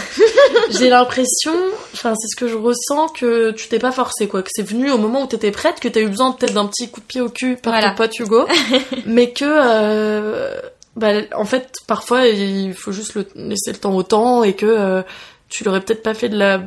j'ai 0.71 0.91
l'impression, 0.91 1.53
enfin 1.95 2.15
c'est 2.21 2.29
ce 2.29 2.37
que 2.37 2.47
je 2.49 2.57
ressens, 2.57 3.09
que 3.09 3.53
tu 3.53 3.69
t'es 3.69 3.79
pas 3.79 3.93
forcé 3.93 4.29
quoi, 4.29 4.43
que 4.43 4.51
c'est 4.53 4.63
venu 4.63 4.91
au 4.91 4.99
moment 4.99 5.23
où 5.23 5.27
t'étais 5.27 5.51
prête, 5.51 5.81
que 5.81 5.89
t'as 5.89 6.01
eu 6.01 6.09
besoin 6.09 6.33
peut-être 6.33 6.53
d'un 6.53 6.67
petit 6.67 6.91
coup 6.91 7.01
de 7.01 7.07
pied 7.07 7.21
au 7.23 7.31
cul 7.31 7.57
par 7.57 7.73
Voilà. 7.73 7.91
ton 7.91 7.97
pote 7.97 8.19
Hugo, 8.19 8.47
mais 9.07 9.33
que 9.33 9.45
euh, 9.47 10.61
bah, 10.99 11.13
en 11.35 11.45
fait 11.45 11.73
parfois 11.87 12.27
il 12.27 12.75
faut 12.75 12.93
juste 12.93 13.15
le, 13.15 13.27
laisser 13.35 13.73
le 13.73 13.79
temps 13.79 13.95
au 13.95 14.03
temps 14.03 14.43
et 14.43 14.55
que 14.55 14.67
euh, 14.67 15.03
tu 15.49 15.65
l'aurais 15.65 15.81
peut-être 15.81 16.03
pas 16.03 16.15
fait 16.15 16.29
de 16.29 16.37
la 16.37 16.63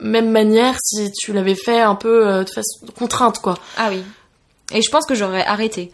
même 0.00 0.30
manière 0.30 0.76
si 0.82 1.12
tu 1.12 1.32
l'avais 1.32 1.54
fait 1.54 1.80
un 1.80 1.94
peu 1.94 2.26
euh, 2.26 2.44
de 2.44 2.50
façon 2.50 2.86
contrainte 2.98 3.38
quoi. 3.40 3.56
Ah 3.76 3.88
oui. 3.90 4.02
Et 4.72 4.82
je 4.82 4.90
pense 4.90 5.06
que 5.06 5.14
j'aurais 5.14 5.44
arrêté. 5.44 5.92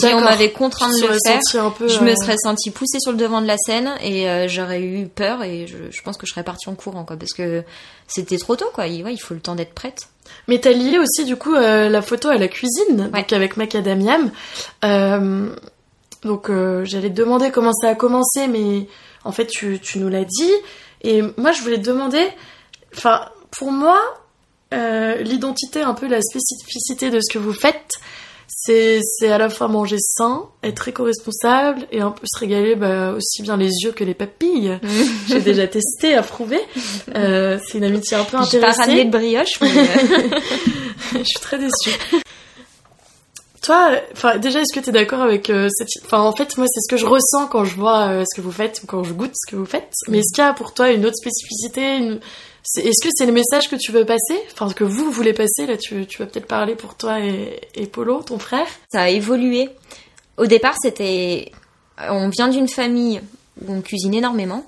Si 0.00 0.06
on 0.08 0.20
m'avait 0.20 0.50
contraint 0.50 0.88
de 0.88 1.06
le 1.06 1.16
faire, 1.24 1.40
senti 1.40 1.56
un 1.58 1.70
peu, 1.70 1.86
je 1.86 2.00
me 2.00 2.10
euh, 2.10 2.14
serais 2.20 2.36
sentie 2.36 2.72
poussée 2.72 2.98
sur 2.98 3.12
le 3.12 3.16
devant 3.16 3.40
de 3.40 3.46
la 3.46 3.56
scène 3.56 3.92
et 4.02 4.28
euh, 4.28 4.48
j'aurais 4.48 4.82
eu 4.82 5.06
peur 5.06 5.44
et 5.44 5.68
je, 5.68 5.76
je 5.92 6.02
pense 6.02 6.16
que 6.16 6.26
je 6.26 6.32
serais 6.32 6.42
partie 6.42 6.68
en 6.68 6.74
courant 6.74 7.04
quoi 7.04 7.16
parce 7.16 7.32
que 7.32 7.62
c'était 8.08 8.38
trop 8.38 8.56
tôt 8.56 8.70
quoi. 8.74 8.88
Il, 8.88 9.04
ouais, 9.04 9.14
il 9.14 9.18
faut 9.18 9.34
le 9.34 9.40
temps 9.40 9.54
d'être 9.54 9.74
prête. 9.74 10.08
Mais 10.48 10.58
t'as 10.58 10.72
lié 10.72 10.98
aussi 10.98 11.24
du 11.24 11.36
coup 11.36 11.54
la 11.54 12.02
photo 12.02 12.28
à 12.28 12.36
la 12.36 12.48
cuisine, 12.48 13.08
Ouais. 13.12 13.20
donc 13.20 13.32
avec 13.32 13.56
Macadamiam. 13.56 14.30
Euh, 14.84 15.48
donc 16.22 16.50
euh, 16.50 16.84
j'allais 16.84 17.10
te 17.10 17.16
demander 17.16 17.50
comment 17.50 17.72
ça 17.72 17.88
a 17.88 17.94
commencé, 17.94 18.48
mais 18.48 18.86
en 19.24 19.32
fait 19.32 19.46
tu, 19.46 19.78
tu 19.80 19.98
nous 19.98 20.08
l'as 20.08 20.24
dit. 20.24 20.52
Et 21.02 21.22
moi 21.36 21.52
je 21.52 21.62
voulais 21.62 21.78
te 21.78 21.86
demander, 21.86 22.26
enfin 22.96 23.28
pour 23.50 23.72
moi, 23.72 23.98
euh, 24.74 25.16
l'identité, 25.22 25.82
un 25.82 25.94
peu 25.94 26.06
la 26.08 26.20
spécificité 26.20 27.10
de 27.10 27.20
ce 27.20 27.32
que 27.32 27.38
vous 27.38 27.52
faites, 27.52 27.94
c'est 28.48 29.00
c'est 29.02 29.30
à 29.30 29.38
la 29.38 29.48
fois 29.50 29.68
manger 29.68 29.96
sain, 29.98 30.46
être 30.62 30.88
éco-responsable 30.88 31.86
et 31.92 32.00
un 32.00 32.10
peu 32.10 32.26
se 32.26 32.38
régaler 32.38 32.74
bah, 32.74 33.12
aussi 33.12 33.42
bien 33.42 33.56
les 33.56 33.70
yeux 33.82 33.92
que 33.92 34.04
les 34.04 34.14
papilles. 34.14 34.78
J'ai 35.28 35.40
déjà 35.40 35.66
testé, 35.68 36.14
approuvé. 36.14 36.58
Euh, 37.14 37.58
c'est 37.66 37.78
une 37.78 37.84
amitié 37.84 38.16
un 38.16 38.24
peu 38.24 38.38
J'ai 38.50 38.60
pas 38.60 38.72
ramené 38.72 39.04
de 39.04 39.10
brioche. 39.10 39.60
mais, 39.60 39.70
euh, 39.70 40.40
Je 41.12 41.24
suis 41.24 41.40
très 41.40 41.58
déçue. 41.58 41.96
Toi, 43.62 44.00
déjà, 44.38 44.60
est-ce 44.60 44.72
que 44.72 44.82
tu 44.82 44.90
es 44.90 44.92
d'accord 44.92 45.20
avec 45.20 45.50
euh, 45.50 45.68
cette... 45.70 46.12
En 46.12 46.32
fait, 46.32 46.56
moi, 46.56 46.66
c'est 46.68 46.80
ce 46.80 46.88
que 46.88 46.96
je 46.96 47.06
ressens 47.06 47.48
quand 47.48 47.64
je 47.64 47.74
vois 47.74 48.08
euh, 48.08 48.24
ce 48.30 48.36
que 48.36 48.44
vous 48.44 48.52
faites 48.52 48.80
ou 48.82 48.86
quand 48.86 49.04
je 49.04 49.12
goûte 49.12 49.32
ce 49.34 49.50
que 49.50 49.56
vous 49.56 49.66
faites. 49.66 49.92
Mais 50.08 50.18
est-ce 50.18 50.32
qu'il 50.34 50.44
y 50.44 50.46
a 50.46 50.54
pour 50.54 50.74
toi 50.74 50.90
une 50.90 51.04
autre 51.04 51.16
spécificité 51.16 51.96
Est-ce 52.76 53.02
que 53.02 53.10
c'est 53.12 53.26
le 53.26 53.32
message 53.32 53.68
que 53.68 53.76
tu 53.76 53.92
veux 53.92 54.04
passer? 54.04 54.40
Enfin, 54.52 54.72
que 54.72 54.84
vous 54.84 55.10
voulez 55.10 55.32
passer 55.32 55.66
Là, 55.66 55.76
tu, 55.76 56.06
vas 56.18 56.26
peut-être 56.26 56.46
parler 56.46 56.76
pour 56.76 56.94
toi 56.94 57.20
et, 57.20 57.60
et 57.74 57.86
Polo, 57.86 58.22
ton 58.22 58.38
frère. 58.38 58.66
ça 58.92 59.02
a 59.02 59.08
évolué. 59.08 59.70
Au 60.36 60.46
départ, 60.46 60.76
c'était. 60.80 61.50
On 62.08 62.28
vient 62.28 62.48
d'une 62.48 62.68
famille 62.68 63.20
où 63.66 63.72
on 63.72 63.80
cuisine 63.80 64.14
énormément. 64.14 64.64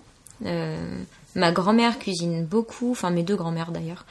Euh, 0.47 0.77
ma 1.37 1.53
grand-mère 1.53 1.99
cuisine 1.99 2.45
beaucoup, 2.45 2.91
enfin 2.91 3.11
mes 3.11 3.23
deux 3.23 3.37
grand-mères 3.37 3.71
d'ailleurs. 3.71 4.05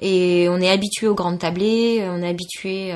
Et 0.00 0.48
on 0.50 0.60
est 0.60 0.70
habitué 0.70 1.08
aux 1.08 1.14
grandes 1.14 1.38
tablées, 1.38 2.06
on 2.08 2.22
est 2.22 2.28
habitué 2.28 2.92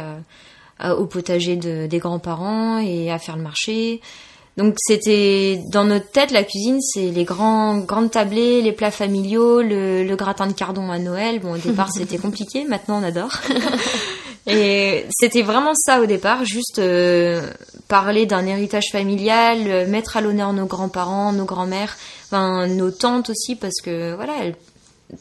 au 0.83 1.07
potager 1.07 1.57
de- 1.57 1.87
des 1.87 1.99
grands-parents 1.99 2.79
et 2.79 3.11
à 3.11 3.19
faire 3.19 3.37
le 3.37 3.43
marché. 3.43 4.01
Donc 4.59 4.75
c'était 4.77 5.61
dans 5.73 5.85
notre 5.85 6.11
tête 6.11 6.31
la 6.31 6.43
cuisine, 6.43 6.79
c'est 6.83 7.07
les 7.11 7.25
grands 7.25 7.79
grandes 7.79 8.11
tablées, 8.11 8.61
les 8.61 8.73
plats 8.73 8.91
familiaux, 8.91 9.63
le, 9.63 10.05
le 10.05 10.17
gratin 10.17 10.47
de 10.47 10.53
cardon 10.53 10.91
à 10.91 10.99
Noël. 10.99 11.41
Bon 11.41 11.55
au 11.55 11.59
départ 11.69 11.91
c'était 11.91 12.19
compliqué, 12.19 12.65
maintenant 12.65 13.01
on 13.01 13.03
adore. 13.05 13.33
Et 14.47 15.07
c'était 15.11 15.43
vraiment 15.43 15.75
ça 15.77 16.01
au 16.01 16.07
départ, 16.07 16.45
juste 16.45 16.81
euh, 16.81 17.49
parler 17.87 18.27
d'un 18.27 18.45
héritage 18.45 18.87
familial, 18.91 19.59
euh, 19.69 19.87
mettre 19.87 20.17
à 20.17 20.21
l'honneur 20.21 20.53
nos 20.53 20.67
grands-parents, 20.67 21.33
nos 21.33 21.45
grands-mères, 21.45 21.97
enfin 22.27 22.67
nos 22.67 22.91
tantes 22.91 23.31
aussi, 23.31 23.55
parce 23.55 23.81
que 23.85 24.15
voilà, 24.17 24.33
elles, 24.43 24.57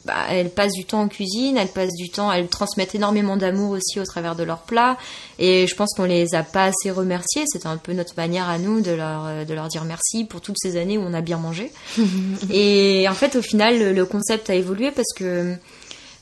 bah, 0.05 0.25
elles 0.29 0.49
passent 0.49 0.73
du 0.73 0.85
temps 0.85 1.01
en 1.01 1.07
cuisine, 1.07 1.57
elles 1.57 1.67
passent 1.67 1.95
du 1.95 2.09
temps, 2.09 2.31
elles 2.31 2.47
transmettent 2.47 2.95
énormément 2.95 3.37
d'amour 3.37 3.71
aussi 3.71 3.99
au 3.99 4.05
travers 4.05 4.35
de 4.35 4.43
leurs 4.43 4.61
plats. 4.61 4.97
Et 5.39 5.67
je 5.67 5.75
pense 5.75 5.93
qu'on 5.95 6.05
les 6.05 6.33
a 6.35 6.43
pas 6.43 6.65
assez 6.65 6.91
remerciées. 6.91 7.43
C'était 7.47 7.67
un 7.67 7.77
peu 7.77 7.93
notre 7.93 8.15
manière 8.17 8.49
à 8.49 8.57
nous 8.57 8.81
de 8.81 8.91
leur, 8.91 9.25
euh, 9.27 9.45
de 9.45 9.53
leur 9.53 9.67
dire 9.67 9.83
merci 9.83 10.25
pour 10.25 10.41
toutes 10.41 10.57
ces 10.59 10.77
années 10.77 10.97
où 10.97 11.01
on 11.01 11.13
a 11.13 11.21
bien 11.21 11.37
mangé. 11.37 11.71
Et 12.51 13.07
en 13.09 13.13
fait, 13.13 13.35
au 13.35 13.41
final, 13.41 13.79
le, 13.79 13.93
le 13.93 14.05
concept 14.05 14.49
a 14.49 14.55
évolué 14.55 14.91
parce 14.91 15.13
que 15.15 15.55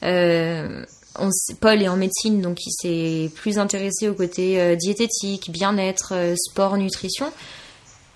euh, 0.03 0.85
on 1.17 1.29
Paul 1.59 1.81
est 1.81 1.87
en 1.87 1.97
médecine, 1.97 2.41
donc 2.41 2.57
il 2.65 2.71
s'est 2.71 3.33
plus 3.33 3.57
intéressé 3.57 4.07
au 4.07 4.13
côté 4.13 4.59
euh, 4.59 4.75
diététique, 4.75 5.51
bien-être, 5.51 6.13
euh, 6.13 6.35
sport, 6.37 6.77
nutrition. 6.77 7.31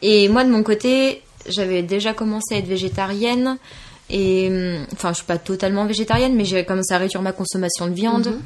Et 0.01 0.29
moi, 0.29 0.43
de 0.43 0.49
mon 0.49 0.63
côté, 0.63 1.21
j'avais 1.47 1.83
déjà 1.83 2.13
commencé 2.13 2.55
à 2.55 2.57
être 2.57 2.67
végétarienne. 2.67 3.57
Et 4.15 4.47
hum, 4.47 4.85
enfin, 4.93 5.09
je 5.09 5.15
suis 5.17 5.25
pas 5.25 5.39
totalement 5.39 5.85
végétarienne, 5.85 6.35
mais 6.35 6.45
j'ai 6.45 6.63
commencé 6.65 6.93
à 6.93 6.99
réduire 6.99 7.21
ma 7.23 7.31
consommation 7.33 7.87
de 7.87 7.93
viande, 7.93 8.27
Mhm. 8.27 8.41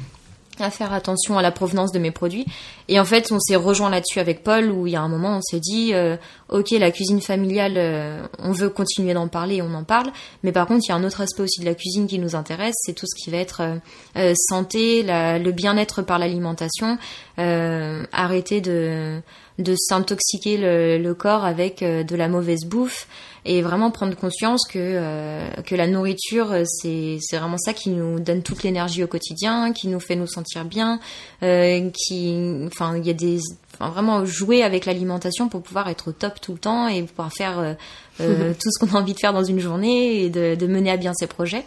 à 0.64 0.70
faire 0.70 0.92
attention 0.94 1.36
à 1.38 1.42
la 1.42 1.52
provenance 1.52 1.92
de 1.92 1.98
mes 1.98 2.10
produits. 2.10 2.46
Et 2.88 2.98
en 2.98 3.04
fait, 3.04 3.30
on 3.32 3.38
s'est 3.38 3.56
rejoint 3.56 3.90
là-dessus 3.90 4.18
avec 4.18 4.42
Paul, 4.42 4.70
où 4.70 4.86
il 4.86 4.94
y 4.94 4.96
a 4.96 5.00
un 5.02 5.08
moment, 5.08 5.36
on 5.36 5.42
s'est 5.42 5.60
dit, 5.60 5.92
euh, 5.92 6.16
ok, 6.48 6.70
la 6.72 6.90
cuisine 6.90 7.20
familiale, 7.20 7.74
euh, 7.76 8.22
on 8.38 8.52
veut 8.52 8.70
continuer 8.70 9.12
d'en 9.12 9.28
parler, 9.28 9.60
on 9.60 9.74
en 9.74 9.84
parle. 9.84 10.10
Mais 10.42 10.52
par 10.52 10.66
contre, 10.66 10.84
il 10.86 10.88
y 10.88 10.92
a 10.92 10.96
un 10.96 11.04
autre 11.04 11.20
aspect 11.20 11.42
aussi 11.42 11.60
de 11.60 11.66
la 11.66 11.74
cuisine 11.74 12.06
qui 12.06 12.18
nous 12.18 12.34
intéresse, 12.34 12.74
c'est 12.78 12.94
tout 12.94 13.06
ce 13.06 13.14
qui 13.22 13.30
va 13.30 13.36
être 13.38 13.60
euh, 13.60 13.74
euh, 14.16 14.34
santé, 14.48 15.02
la- 15.02 15.38
le 15.38 15.52
bien-être 15.52 16.00
par 16.02 16.18
l'alimentation, 16.18 16.96
euh, 17.38 18.04
arrêter 18.12 18.60
de 18.60 19.20
de 19.58 19.74
s'intoxiquer 19.76 20.56
le, 20.56 20.98
le 20.98 21.14
corps 21.14 21.44
avec 21.44 21.82
euh, 21.82 22.04
de 22.04 22.14
la 22.14 22.28
mauvaise 22.28 22.64
bouffe 22.64 23.08
et 23.44 23.60
vraiment 23.60 23.90
prendre 23.90 24.14
conscience 24.14 24.64
que 24.68 25.60
que 25.62 25.74
la 25.74 25.88
nourriture 25.88 26.54
c'est 26.64 27.18
vraiment 27.32 27.56
ça 27.58 27.72
qui 27.72 27.90
nous 27.90 28.20
donne 28.20 28.42
toute 28.44 28.62
l'énergie 28.62 29.02
au 29.02 29.08
quotidien 29.08 29.72
qui 29.72 29.88
nous 29.88 29.98
fait 30.00 30.14
nous 30.16 30.26
sentir 30.28 30.64
bien 30.64 31.00
qui 31.40 32.68
enfin 32.78 32.96
il 32.96 33.06
y 33.06 33.10
a 33.10 33.14
des 33.14 33.38
enfin, 33.74 33.90
vraiment 33.90 34.24
jouer 34.24 34.62
avec 34.62 34.86
l'alimentation 34.86 35.48
pour 35.48 35.62
pouvoir 35.62 35.88
être 35.88 36.08
au 36.08 36.12
top 36.12 36.40
tout 36.40 36.52
le 36.52 36.58
temps 36.58 36.88
et 36.88 37.02
pouvoir 37.02 37.32
faire 37.32 37.58
euh, 37.58 37.74
euh, 38.20 38.52
tout 38.60 38.70
ce 38.70 38.78
qu'on 38.84 38.94
a 38.96 39.00
envie 39.00 39.14
de 39.14 39.18
faire 39.18 39.32
dans 39.32 39.44
une 39.44 39.58
journée 39.60 40.22
et 40.24 40.30
de, 40.30 40.54
de 40.54 40.66
mener 40.66 40.90
à 40.90 40.96
bien 40.96 41.12
ses 41.14 41.26
projets 41.26 41.64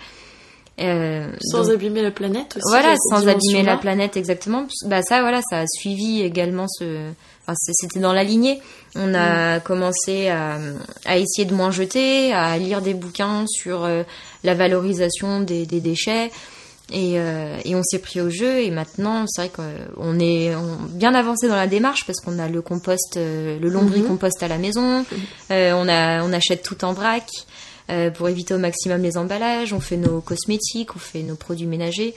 Euh, 0.80 1.28
Sans 1.42 1.64
donc- 1.64 1.74
abîmer 1.74 2.02
la 2.02 2.12
planète 2.12 2.56
aussi. 2.56 2.66
voilà, 2.72 2.96
sans 3.10 3.28
abîmer 3.28 3.62
la 3.62 3.78
planète 3.78 4.18
exactement. 4.18 4.66
Bah 4.88 5.02
ça, 5.04 5.22
voilà, 5.22 5.42
ça 5.48 5.60
a 5.60 5.66
suivi 5.68 6.22
également 6.22 6.66
ce. 6.68 7.10
Enfin, 7.44 7.54
c'était 7.56 8.00
dans 8.00 8.14
la 8.14 8.24
lignée. 8.24 8.60
On 8.96 9.14
a 9.14 9.60
commencé 9.60 10.30
à, 10.30 10.58
à 11.06 11.18
essayer 11.18 11.46
de 11.46 11.54
moins 11.54 11.72
jeter, 11.72 12.34
à 12.34 12.58
lire 12.58 12.82
des 12.82 12.94
bouquins 12.94 13.46
sur 13.48 13.84
euh, 13.84 14.04
la 14.44 14.54
valorisation 14.56 15.42
des, 15.42 15.66
des 15.66 15.82
déchets. 15.82 16.32
Et, 16.94 17.14
euh, 17.20 17.58
et 17.64 17.74
on 17.76 17.84
s'est 17.84 18.00
pris 18.00 18.20
au 18.20 18.30
jeu 18.30 18.60
et 18.64 18.70
maintenant 18.70 19.26
c'est 19.28 19.48
vrai 19.48 19.52
qu'on 19.56 20.20
est 20.20 20.54
on- 20.56 20.78
bien 20.90 21.14
avancé 21.16 21.48
dans 21.48 21.56
la 21.56 21.68
démarche 21.68 22.06
parce 22.06 22.20
qu'on 22.20 22.38
a 22.38 22.50
le 22.50 22.62
compost, 22.62 23.16
euh, 23.16 23.58
le 23.60 23.70
lombricompost 23.70 24.44
à 24.44 24.48
la 24.50 24.58
maison, 24.58 25.06
Euh, 25.52 25.72
on, 25.74 25.88
a, 25.88 26.22
on 26.24 26.34
achète 26.34 26.64
tout 26.64 26.84
en 26.84 26.92
vrac 26.94 27.24
euh, 27.90 28.10
pour 28.12 28.28
éviter 28.30 28.54
au 28.54 28.58
maximum 28.58 29.02
les 29.02 29.18
emballages, 29.18 29.72
on 29.74 29.80
fait 29.80 29.98
nos 29.98 30.22
cosmétiques, 30.22 30.96
on 30.96 31.00
fait 31.00 31.24
nos 31.24 31.36
produits 31.36 31.66
ménagers. 31.68 32.14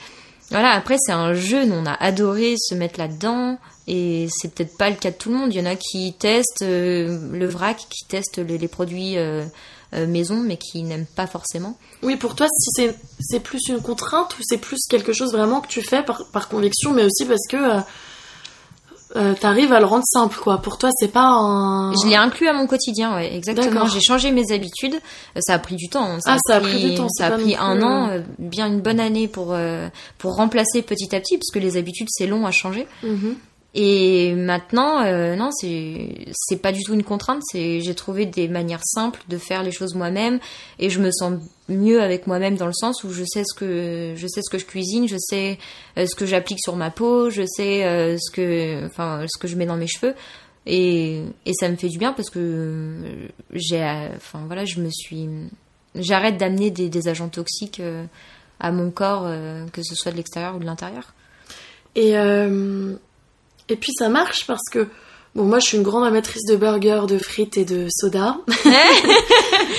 Voilà, 0.51 0.71
après 0.71 0.95
c'est 0.99 1.11
un 1.13 1.33
jeu, 1.33 1.65
nous 1.65 1.73
on 1.75 1.85
a 1.85 1.93
adoré 1.93 2.55
se 2.57 2.75
mettre 2.75 2.99
là-dedans 2.99 3.57
et 3.87 4.27
c'est 4.29 4.53
peut-être 4.53 4.77
pas 4.77 4.89
le 4.89 4.95
cas 4.95 5.11
de 5.11 5.15
tout 5.15 5.29
le 5.29 5.35
monde. 5.37 5.53
Il 5.53 5.57
y 5.59 5.61
en 5.61 5.69
a 5.71 5.75
qui 5.75 6.13
testent 6.19 6.61
euh, 6.63 7.17
le 7.31 7.47
vrac, 7.47 7.77
qui 7.89 8.05
testent 8.07 8.37
les, 8.37 8.57
les 8.57 8.67
produits 8.67 9.17
euh, 9.17 9.41
euh, 9.41 9.45
maison 10.05 10.35
mais 10.43 10.57
qui 10.57 10.83
n'aiment 10.83 11.05
pas 11.15 11.27
forcément. 11.27 11.77
Oui, 12.03 12.17
pour 12.17 12.35
toi, 12.35 12.47
si 12.49 12.69
c'est 13.19 13.39
plus 13.39 13.61
une 13.69 13.81
contrainte 13.81 14.33
ou 14.37 14.41
c'est 14.43 14.57
plus 14.57 14.79
quelque 14.89 15.13
chose 15.13 15.31
vraiment 15.31 15.61
que 15.61 15.67
tu 15.67 15.81
fais 15.81 16.03
par, 16.03 16.25
par 16.33 16.49
conviction, 16.49 16.91
mais 16.91 17.03
aussi 17.05 17.25
parce 17.25 17.47
que 17.49 17.55
euh, 17.57 17.79
euh, 19.15 19.33
t'arrives 19.39 19.71
à 19.71 19.79
le 19.79 19.85
rendre 19.85 20.03
simple, 20.05 20.37
quoi. 20.41 20.57
Pour 20.57 20.77
toi, 20.77 20.89
c'est 20.99 21.07
pas 21.11 21.27
un. 21.29 21.93
Je 21.93 22.07
l'ai 22.07 22.15
inclus 22.15 22.47
à 22.49 22.53
mon 22.53 22.67
quotidien, 22.67 23.15
ouais, 23.15 23.33
exactement. 23.33 23.85
J'ai 23.85 24.01
changé 24.01 24.31
mes 24.31 24.51
habitudes. 24.51 24.95
Euh, 25.37 25.39
Ça 25.41 25.53
a 25.53 25.59
pris 25.59 25.75
du 25.75 25.87
temps. 25.89 26.05
hein. 26.05 26.17
Ah, 26.25 26.37
ça 26.45 26.57
a 26.57 26.59
pris 26.59 26.81
du 26.89 26.95
temps, 26.95 27.07
Ça 27.09 27.27
a 27.27 27.31
pris 27.31 27.55
un 27.55 27.75
plus, 27.75 27.83
an, 27.85 28.07
euh, 28.09 28.17
euh, 28.17 28.21
bien 28.39 28.67
une 28.67 28.81
bonne 28.81 28.99
année 28.99 29.27
pour 29.27 29.53
euh, 29.53 29.87
pour 30.17 30.35
remplacer 30.35 30.81
petit 30.81 31.15
à 31.15 31.19
petit, 31.21 31.37
parce 31.37 31.51
que 31.53 31.59
les 31.59 31.77
habitudes 31.77 32.07
c'est 32.09 32.27
long 32.27 32.45
à 32.45 32.51
changer. 32.51 32.87
Mhm. 33.03 33.35
Et 33.77 34.33
maintenant, 34.35 35.03
euh, 35.03 35.35
non, 35.35 35.49
c'est 35.51 36.27
c'est 36.33 36.61
pas 36.61 36.71
du 36.71 36.81
tout 36.81 36.93
une 36.93 37.03
contrainte. 37.03 37.41
C'est 37.43 37.81
j'ai 37.81 37.93
trouvé 37.93 38.25
des 38.25 38.47
manières 38.47 38.83
simples 38.85 39.21
de 39.27 39.37
faire 39.37 39.63
les 39.63 39.73
choses 39.73 39.95
moi-même, 39.95 40.39
et 40.79 40.89
je 40.89 41.01
me 41.01 41.11
sens 41.11 41.33
mieux 41.67 42.01
avec 42.01 42.25
moi-même 42.25 42.55
dans 42.55 42.67
le 42.67 42.73
sens 42.73 43.03
où 43.03 43.11
je 43.11 43.25
sais 43.25 43.43
ce 43.45 43.53
que 43.53 44.13
je 44.15 44.27
sais 44.27 44.41
ce 44.41 44.49
que 44.49 44.57
je 44.57 44.65
cuisine, 44.65 45.09
je 45.09 45.17
sais 45.19 45.59
euh, 45.97 46.05
ce 46.07 46.15
que 46.15 46.25
j'applique 46.25 46.59
sur 46.61 46.77
ma 46.77 46.89
peau, 46.89 47.29
je 47.29 47.43
sais 47.45 47.83
euh, 47.83 48.17
ce 48.17 48.31
que 48.31 48.85
enfin 48.85 49.25
ce 49.27 49.37
que 49.37 49.49
je 49.49 49.57
mets 49.57 49.65
dans 49.65 49.75
mes 49.75 49.87
cheveux. 49.87 50.15
Et, 50.65 51.23
et 51.45 51.51
ça 51.59 51.67
me 51.67 51.75
fait 51.75 51.89
du 51.89 51.97
bien 51.97 52.13
parce 52.13 52.29
que 52.29 52.95
j'ai 53.51 53.83
enfin 54.15 54.39
voilà 54.47 54.63
je 54.63 54.79
me 54.79 54.89
suis 54.89 55.27
j'arrête 55.95 56.37
d'amener 56.37 56.71
des, 56.71 57.07
agents 57.09 57.29
toxiques 57.29 57.81
euh, 57.81 58.05
à 58.61 58.71
mon 58.71 58.89
corps 58.89 59.29
que 59.73 59.83
ce 59.83 59.95
soit 59.95 60.11
de 60.11 60.17
l'extérieur 60.17 60.55
ou 60.55 60.59
de 60.59 60.65
l'intérieur 60.65 61.13
Et, 61.95 62.15
et 63.69 63.75
puis 63.75 63.91
ça 63.97 64.09
marche 64.09 64.45
parce 64.47 64.69
que. 64.71 64.87
Bon, 65.35 65.43
moi 65.43 65.59
je 65.59 65.65
suis 65.65 65.77
une 65.77 65.83
grande 65.83 66.05
amatrice 66.05 66.45
de 66.45 66.55
burgers, 66.55 67.07
de 67.09 67.17
frites 67.17 67.57
et 67.57 67.65
de 67.65 67.87
soda. 67.89 68.37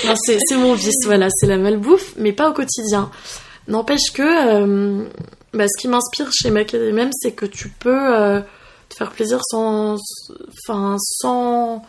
non, 0.05 0.13
c'est 0.15 0.37
mon 0.55 0.75
vice, 0.75 1.03
voilà, 1.05 1.29
c'est 1.31 1.47
la 1.47 1.57
malbouffe, 1.57 2.13
mais 2.17 2.31
pas 2.31 2.51
au 2.51 2.53
quotidien. 2.53 3.09
N'empêche 3.67 4.11
que 4.13 4.21
euh, 4.21 5.03
bah, 5.53 5.65
ce 5.67 5.81
qui 5.81 5.87
m'inspire 5.87 6.29
chez 6.31 6.51
Macadamia, 6.51 7.09
c'est 7.11 7.33
que 7.33 7.45
tu 7.45 7.69
peux 7.69 8.15
euh, 8.15 8.39
te 8.87 8.95
faire 8.95 9.11
plaisir 9.11 9.41
sans, 9.43 9.97
enfin, 10.53 10.95
sans, 10.99 11.81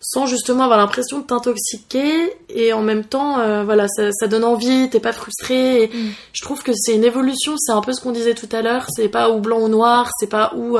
sans 0.00 0.26
justement 0.26 0.64
avoir 0.64 0.78
l'impression 0.78 1.18
de 1.18 1.24
t'intoxiquer 1.24 2.32
et 2.48 2.72
en 2.72 2.80
même 2.80 3.04
temps, 3.04 3.40
euh, 3.40 3.62
voilà, 3.62 3.88
ça, 3.88 4.10
ça 4.12 4.26
donne 4.26 4.44
envie, 4.44 4.88
t'es 4.88 5.00
pas 5.00 5.12
frustré. 5.12 5.82
Et 5.82 5.88
Mm. 5.88 6.10
Je 6.32 6.42
trouve 6.42 6.62
que 6.62 6.72
c'est 6.74 6.94
une 6.94 7.04
évolution, 7.04 7.54
c'est 7.58 7.72
un 7.72 7.82
peu 7.82 7.92
ce 7.92 8.00
qu'on 8.00 8.12
disait 8.12 8.34
tout 8.34 8.48
à 8.52 8.62
l'heure, 8.62 8.86
c'est 8.88 9.08
pas 9.08 9.30
ou 9.30 9.40
blanc 9.40 9.60
ou 9.60 9.68
noir, 9.68 10.08
c'est 10.18 10.30
pas 10.30 10.54
ou 10.56 10.78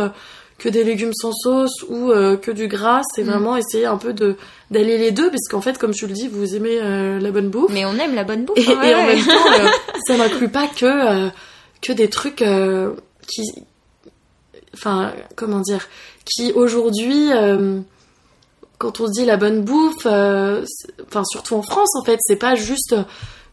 que 0.62 0.68
des 0.68 0.84
légumes 0.84 1.12
sans 1.12 1.32
sauce 1.32 1.82
ou 1.88 2.12
euh, 2.12 2.36
que 2.36 2.52
du 2.52 2.68
gras, 2.68 3.02
c'est 3.12 3.24
Mm. 3.24 3.30
vraiment 3.30 3.56
essayer 3.56 3.86
un 3.86 3.96
peu 3.96 4.12
de 4.12 4.36
d'aller 4.70 4.96
les 4.96 5.10
deux, 5.10 5.28
parce 5.28 5.48
qu'en 5.50 5.60
fait, 5.60 5.76
comme 5.76 5.90
tu 5.90 6.06
le 6.06 6.12
dis, 6.12 6.28
vous 6.28 6.54
aimez 6.54 6.78
euh, 6.80 7.18
la 7.18 7.32
bonne 7.32 7.50
bouffe. 7.50 7.72
Mais 7.72 7.84
on 7.84 7.94
aime 7.96 8.14
la 8.14 8.22
bonne 8.22 8.44
bouffe. 8.44 8.56
Et, 8.56 8.72
hein, 8.72 8.80
et 8.82 8.94
en 8.94 8.98
ouais. 8.98 9.16
même 9.16 9.24
temps, 9.26 9.32
euh, 9.32 9.68
ça 10.06 10.16
n'inclut 10.16 10.48
pas 10.48 10.68
que, 10.68 11.30
que 11.80 11.92
des 11.92 12.08
trucs 12.08 12.44
qui. 13.26 13.42
Enfin, 14.72 15.12
comment 15.34 15.58
dire 15.58 15.88
Qui 16.24 16.52
aujourd'hui, 16.52 17.30
quand 18.78 19.00
on 19.00 19.06
se 19.08 19.20
dit 19.20 19.26
la 19.26 19.36
bonne 19.36 19.62
bouffe, 19.62 20.06
enfin, 20.06 21.24
surtout 21.24 21.56
en 21.56 21.62
France, 21.62 21.90
en 22.00 22.04
fait, 22.04 22.18
c'est 22.20 22.36
pas 22.36 22.54
juste 22.54 22.94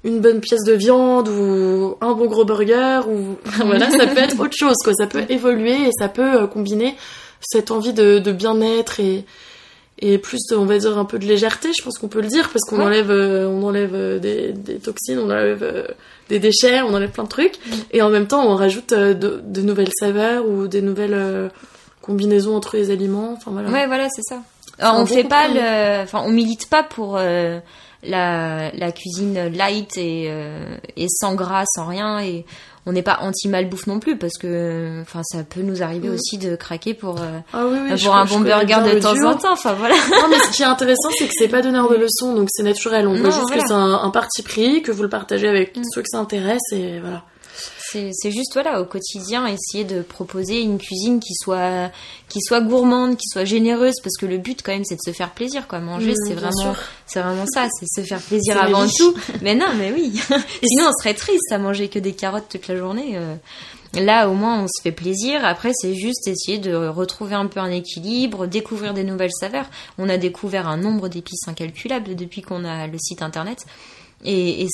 une 0.03 0.19
bonne 0.21 0.39
pièce 0.39 0.63
de 0.65 0.73
viande 0.73 1.27
ou 1.27 1.95
un 2.01 2.13
bon 2.13 2.25
gros 2.27 2.45
burger 2.45 3.01
ou 3.09 3.35
voilà 3.65 3.89
ça 3.89 4.07
peut 4.07 4.17
être 4.19 4.39
autre 4.39 4.55
chose 4.57 4.75
quoi 4.83 4.93
ça 4.93 5.07
peut 5.07 5.23
évoluer 5.29 5.87
et 5.87 5.91
ça 5.97 6.07
peut 6.07 6.41
euh, 6.43 6.47
combiner 6.47 6.95
cette 7.41 7.71
envie 7.71 7.93
de, 7.93 8.19
de 8.19 8.31
bien-être 8.31 8.99
et 8.99 9.25
et 10.01 10.17
plus 10.17 10.39
on 10.55 10.63
va 10.63 10.77
dire 10.77 10.97
un 10.97 11.03
peu 11.03 11.19
de 11.19 11.25
légèreté 11.25 11.69
je 11.77 11.83
pense 11.83 11.97
qu'on 11.97 12.07
peut 12.07 12.21
le 12.21 12.27
dire 12.27 12.49
parce 12.49 12.63
qu'on 12.69 12.77
Ouais. 12.77 12.85
enlève 12.85 13.11
euh, 13.11 13.47
on 13.49 13.63
enlève 13.63 13.91
euh, 13.93 14.19
des, 14.19 14.53
des 14.53 14.75
toxines 14.75 15.19
on 15.19 15.29
enlève 15.29 15.93
des 16.29 16.39
déchets 16.39 16.81
on 16.81 16.93
enlève 16.93 17.11
plein 17.11 17.25
de 17.25 17.29
trucs 17.29 17.57
Mm. 17.67 17.71
et 17.91 18.01
en 18.01 18.09
même 18.09 18.27
temps 18.27 18.45
on 18.47 18.55
rajoute 18.55 18.93
de, 18.93 19.41
de 19.43 19.61
nouvelles 19.61 19.91
saveurs 19.99 20.47
ou 20.47 20.67
des 20.67 20.81
nouvelles 20.81 21.51
combinaisons 22.01 22.55
entre 22.55 22.77
les 22.77 22.91
aliments 22.91 23.33
enfin 23.35 23.51
voilà 23.51 23.69
Ouais, 23.69 23.87
voilà, 23.87 24.07
c'est 24.09 24.21
ça. 24.23 24.41
Alors, 24.79 24.95
on 24.95 24.99
bon 25.01 25.05
fait 25.07 25.25
pas 25.25 25.49
le, 25.49 26.03
enfin, 26.03 26.23
on 26.25 26.29
milite 26.31 26.69
pas 26.69 26.83
pour 26.83 27.17
euh, 27.17 27.59
la, 28.03 28.71
la 28.73 28.91
cuisine 28.91 29.47
light 29.49 29.97
et, 29.97 30.27
euh, 30.29 30.75
et 30.95 31.07
sans 31.09 31.35
gras, 31.35 31.63
sans 31.75 31.85
rien, 31.85 32.19
et 32.21 32.45
on 32.85 32.93
n'est 32.93 33.03
pas 33.03 33.19
anti 33.21 33.47
malbouffe 33.49 33.87
non 33.87 33.99
plus 33.99 34.17
parce 34.17 34.37
que, 34.39 35.01
enfin, 35.01 35.21
ça 35.23 35.43
peut 35.43 35.61
nous 35.61 35.83
arriver 35.83 36.07
Mm. 36.07 36.13
aussi 36.13 36.37
de 36.37 36.55
craquer 36.55 36.93
pour 36.93 37.21
euh, 37.21 37.39
ah 37.53 37.65
oui, 37.67 37.77
oui, 37.83 37.97
je- 37.97 38.05
pour 38.05 38.15
un 38.15 38.25
bon 38.25 38.39
burger 38.39 38.77
de 38.93 38.99
temps 38.99 39.21
en 39.27 39.35
temps. 39.35 39.51
Enfin 39.53 39.73
voilà. 39.73 39.95
Non, 39.95 40.27
mais 40.29 40.37
ce 40.39 40.51
qui 40.55 40.61
est 40.63 40.65
intéressant, 40.65 41.09
c'est 41.17 41.27
que 41.27 41.33
c'est 41.37 41.49
pas 41.49 41.61
donneur 41.61 41.89
de 41.89 41.95
leçons, 41.97 42.33
donc 42.33 42.47
c'est 42.51 42.63
naturel. 42.63 43.05
On 43.07 43.11
Non, 43.11 43.17
veut 43.23 43.31
juste 43.31 43.41
voilà. 43.47 43.61
que 43.63 43.67
c'est 43.67 43.73
un, 43.73 43.93
un 43.93 44.09
parti 44.11 44.41
pris, 44.43 44.81
que 44.81 44.91
vous 44.91 45.03
le 45.03 45.09
partagez 45.09 45.47
avec 45.49 45.75
Mm. 45.77 45.81
ceux 45.93 46.01
que 46.01 46.07
ça 46.09 46.19
intéresse, 46.19 46.61
et 46.71 46.99
voilà. 46.99 47.23
C'est 47.91 48.31
juste 48.31 48.53
voilà 48.53 48.81
au 48.81 48.85
quotidien 48.85 49.47
essayer 49.47 49.83
de 49.83 50.01
proposer 50.01 50.61
une 50.61 50.77
cuisine 50.77 51.19
qui 51.19 51.33
soit 51.33 51.91
qui 52.27 52.39
soit 52.41 52.61
gourmande, 52.61 53.17
qui 53.17 53.27
soit 53.27 53.45
généreuse 53.45 53.95
parce 54.03 54.15
que 54.17 54.25
le 54.25 54.37
but 54.37 54.61
quand 54.63 54.71
même 54.71 54.85
c'est 54.85 54.95
de 54.95 55.01
se 55.03 55.11
faire 55.11 55.31
plaisir 55.31 55.67
quoi. 55.67 55.79
Manger 55.79 56.11
Mm, 56.11 56.27
c'est 56.27 56.33
vraiment 56.33 56.75
c'est 57.07 57.21
vraiment 57.21 57.45
ça, 57.51 57.67
c'est 57.79 58.01
se 58.01 58.05
faire 58.07 58.21
plaisir 58.21 58.61
avant 58.61 58.87
tout. 58.87 59.15
Mais 59.41 59.55
non, 59.55 59.67
mais 59.77 59.91
oui. 59.91 60.13
Sinon 60.63 60.89
on 60.89 60.93
serait 61.01 61.13
triste 61.13 61.51
à 61.51 61.57
manger 61.57 61.87
que 61.87 61.99
des 61.99 62.13
carottes 62.13 62.49
toute 62.49 62.67
la 62.67 62.75
journée. 62.77 63.13
euh. 63.17 63.35
Là 63.95 64.29
au 64.29 64.33
moins 64.33 64.61
on 64.63 64.67
se 64.67 64.81
fait 64.83 64.91
plaisir. 64.91 65.43
Après 65.43 65.71
c'est 65.73 65.95
juste 65.95 66.27
essayer 66.27 66.59
de 66.59 66.75
retrouver 66.75 67.33
un 67.33 67.47
peu 67.47 67.59
un 67.59 67.71
équilibre, 67.71 68.45
découvrir 68.45 68.93
des 68.93 69.03
nouvelles 69.03 69.33
saveurs. 69.39 69.65
On 69.97 70.09
a 70.09 70.17
découvert 70.17 70.67
un 70.67 70.77
nombre 70.77 71.07
d'épices 71.09 71.47
incalculable 71.47 72.15
depuis 72.15 72.41
qu'on 72.43 72.65
a 72.65 72.85
le 72.85 72.97
site 72.99 73.23
internet. 73.23 73.65
Et, 74.25 74.63
et 74.63 74.67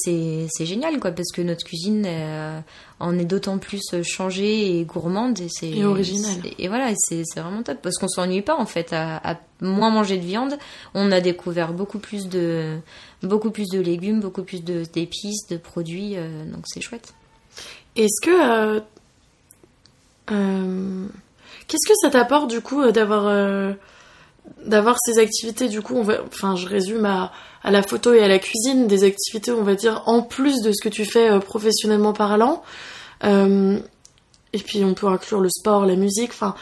c'est 0.50 0.66
génial, 0.66 1.00
quoi, 1.00 1.12
parce 1.12 1.32
que 1.32 1.41
notre 1.43 1.64
cuisine 1.64 2.04
euh, 2.08 2.60
en 3.00 3.20
est 3.20 3.26
d'autant 3.26 3.60
plus 3.60 3.82
changée 4.04 4.80
et 4.80 4.86
gourmande. 4.86 5.39
Et, 5.39 5.50
c'est, 5.50 5.70
Et 5.70 5.86
originale. 5.86 6.41
Et 6.58 6.68
voilà, 6.68 6.91
c'est 6.98 7.22
vraiment 7.36 7.62
top, 7.62 7.78
parce 7.84 7.98
qu'on 7.98 8.08
s'ennuie 8.08 8.41
pas, 8.41 8.56
en 8.58 8.66
fait, 8.66 8.91
à, 8.91 9.18
à 9.18 9.38
moins 9.62 9.91
manger 9.91 10.18
de 10.18 10.26
viande. 10.26 10.58
On 10.96 11.12
a 11.12 11.22
découvert 11.22 11.74
beaucoup 11.74 12.00
plus 12.00 12.28
de, 12.28 12.78
beaucoup 13.22 13.52
plus 13.52 13.68
de 13.68 13.80
légumes, 13.80 14.20
beaucoup 14.20 14.41
plus 14.43 14.64
de- 14.64 14.84
d'épices, 14.91 15.46
de, 15.48 15.58
produits, 15.58 16.18
euh, 16.18 16.43
donc 16.52 16.64
c'est 16.66 16.82
chouette. 16.82 17.14
Est-ce 17.96 18.20
que. 18.26 18.82
euh, 20.32 21.06
Qu'est-ce 21.68 21.88
que 21.88 21.96
ça 22.02 22.10
t'apporte, 22.10 22.50
du 22.50 22.62
coup, 22.62 22.91
d'avoir. 22.91 23.76
d'avoir 24.66 24.98
ces 25.06 25.20
activités, 25.20 25.68
du 25.70 25.82
coup, 25.82 25.96
on 25.96 26.04
va, 26.04 26.24
enfin, 26.28 26.56
je 26.56 26.68
résume 26.68 27.06
à, 27.06 27.32
à 27.66 27.72
la 27.72 27.82
photo 27.82 28.13
et 28.13 28.24
à 28.24 28.28
la 28.28 28.38
cuisine, 28.38 28.86
des 28.88 29.03
activités, 29.03 29.51
on 29.51 29.63
va 29.63 29.74
dire, 29.74 30.03
en 30.05 30.22
plus 30.22 30.61
de 30.61 30.72
ce 30.72 30.82
que 30.84 30.89
tu 30.89 31.03
fais 31.03 31.30
euh, 31.32 31.39
professionnellement 31.39 32.13
parlant. 32.13 32.61
Euh, 33.24 33.80
et 34.53 34.59
puis, 34.59 34.84
on 34.86 34.93
peut 34.93 35.07
inclure 35.07 35.41
le 35.41 35.49
sport, 35.49 35.86
la 35.86 35.95
musique, 35.95 36.30
enfin, 36.30 36.53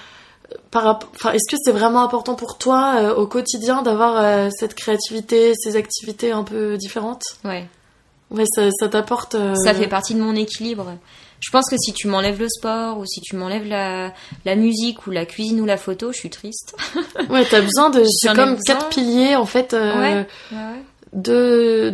euh, 0.76 0.94
est-ce 1.34 1.52
que 1.52 1.58
c'est 1.62 1.74
vraiment 1.74 2.04
important 2.04 2.36
pour 2.36 2.58
toi 2.58 2.96
euh, 2.96 3.16
au 3.16 3.28
quotidien 3.28 3.82
d'avoir 3.82 4.18
euh, 4.18 4.50
cette 4.58 4.76
créativité, 4.76 5.54
ces 5.56 5.76
activités 5.76 6.32
un 6.32 6.44
peu 6.44 6.78
différentes? 6.78 7.24
Ouais. 7.44 7.68
Ouais, 8.32 8.46
ça, 8.56 8.70
ça 8.80 8.88
t'apporte. 8.88 9.36
Ça 9.64 9.74
fait 9.74 9.88
partie 9.88 10.16
de 10.16 10.22
mon 10.22 10.36
équilibre. 10.36 10.96
Je 11.40 11.52
pense 11.52 11.70
que 11.70 11.76
si 11.78 11.92
tu 11.92 12.08
m'enlèves 12.08 12.40
le 12.40 12.48
sport 12.48 12.98
ou 13.00 13.06
si 13.06 13.20
tu 13.20 13.36
m'enlèves 13.36 13.68
la, 13.68 14.14
la 14.46 14.56
musique 14.56 15.06
ou 15.06 15.12
la 15.12 15.26
cuisine 15.26 15.60
ou 15.60 15.66
la 15.66 15.76
photo, 15.76 16.14
je 16.14 16.18
suis 16.18 16.30
triste. 16.30 16.74
Ouais, 17.30 17.46
t'as 17.46 17.62
besoin 17.62 17.90
de. 17.90 18.04
C'est 18.08 18.34
comme 18.34 18.56
besoin. 18.56 18.64
quatre 18.66 18.90
piliers 18.90 19.36
en 19.36 19.46
fait 19.46 19.74
euh, 19.74 19.94
Ouais, 20.00 20.14
ouais, 20.14 20.28
ouais. 20.58 20.84
De 21.14 21.94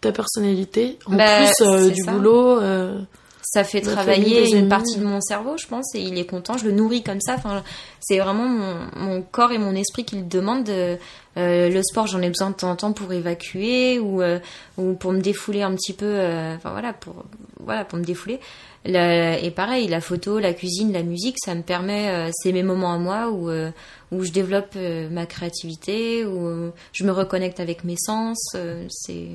ta 0.00 0.12
personnalité, 0.12 0.98
en 1.06 1.16
Bah, 1.16 1.24
plus 1.38 1.66
euh, 1.66 1.90
du 1.90 2.02
ça. 2.02 2.12
boulot. 2.12 2.60
euh, 2.60 2.98
Ça 3.42 3.64
fait 3.64 3.80
travailler 3.94 4.40
une 4.58 4.68
partie 4.68 4.98
de 4.98 5.04
mon 5.04 5.20
cerveau, 5.20 5.56
je 5.56 5.66
pense, 5.66 5.94
et 5.94 6.00
il 6.00 6.18
est 6.18 6.26
content. 6.26 6.56
Je 6.58 6.64
le 6.66 6.72
nourris 6.72 7.02
comme 7.02 7.20
ça. 7.20 7.34
Enfin, 7.36 7.62
c'est 8.00 8.18
vraiment 8.18 8.46
mon, 8.48 8.76
mon 8.96 9.22
corps 9.22 9.50
et 9.52 9.58
mon 9.58 9.74
esprit 9.74 10.04
qui 10.04 10.16
le 10.16 10.22
demandent. 10.22 10.68
Euh, 10.68 10.96
le 11.36 11.82
sport, 11.82 12.06
j'en 12.06 12.20
ai 12.22 12.28
besoin 12.28 12.50
de 12.50 12.54
temps 12.56 12.70
en 12.70 12.76
temps 12.76 12.92
pour 12.92 13.12
évacuer 13.12 13.98
ou, 13.98 14.20
euh, 14.22 14.38
ou 14.76 14.92
pour 14.94 15.12
me 15.12 15.20
défouler 15.20 15.62
un 15.62 15.74
petit 15.74 15.92
peu. 15.94 16.04
euh, 16.06 16.54
Enfin 16.56 16.70
voilà, 16.70 16.92
pour 16.92 17.24
voilà 17.58 17.84
pour 17.84 17.98
me 17.98 18.04
défouler. 18.04 18.40
La- 18.84 19.38
et 19.38 19.50
pareil, 19.50 19.88
la 19.88 20.00
photo, 20.00 20.38
la 20.38 20.52
cuisine, 20.54 20.92
la 20.92 21.02
musique, 21.02 21.36
ça 21.44 21.54
me 21.54 21.62
permet. 21.62 22.08
euh, 22.10 22.30
c'est 22.32 22.52
mes 22.52 22.62
moments 22.62 22.92
à 22.92 22.98
moi 22.98 23.30
où 23.30 23.48
euh, 23.50 23.70
où 24.12 24.22
je 24.24 24.32
développe 24.32 24.72
euh, 24.76 25.08
ma 25.10 25.26
créativité, 25.26 26.24
où 26.26 26.70
je 26.92 27.04
me 27.04 27.10
reconnecte 27.12 27.58
avec 27.60 27.84
mes 27.84 27.96
sens. 27.98 28.38
euh, 28.54 28.84
c'est 28.90 29.28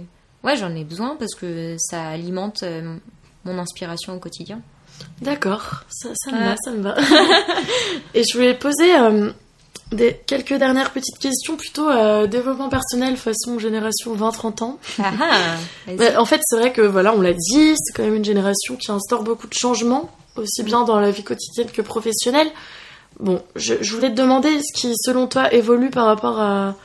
ouais, 0.43 0.55
j'en 0.57 0.75
ai 0.75 0.83
besoin 0.83 1.15
parce 1.17 1.33
que 1.35 1.75
ça 1.79 2.07
alimente 2.07 2.63
euh, 2.63 2.95
mon 3.45 3.57
inspiration 3.59 4.15
au 4.15 4.19
quotidien. 4.19 4.61
D'accord, 5.21 5.83
ça, 5.89 6.09
ça 6.13 6.31
me 6.31 6.37
va, 6.37 6.55
ça 6.63 6.71
me 6.71 6.81
va. 6.81 6.95
et 8.13 8.23
je 8.23 8.33
voulais 8.37 8.53
poser 8.53 8.97
euh, 8.97 9.31
des, 9.91 10.19
quelques 10.25 10.53
dernières 10.53 10.91
petites 10.91 11.19
questions, 11.19 11.55
plutôt 11.55 11.89
euh, 11.89 12.27
développement 12.27 12.69
personnel 12.69 13.17
façon 13.17 13.59
génération 13.59 14.15
20-30 14.15 14.63
ans. 14.63 14.79
Ah 14.99 15.11
ah. 15.21 15.93
Bah, 15.97 16.19
en 16.19 16.25
fait, 16.25 16.41
c'est 16.43 16.57
vrai 16.57 16.71
que 16.71 16.81
voilà, 16.81 17.13
on 17.13 17.21
l'a 17.21 17.33
dit, 17.33 17.75
c'est 17.77 17.93
quand 17.95 18.03
même 18.03 18.15
une 18.15 18.25
génération 18.25 18.75
qui 18.75 18.91
instaure 18.91 19.23
beaucoup 19.23 19.47
de 19.47 19.53
changements, 19.53 20.09
aussi 20.37 20.63
bien 20.63 20.83
dans 20.83 20.99
la 20.99 21.11
vie 21.11 21.23
quotidienne 21.23 21.69
que 21.71 21.81
professionnelle. 21.81 22.49
Bon, 23.19 23.41
je, 23.55 23.75
je 23.81 23.95
voulais 23.95 24.09
te 24.09 24.15
demander 24.15 24.49
ce 24.61 24.73
qui, 24.79 24.93
selon 24.95 25.27
toi, 25.27 25.53
évolue 25.53 25.89
par 25.89 26.05
rapport 26.05 26.39
à, 26.39 26.75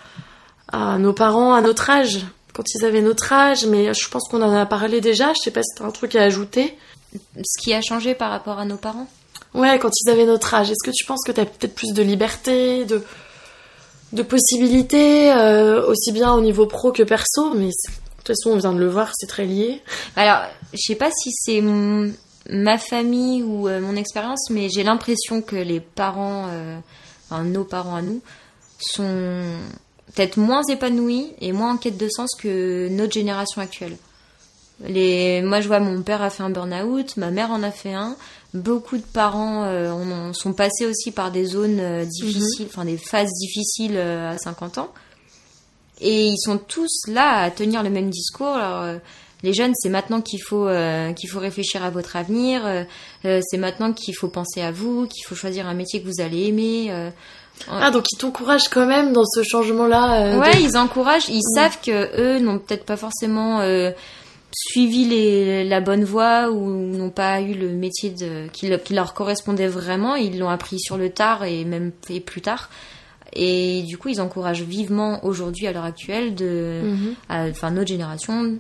à 0.72 0.98
nos 0.98 1.12
parents, 1.12 1.54
à 1.54 1.61
notre 1.61 1.90
âge, 1.90 2.20
quand 2.55 2.64
ils 2.74 2.84
avaient 2.84 3.03
notre 3.03 3.32
âge, 3.32 3.64
mais 3.66 3.92
je 3.94 4.09
pense 4.09 4.28
qu'on 4.28 4.42
en 4.42 4.55
a 4.55 4.66
parlé 4.66 5.01
déjà, 5.01 5.32
je 5.34 5.40
sais 5.44 5.51
pas 5.51 5.62
si 5.62 5.74
t'as 5.76 5.84
un 5.84 5.90
truc 5.90 6.14
à 6.16 6.22
ajouter. 6.22 6.76
Ce 7.44 7.61
qui 7.62 7.72
a 7.74 7.80
changé 7.80 8.14
par 8.14 8.30
rapport 8.30 8.59
à 8.59 8.64
nos 8.64 8.76
parents 8.76 9.09
Ouais, 9.55 9.78
quand 9.80 9.90
ils 10.01 10.11
avaient 10.11 10.26
notre 10.26 10.55
âge, 10.55 10.70
est-ce 10.70 10.84
que 10.88 10.94
tu 10.94 11.05
penses 11.05 11.24
que 11.26 11.32
t'as 11.32 11.44
peut-être 11.44 11.74
plus 11.74 11.92
de 11.92 12.03
liberté, 12.03 12.84
de, 12.84 13.03
de 14.12 14.22
possibilités, 14.22 15.32
euh, 15.32 15.84
aussi 15.86 16.12
bien 16.12 16.32
au 16.32 16.40
niveau 16.40 16.66
pro 16.66 16.92
que 16.92 17.03
perso, 17.03 17.53
mais 17.55 17.66
de 17.66 17.72
toute 18.18 18.26
façon, 18.28 18.51
on 18.51 18.57
vient 18.59 18.72
de 18.72 18.78
le 18.78 18.88
voir, 18.88 19.11
c'est 19.14 19.26
très 19.26 19.46
lié. 19.46 19.82
Alors, 20.14 20.42
je 20.72 20.78
sais 20.78 20.94
pas 20.94 21.11
si 21.11 21.30
c'est 21.32 21.61
mon- 21.61 22.12
ma 22.48 22.78
famille 22.78 23.42
ou 23.42 23.66
euh, 23.68 23.80
mon 23.80 23.96
expérience, 23.96 24.48
mais 24.51 24.68
j'ai 24.68 24.84
l'impression 24.84 25.42
que 25.42 25.57
les 25.57 25.80
parents, 25.80 26.46
euh, 26.51 26.78
enfin 27.28 27.42
nos 27.42 27.64
parents 27.64 27.96
à 27.96 28.03
nous, 28.03 28.20
sont 28.78 29.42
peut-être 30.14 30.36
moins 30.36 30.62
épanouis 30.64 31.32
et 31.40 31.52
moins 31.52 31.74
en 31.74 31.76
quête 31.76 31.96
de 31.96 32.08
sens 32.08 32.30
que 32.38 32.88
notre 32.88 33.12
génération 33.12 33.61
actuelle. 33.61 33.96
Les... 34.86 35.42
Moi, 35.42 35.61
je 35.61 35.68
vois 35.68 35.80
mon 35.80 36.02
père 36.02 36.22
a 36.22 36.30
fait 36.30 36.42
un 36.42 36.50
burn-out, 36.50 37.16
ma 37.16 37.30
mère 37.30 37.50
en 37.50 37.62
a 37.62 37.70
fait 37.70 37.92
un. 37.92 38.16
Beaucoup 38.54 38.96
de 38.96 39.02
parents 39.02 39.64
euh, 39.64 39.90
en 39.90 40.32
sont 40.32 40.52
passés 40.52 40.86
aussi 40.86 41.12
par 41.12 41.30
des 41.30 41.44
zones 41.44 41.80
euh, 41.80 42.04
difficiles, 42.04 42.66
enfin 42.68 42.84
des 42.84 42.96
phases 42.96 43.30
difficiles 43.32 43.96
euh, 43.96 44.32
à 44.32 44.38
50 44.38 44.78
ans. 44.78 44.92
Et 46.00 46.26
ils 46.28 46.38
sont 46.38 46.56
tous 46.56 47.02
là 47.08 47.42
à 47.42 47.50
tenir 47.50 47.82
le 47.82 47.90
même 47.90 48.08
discours. 48.08 48.48
Alors, 48.48 48.82
euh, 48.82 48.96
les 49.42 49.52
jeunes, 49.52 49.72
c'est 49.74 49.90
maintenant 49.90 50.22
qu'il 50.22 50.42
faut 50.42 50.66
euh, 50.66 51.12
qu'il 51.12 51.28
faut 51.28 51.40
réfléchir 51.40 51.84
à 51.84 51.90
votre 51.90 52.16
avenir. 52.16 52.62
c'est 53.22 53.58
maintenant 53.58 53.92
qu'il 53.92 54.14
faut 54.14 54.28
penser 54.28 54.61
à 54.61 54.70
vous, 54.72 55.06
qu'il 55.06 55.24
faut 55.26 55.34
choisir 55.34 55.66
un 55.66 55.74
métier 55.74 56.02
que 56.02 56.06
vous 56.06 56.20
allez 56.20 56.46
aimer. 56.48 57.11
Ah, 57.68 57.90
donc 57.90 58.04
ils 58.12 58.16
t'encouragent 58.16 58.68
quand 58.68 58.86
même 58.86 59.12
dans 59.12 59.24
ce 59.24 59.42
changement-là. 59.42 60.22
euh, 60.26 60.38
Ouais, 60.40 60.54
de- 60.56 60.61
ils 60.62 60.76
encouragent. 60.76 61.28
Ils 61.28 61.42
savent 61.54 61.78
que 61.84 62.08
eux 62.20 62.38
n'ont 62.40 62.58
peut-être 62.58 62.84
pas 62.84 62.96
forcément 62.96 63.61
euh, 63.61 63.90
suivi 64.52 65.04
les, 65.04 65.64
la 65.64 65.80
bonne 65.80 66.04
voie 66.04 66.50
ou 66.50 66.68
n'ont 66.70 67.11
pas 67.11 67.40
eu 67.40 67.54
le 67.54 67.68
métier 67.68 68.11
de, 68.11 68.48
qui, 68.52 68.68
le- 68.68 68.78
qui 68.78 68.94
leur 68.94 69.14
correspondait 69.14 69.68
vraiment. 69.68 70.16
Ils 70.16 70.38
l'ont 70.38 70.48
appris 70.48 70.78
sur 70.80 70.96
le 70.96 71.11
tard 71.11 71.44
et 71.44 71.64
même 71.64 71.92
fait 72.06 72.20
plus 72.20 72.40
tard. 72.40 72.70
Et 73.32 73.82
du 73.82 73.96
coup, 73.96 74.08
ils 74.08 74.20
encouragent 74.20 74.62
vivement 74.62 75.24
aujourd'hui, 75.24 75.66
à 75.68 75.72
l'heure 75.72 75.84
actuelle, 75.84 76.34
de, 76.34 76.80
Mhm. 76.82 77.14
enfin 77.50 77.70
notre 77.70 77.88
génération, 77.88 78.56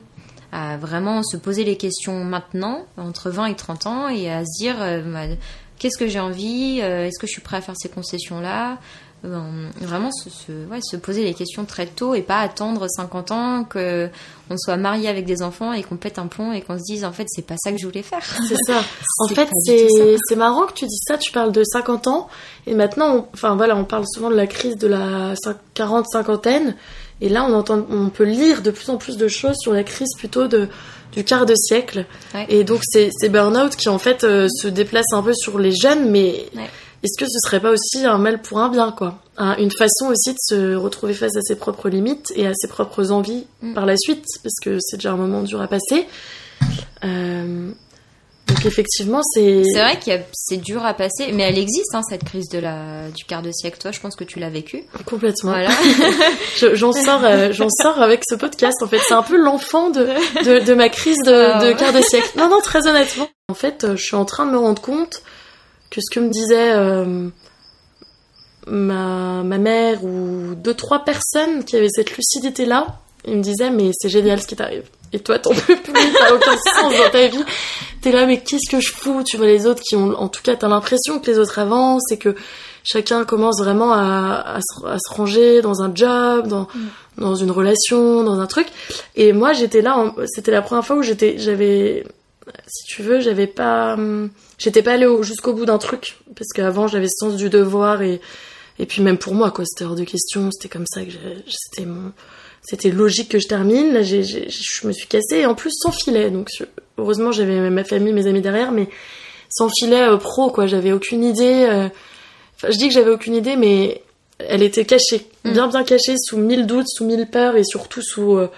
à 0.52 0.76
vraiment 0.76 1.22
se 1.24 1.36
poser 1.36 1.64
les 1.64 1.76
questions 1.76 2.24
maintenant, 2.24 2.84
entre 2.96 3.30
20 3.30 3.46
et 3.46 3.54
30 3.56 3.86
ans, 3.86 4.08
et 4.08 4.30
à 4.30 4.44
se 4.44 4.62
dire 4.62 4.76
euh, 4.80 5.00
bah, 5.02 5.34
qu'est-ce 5.80 5.98
que 5.98 6.06
j'ai 6.06 6.20
envie, 6.20 6.78
euh, 6.82 7.06
est-ce 7.08 7.18
que 7.18 7.26
je 7.26 7.32
suis 7.32 7.40
prêt 7.42 7.56
à 7.56 7.60
faire 7.60 7.74
ces 7.76 7.88
concessions-là? 7.88 8.78
Euh, 9.22 9.68
Vraiment 9.82 10.10
se, 10.12 10.30
se- 10.30 10.66
ouais, 10.70 10.78
se 10.80 10.96
poser 10.96 11.24
les 11.24 11.34
questions 11.34 11.66
très 11.66 11.84
tôt 11.86 12.14
et 12.14 12.22
pas 12.22 12.38
attendre 12.40 12.86
50 12.88 13.32
ans 13.32 13.64
que 13.64 14.08
on 14.48 14.56
soit 14.56 14.78
marié 14.78 15.08
avec 15.08 15.26
des 15.26 15.42
enfants 15.42 15.74
et 15.74 15.82
qu'on 15.82 15.96
pète 15.98 16.18
un 16.18 16.26
plomb 16.26 16.52
et 16.52 16.62
qu'on 16.62 16.78
se 16.78 16.84
dise 16.84 17.04
en 17.04 17.12
fait 17.12 17.26
c'est 17.28 17.44
pas 17.46 17.56
ça 17.62 17.70
que 17.70 17.76
je 17.78 17.84
voulais 17.86 18.02
faire. 18.02 18.22
C'est 18.48 18.56
ça. 18.66 18.80
En 19.18 19.28
fait, 19.28 19.48
c'est 19.62 20.36
marrant 20.36 20.64
que 20.66 20.72
tu 20.72 20.86
dises 20.86 21.02
ça. 21.06 21.18
Tu 21.18 21.32
parles 21.32 21.52
de 21.52 21.62
50 21.62 22.06
ans. 22.06 22.28
Et 22.66 22.74
maintenant, 22.74 23.14
on, 23.14 23.26
enfin 23.34 23.56
voilà, 23.56 23.76
on 23.76 23.84
parle 23.84 24.04
souvent 24.10 24.30
de 24.30 24.36
la 24.36 24.46
crise 24.46 24.76
de 24.78 24.86
la 24.88 25.34
40-cinquantaine. 25.76 26.74
Et 27.20 27.28
là, 27.28 27.44
on, 27.44 27.52
entend, 27.52 27.86
on 27.90 28.08
peut 28.08 28.24
lire 28.24 28.62
de 28.62 28.70
plus 28.70 28.88
en 28.90 28.96
plus 28.96 29.16
de 29.16 29.28
choses 29.28 29.56
sur 29.60 29.72
la 29.72 29.84
crise 29.84 30.08
plutôt 30.16 30.46
de, 30.48 30.68
du 31.12 31.22
quart 31.24 31.44
de 31.46 31.54
siècle. 31.54 32.06
Ouais. 32.34 32.46
Et 32.48 32.64
donc, 32.64 32.80
c'est 32.84 33.10
burn-out 33.28 33.76
qui, 33.76 33.88
en 33.88 33.98
fait, 33.98 34.24
euh, 34.24 34.48
se 34.48 34.68
déplace 34.68 35.12
un 35.12 35.22
peu 35.22 35.34
sur 35.34 35.58
les 35.58 35.72
jeunes. 35.72 36.10
Mais 36.10 36.46
Ouais. 36.56 36.68
est-ce 37.02 37.18
que 37.22 37.30
ce 37.30 37.38
serait 37.44 37.60
pas 37.60 37.70
aussi 37.72 38.06
un 38.06 38.18
mal 38.18 38.40
pour 38.40 38.58
un 38.58 38.68
bien, 38.70 38.90
quoi? 38.92 39.18
Un- 39.36 39.56
Une 39.56 39.70
façon 39.70 40.06
aussi 40.08 40.32
de 40.32 40.38
se 40.40 40.74
retrouver 40.74 41.12
face 41.14 41.36
à 41.36 41.40
ses 41.42 41.56
propres 41.56 41.88
limites 41.88 42.32
et 42.36 42.46
à 42.46 42.52
ses 42.54 42.68
propres 42.68 43.10
envies 43.10 43.46
Mm. 43.62 43.74
par 43.74 43.84
la 43.86 43.96
suite. 43.98 44.24
Parce 44.42 44.54
que 44.62 44.78
c'est 44.80 44.96
déjà 44.96 45.12
un 45.12 45.16
moment 45.16 45.42
dur 45.42 45.60
à 45.60 45.68
passer. 45.68 46.06
Euh, 47.04 47.70
donc, 48.54 48.66
effectivement, 48.66 49.20
c'est. 49.22 49.62
C'est 49.72 49.80
vrai 49.80 49.98
que 49.98 50.10
c'est 50.32 50.56
dur 50.58 50.84
à 50.84 50.94
passer, 50.94 51.32
mais 51.32 51.44
elle 51.44 51.58
existe 51.58 51.94
hein, 51.94 52.02
cette 52.08 52.24
crise 52.24 52.48
de 52.48 52.58
la 52.58 53.08
du 53.16 53.24
quart 53.24 53.42
de 53.42 53.50
siècle. 53.52 53.78
Toi, 53.80 53.90
je 53.92 54.00
pense 54.00 54.16
que 54.16 54.24
tu 54.24 54.38
l'as 54.38 54.50
vécu. 54.50 54.84
Complètement. 55.06 55.50
Voilà. 55.52 55.70
Je- 56.56 56.74
J'en 56.74 56.92
sors, 56.92 57.24
euh, 57.24 57.52
j'en 57.52 57.68
sors 57.70 58.00
avec 58.02 58.22
ce 58.28 58.34
podcast. 58.34 58.82
En 58.82 58.86
fait, 58.86 58.98
c'est 59.06 59.14
un 59.14 59.22
peu 59.22 59.36
l'enfant 59.36 59.90
de, 59.90 60.06
de, 60.44 60.64
de 60.64 60.74
ma 60.74 60.88
crise 60.88 61.18
de, 61.24 61.32
Ah 61.32 61.64
de 61.64 61.72
quart 61.72 61.92
de 61.92 62.02
siècle. 62.02 62.30
Non, 62.36 62.48
non, 62.48 62.60
très 62.60 62.86
honnêtement. 62.86 63.28
En 63.50 63.54
fait, 63.54 63.84
euh, 63.84 63.96
je 63.96 64.02
suis 64.04 64.16
en 64.16 64.24
train 64.24 64.46
de 64.46 64.50
me 64.52 64.58
rendre 64.58 64.80
compte 64.82 65.22
que 65.90 66.00
ce 66.00 66.14
que 66.14 66.20
me 66.20 66.28
disait 66.30 66.72
euh, 66.72 67.28
ma, 68.66 69.42
ma 69.42 69.58
mère 69.58 70.04
ou 70.04 70.54
deux, 70.54 70.74
trois 70.74 71.04
personnes 71.04 71.64
qui 71.64 71.76
avaient 71.76 71.88
cette 71.90 72.16
lucidité-là, 72.16 72.86
ils 73.26 73.36
me 73.36 73.42
disaient, 73.42 73.70
mais 73.70 73.90
c'est 73.92 74.08
génial 74.08 74.40
ce 74.40 74.46
qui 74.46 74.56
t'arrive. 74.56 74.84
Et 75.12 75.18
toi, 75.18 75.38
t'en 75.38 75.50
peux 75.50 75.76
plus, 75.76 75.92
t'as 75.92 76.32
aucun 76.34 76.56
sens 76.56 76.94
dans 76.96 77.10
ta 77.10 77.26
vie. 77.26 77.44
T'es 78.02 78.12
là, 78.12 78.26
mais 78.26 78.40
qu'est-ce 78.40 78.70
que 78.70 78.80
je 78.80 78.92
fous 78.92 79.22
Tu 79.24 79.36
vois 79.36 79.46
les 79.46 79.66
autres 79.66 79.82
qui 79.82 79.94
ont, 79.96 80.18
en 80.18 80.28
tout 80.28 80.42
cas, 80.42 80.56
t'as 80.56 80.68
l'impression 80.68 81.18
que 81.20 81.30
les 81.30 81.38
autres 81.38 81.58
avancent 81.58 82.10
et 82.10 82.16
que 82.16 82.34
chacun 82.82 83.24
commence 83.26 83.58
vraiment 83.60 83.92
à, 83.92 84.42
à, 84.56 84.60
se, 84.60 84.86
à 84.86 84.96
se 84.98 85.14
ranger 85.14 85.60
dans 85.60 85.82
un 85.82 85.94
job, 85.94 86.46
dans, 86.48 86.66
dans 87.18 87.34
une 87.34 87.50
relation, 87.50 88.22
dans 88.24 88.40
un 88.40 88.46
truc. 88.46 88.66
Et 89.16 89.32
moi, 89.34 89.52
j'étais 89.52 89.82
là, 89.82 89.98
en- 89.98 90.14
c'était 90.26 90.50
la 90.50 90.62
première 90.62 90.84
fois 90.86 90.96
où 90.96 91.02
j'étais, 91.02 91.36
j'avais, 91.38 92.04
si 92.68 92.86
tu 92.86 93.02
veux, 93.02 93.20
j'avais 93.20 93.46
pas, 93.46 93.94
hum, 93.94 94.30
j'étais 94.56 94.82
pas 94.82 94.92
allée 94.92 95.06
au- 95.06 95.22
jusqu'au 95.22 95.52
bout 95.52 95.66
d'un 95.66 95.78
truc. 95.78 96.16
Parce 96.36 96.48
qu'avant, 96.54 96.86
j'avais 96.88 97.08
ce 97.08 97.16
sens 97.26 97.36
du 97.36 97.50
devoir 97.50 98.00
et, 98.00 98.20
et 98.78 98.86
puis 98.86 99.02
même 99.02 99.18
pour 99.18 99.34
moi, 99.34 99.50
quoi, 99.50 99.64
c'était 99.66 99.84
hors 99.84 99.94
de 99.94 100.04
question, 100.04 100.48
c'était 100.50 100.70
comme 100.70 100.86
ça 100.88 101.04
que 101.04 101.10
c'était 101.46 101.86
mon, 101.86 102.12
c'était 102.62 102.90
logique 102.90 103.28
que 103.30 103.38
je 103.38 103.48
termine. 103.48 103.92
Là, 103.92 104.02
j'ai, 104.02 104.22
j'ai- 104.22 104.48
je 104.48 104.86
me 104.86 104.92
suis 104.92 105.06
cassée 105.06 105.38
et 105.38 105.46
en 105.46 105.54
plus 105.54 105.70
sans 105.72 105.92
filet. 105.92 106.30
Donc, 106.30 106.48
heureusement, 106.98 107.32
j'avais 107.32 107.70
ma 107.70 107.84
famille, 107.84 108.12
mes 108.12 108.26
amis 108.26 108.40
derrière, 108.42 108.70
mais 108.72 108.88
sans 109.48 109.68
filet 109.68 110.02
euh, 110.02 110.16
pro, 110.16 110.50
quoi. 110.50 110.66
J'avais 110.66 110.92
aucune 110.92 111.24
idée. 111.24 111.66
euh, 111.68 111.88
Enfin, 112.56 112.70
je 112.72 112.76
dis 112.76 112.88
que 112.88 112.94
j'avais 112.94 113.10
aucune 113.10 113.34
idée, 113.34 113.56
mais 113.56 114.02
elle 114.38 114.62
était 114.62 114.84
cachée, 114.84 115.26
Mm. 115.44 115.52
bien 115.52 115.66
bien 115.68 115.82
cachée, 115.84 116.14
sous 116.18 116.36
mille 116.36 116.66
doutes, 116.66 116.88
sous 116.88 117.04
mille 117.06 117.26
peurs 117.26 117.56
et 117.56 117.64
surtout 117.64 118.02
sous 118.02 118.36
euh, 118.36 118.50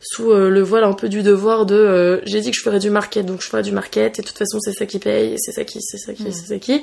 sous 0.00 0.30
le 0.30 0.60
voile 0.60 0.84
un 0.84 0.92
peu 0.92 1.08
du 1.08 1.22
devoir 1.22 1.64
de 1.64 2.20
j'ai 2.26 2.40
dit 2.42 2.50
que 2.50 2.56
je 2.56 2.62
ferais 2.62 2.78
du 2.78 2.90
market, 2.90 3.24
donc 3.24 3.40
je 3.40 3.48
ferai 3.48 3.62
du 3.62 3.72
market 3.72 4.18
et 4.18 4.22
de 4.22 4.26
toute 4.26 4.36
façon 4.36 4.60
c'est 4.60 4.72
ça 4.74 4.84
qui 4.84 4.98
paye, 4.98 5.32
et 5.32 5.36
c'est 5.38 5.52
ça 5.52 5.64
qui, 5.64 5.78
c'est 5.80 5.96
ça 5.96 6.12
qui, 6.12 6.24
Mm. 6.24 6.32
c'est 6.32 6.46
ça 6.46 6.58
qui. 6.58 6.82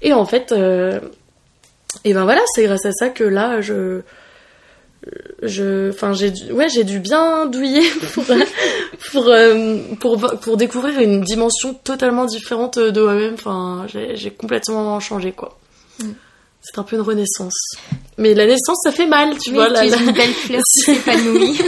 Et 0.00 0.12
en 0.12 0.24
fait, 0.24 0.52
et 2.04 2.14
ben 2.14 2.22
voilà, 2.24 2.40
c'est 2.54 2.64
grâce 2.64 2.86
à 2.86 2.92
ça 2.92 3.08
que 3.08 3.24
là 3.24 3.60
je 3.60 4.00
je 5.42 5.90
enfin 5.90 6.12
j'ai 6.12 6.30
dû 6.30 6.52
ouais 6.52 6.68
j'ai 6.68 6.84
dû 6.84 7.00
bien 7.00 7.46
douiller 7.46 7.82
pour 8.14 8.24
pour 9.10 9.28
euh, 9.28 9.78
pour 10.00 10.18
pour 10.40 10.56
découvrir 10.56 11.00
une 11.00 11.22
dimension 11.22 11.74
totalement 11.74 12.24
différente 12.24 12.78
de 12.78 13.00
moi-même 13.02 13.34
enfin 13.34 13.86
j'ai 13.88 14.30
complètement 14.30 14.98
changé 15.00 15.32
quoi 15.32 15.58
Mm. 15.98 16.12
c'est 16.62 16.78
un 16.78 16.84
peu 16.84 16.96
une 16.96 17.02
renaissance 17.02 17.74
mais 18.16 18.32
la 18.32 18.46
naissance 18.46 18.78
ça 18.82 18.92
fait 18.92 19.06
mal 19.06 19.36
tu 19.38 19.50
Oui, 19.50 19.56
vois 19.56 19.66
tu 19.68 19.74
là, 19.74 19.84
es 19.84 19.88
une 19.90 20.12
belle 20.12 20.32
fleur 20.32 20.60
qui 20.72 20.80
s'épanouit. 20.94 21.60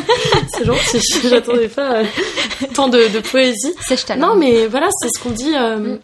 c'est 0.57 0.65
gentil 0.65 1.01
j'attendais 1.29 1.69
pas 1.69 1.97
euh, 1.97 2.05
tant 2.75 2.89
de, 2.89 3.13
de 3.13 3.21
poésie 3.21 3.75
non 4.17 4.35
mais 4.37 4.67
voilà 4.67 4.89
c'est 4.99 5.09
ce 5.15 5.23
qu'on 5.23 5.31
dit 5.31 5.55
euh... 5.55 5.77
Mm. 5.77 5.99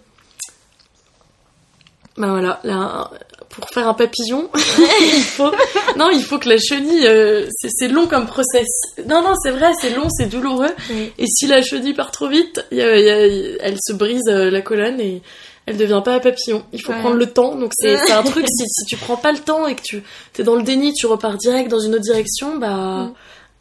ben 2.19 2.29
voilà 2.31 2.61
là, 2.65 3.11
pour 3.51 3.69
faire 3.75 3.89
un 3.89 3.95
papillon 3.95 4.49
il 4.55 5.23
faut 5.23 5.51
non 5.97 6.09
il 6.11 6.23
faut 6.23 6.39
que 6.39 6.49
la 6.49 6.57
chenille 6.59 7.07
euh, 7.07 7.47
c'est 7.69 7.89
long 7.89 8.07
comme 8.07 8.27
process 8.27 8.69
non 9.07 9.23
non 9.23 9.35
c'est 9.43 9.51
vrai 9.51 9.73
c'est 9.81 9.91
long 9.91 10.09
c'est 10.09 10.27
douloureux 10.27 10.71
Oui. 10.91 11.13
et 11.19 11.27
si 11.27 11.47
la 11.49 11.61
chenille 11.61 11.95
part 11.95 12.11
trop 12.13 12.29
vite 12.29 12.65
il 12.71 12.79
y 12.79 12.83
a- 12.83 12.97
il 12.99 13.05
y 13.05 13.11
a- 13.11 13.57
elle 13.61 13.77
se 13.85 13.93
brise 13.93 14.23
euh, 14.29 14.51
la 14.51 14.61
colonne 14.63 15.01
et 15.01 15.21
elle 15.67 15.77
devient 15.77 16.01
pas 16.05 16.15
un 16.15 16.21
papillon 16.21 16.65
il 16.73 16.81
faut 16.81 16.93
Ouais. 16.93 17.01
prendre 17.01 17.17
le 17.17 17.27
temps 17.27 17.57
donc 17.57 17.73
c'est 17.75 17.99
un 18.13 18.23
truc 18.23 18.47
si, 18.49 18.65
si 18.69 18.85
tu 18.87 18.97
prends 18.97 19.17
pas 19.17 19.33
le 19.33 19.39
temps 19.41 19.67
et 19.67 19.75
que 19.75 19.83
tu 19.83 20.03
es 20.39 20.43
dans 20.45 20.55
le 20.57 20.63
déni 20.63 20.93
tu 20.95 21.07
repars 21.07 21.37
direct 21.37 21.69
dans 21.69 21.81
une 21.81 21.95
autre 21.95 22.05
direction 22.05 22.57
bah 22.57 23.11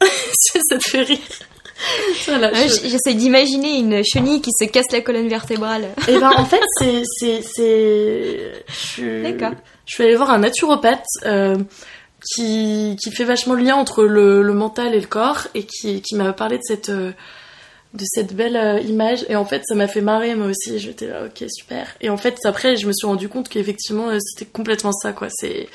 ça 0.00 0.78
te 0.78 0.88
fait 0.88 1.02
rire 1.02 1.18
voilà, 2.26 2.52
Ouais, 2.52 2.68
je- 2.68 2.74
j- 2.74 2.90
J'essaie 2.90 3.14
d'imaginer 3.14 3.78
une 3.78 4.04
chenille 4.04 4.42
qui 4.42 4.50
se 4.52 4.66
casse 4.66 4.92
la 4.92 5.00
colonne 5.00 5.28
vertébrale. 5.28 5.88
et 6.08 6.18
ben 6.18 6.30
en 6.36 6.44
fait 6.44 6.60
c'est 6.76 7.02
D'accord. 9.22 9.56
Je 9.90 9.96
suis 9.96 10.04
allée 10.04 10.14
voir 10.14 10.30
un 10.30 10.38
naturopathe 10.38 11.04
euh, 11.26 11.56
qui 12.24 12.96
qui 13.02 13.10
fait 13.10 13.24
vachement 13.24 13.54
le 13.54 13.64
lien 13.64 13.74
entre 13.74 14.04
le, 14.04 14.40
le 14.40 14.54
mental 14.54 14.94
et 14.94 15.00
le 15.00 15.06
corps 15.08 15.48
et 15.56 15.64
qui 15.64 16.00
qui 16.00 16.14
m'a 16.14 16.32
parlé 16.32 16.58
de 16.58 16.62
cette 16.62 16.90
euh, 16.90 17.10
de 17.94 18.04
cette 18.06 18.36
belle 18.36 18.56
euh, 18.56 18.78
image. 18.78 19.26
Et 19.28 19.34
en 19.34 19.44
fait 19.44 19.62
ça 19.66 19.74
m'a 19.74 19.88
fait 19.88 20.00
marrer 20.00 20.36
moi 20.36 20.46
aussi. 20.46 20.78
J'étais 20.78 21.08
là 21.08 21.24
ok 21.24 21.44
super. 21.48 21.88
Et 22.00 22.08
en 22.08 22.16
fait 22.16 22.38
après 22.44 22.76
je 22.76 22.86
me 22.86 22.92
suis 22.92 23.08
rendu 23.08 23.28
compte 23.28 23.48
qu'effectivement 23.48 24.10
euh, 24.10 24.18
c'était 24.24 24.48
complètement 24.48 24.92
ça 24.92 25.12
quoi. 25.12 25.26
C'est 25.28 25.68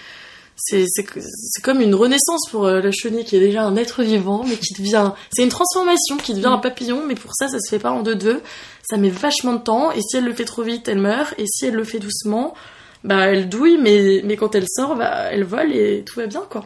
c'est 0.55 0.85
comme 1.61 1.81
une 1.81 1.93
renaissance 1.93 2.49
pour 2.49 2.65
la 2.67 2.89
chenille 2.89 3.25
qui 3.25 3.35
est 3.35 3.41
déjà 3.41 3.63
un 3.63 3.75
être 3.75 4.03
vivant 4.03 4.45
mais 4.47 4.55
qui 4.55 4.73
devient 4.73 5.11
c'est 5.35 5.43
une 5.43 5.49
transformation 5.49 6.15
qui 6.15 6.33
devient 6.33 6.45
un 6.45 6.59
papillon 6.59 7.03
mais 7.05 7.15
pour 7.15 7.31
ça 7.35 7.49
ça 7.49 7.59
se 7.59 7.69
fait 7.69 7.77
pas 7.77 7.91
en 7.91 8.03
deux 8.03 8.15
deux 8.15 8.41
ça 8.89 8.95
met 8.95 9.09
vachement 9.09 9.51
de 9.51 9.61
temps 9.61 9.91
et 9.91 9.99
si 9.99 10.15
elle 10.15 10.23
le 10.23 10.33
fait 10.33 10.45
trop 10.45 10.63
vite 10.63 10.87
elle 10.87 10.99
meurt 10.99 11.33
et 11.37 11.45
si 11.45 11.65
elle 11.65 11.73
le 11.73 11.83
fait 11.83 11.99
doucement 11.99 12.53
bah 13.05 13.27
elle 13.27 13.47
douille 13.47 13.77
mais 13.81 14.21
mais 14.25 14.35
quand 14.35 14.53
elle 14.55 14.67
sort 14.67 14.95
bah 14.95 15.29
elle 15.31 15.43
vole 15.45 15.71
et 15.73 16.03
tout 16.05 16.19
va 16.19 16.27
bien 16.27 16.43
quoi 16.49 16.65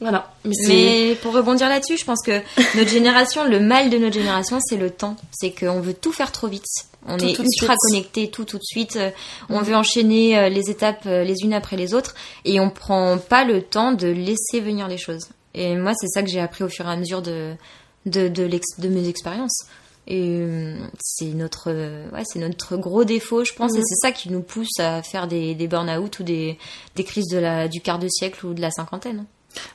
voilà 0.00 0.32
mais 0.44 1.16
pour 1.22 1.32
rebondir 1.34 1.68
là-dessus, 1.68 1.96
je 1.96 2.04
pense 2.04 2.22
que 2.24 2.40
notre 2.76 2.88
génération, 2.88 3.44
le 3.44 3.58
mal 3.58 3.90
de 3.90 3.98
notre 3.98 4.14
génération, 4.14 4.58
c'est 4.64 4.76
le 4.76 4.90
temps. 4.90 5.16
C'est 5.32 5.50
qu'on 5.50 5.80
veut 5.80 5.92
tout 5.94 6.12
faire 6.12 6.30
trop 6.30 6.46
vite. 6.46 6.64
On 7.06 7.16
Tout, 7.16 7.26
est 7.26 7.32
tout 7.32 7.42
ultra 7.42 7.74
suite. 7.74 7.78
connecté 7.90 8.30
tout 8.30 8.44
tout 8.44 8.58
de 8.58 8.62
suite. 8.64 8.94
Euh, 8.96 9.10
On 9.48 9.60
veut 9.60 9.74
enchaîner 9.74 10.38
euh, 10.38 10.48
les 10.50 10.70
étapes 10.70 11.02
euh, 11.06 11.24
les 11.24 11.34
unes 11.42 11.52
après 11.52 11.76
les 11.76 11.94
autres 11.94 12.14
et 12.44 12.60
on 12.60 12.70
prend 12.70 13.18
pas 13.18 13.42
le 13.44 13.60
temps 13.60 13.90
de 13.92 14.06
laisser 14.06 14.60
venir 14.60 14.86
les 14.86 14.98
choses. 14.98 15.26
Et 15.54 15.74
moi, 15.74 15.92
c'est 16.00 16.06
ça 16.08 16.22
que 16.22 16.28
j'ai 16.28 16.40
appris 16.40 16.62
au 16.62 16.68
fur 16.68 16.86
et 16.86 16.92
à 16.92 16.96
mesure 16.96 17.20
de 17.22 17.54
de 18.06 18.28
de 18.28 18.88
mes 18.88 19.08
expériences. 19.08 19.64
Et 20.10 20.38
euh, 20.40 20.74
c'est 20.98 21.26
notre 21.34 21.64
euh, 21.68 22.08
ouais, 22.14 22.22
c'est 22.24 22.38
notre 22.38 22.76
gros 22.78 23.04
défaut, 23.04 23.44
je 23.44 23.52
pense, 23.52 23.74
et 23.74 23.78
Mhm. 23.78 23.84
c'est 23.86 24.06
ça 24.08 24.10
qui 24.12 24.30
nous 24.30 24.40
pousse 24.40 24.78
à 24.80 25.02
faire 25.02 25.28
des, 25.28 25.54
des 25.54 25.68
burn-out 25.68 26.18
ou 26.18 26.22
des, 26.22 26.56
des 26.96 27.04
crises 27.04 27.28
de 27.28 27.36
la, 27.38 27.68
du 27.68 27.80
quart 27.82 27.98
de 27.98 28.08
siècle 28.08 28.46
ou 28.46 28.54
de 28.54 28.60
la 28.62 28.70
cinquantaine. 28.70 29.26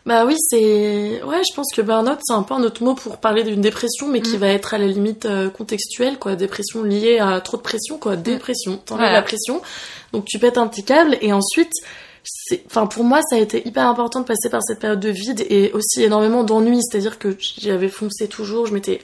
Bah 0.08 0.26
oui, 0.26 0.36
c'est. 0.40 1.22
Ouais, 1.24 1.42
je 1.48 1.56
pense 1.56 1.68
que 1.76 1.82
burn-out, 1.82 2.18
c'est 2.24 2.34
un 2.34 2.42
peu 2.44 2.54
un 2.56 2.64
autre 2.64 2.84
mot 2.84 2.96
pour 2.96 3.18
parler 3.18 3.44
d'une 3.44 3.62
dépression, 3.62 4.08
mais 4.08 4.22
qui 4.22 4.36
Mm. 4.38 4.40
va 4.40 4.48
être 4.48 4.74
à 4.74 4.78
la 4.80 4.88
limite 4.88 5.26
euh, 5.26 5.50
contextuelle, 5.52 6.18
quoi. 6.18 6.36
Dépression 6.36 6.84
liée 6.84 7.20
à 7.20 7.40
trop 7.42 7.58
de 7.58 7.62
pression, 7.62 7.98
quoi. 8.00 8.16
Dépression. 8.16 8.78
T'enlèves 8.78 9.02
Voilà. 9.06 9.14
la 9.18 9.22
pression, 9.24 9.62
donc 10.14 10.26
tu 10.26 10.40
pètes 10.40 10.58
un 10.58 10.68
petit 10.68 10.84
câble, 10.84 11.18
et 11.22 11.32
ensuite. 11.32 11.72
Enfin, 12.68 12.88
pour 12.88 13.04
moi, 13.04 13.20
ça 13.30 13.36
a 13.36 13.40
été 13.40 13.68
hyper 13.68 13.86
important 13.86 14.22
de 14.22 14.26
passer 14.26 14.50
par 14.50 14.64
cette 14.64 14.80
période 14.80 15.00
de 15.02 15.10
vide 15.10 15.46
et 15.50 15.72
aussi 15.74 16.04
énormément 16.04 16.44
d'ennui, 16.46 16.80
c'est-à-dire 16.82 17.20
que 17.20 17.36
j'y 17.38 17.70
avais 17.70 17.90
foncé 17.90 18.28
toujours, 18.30 18.66
je 18.66 18.74
m'étais 18.74 19.02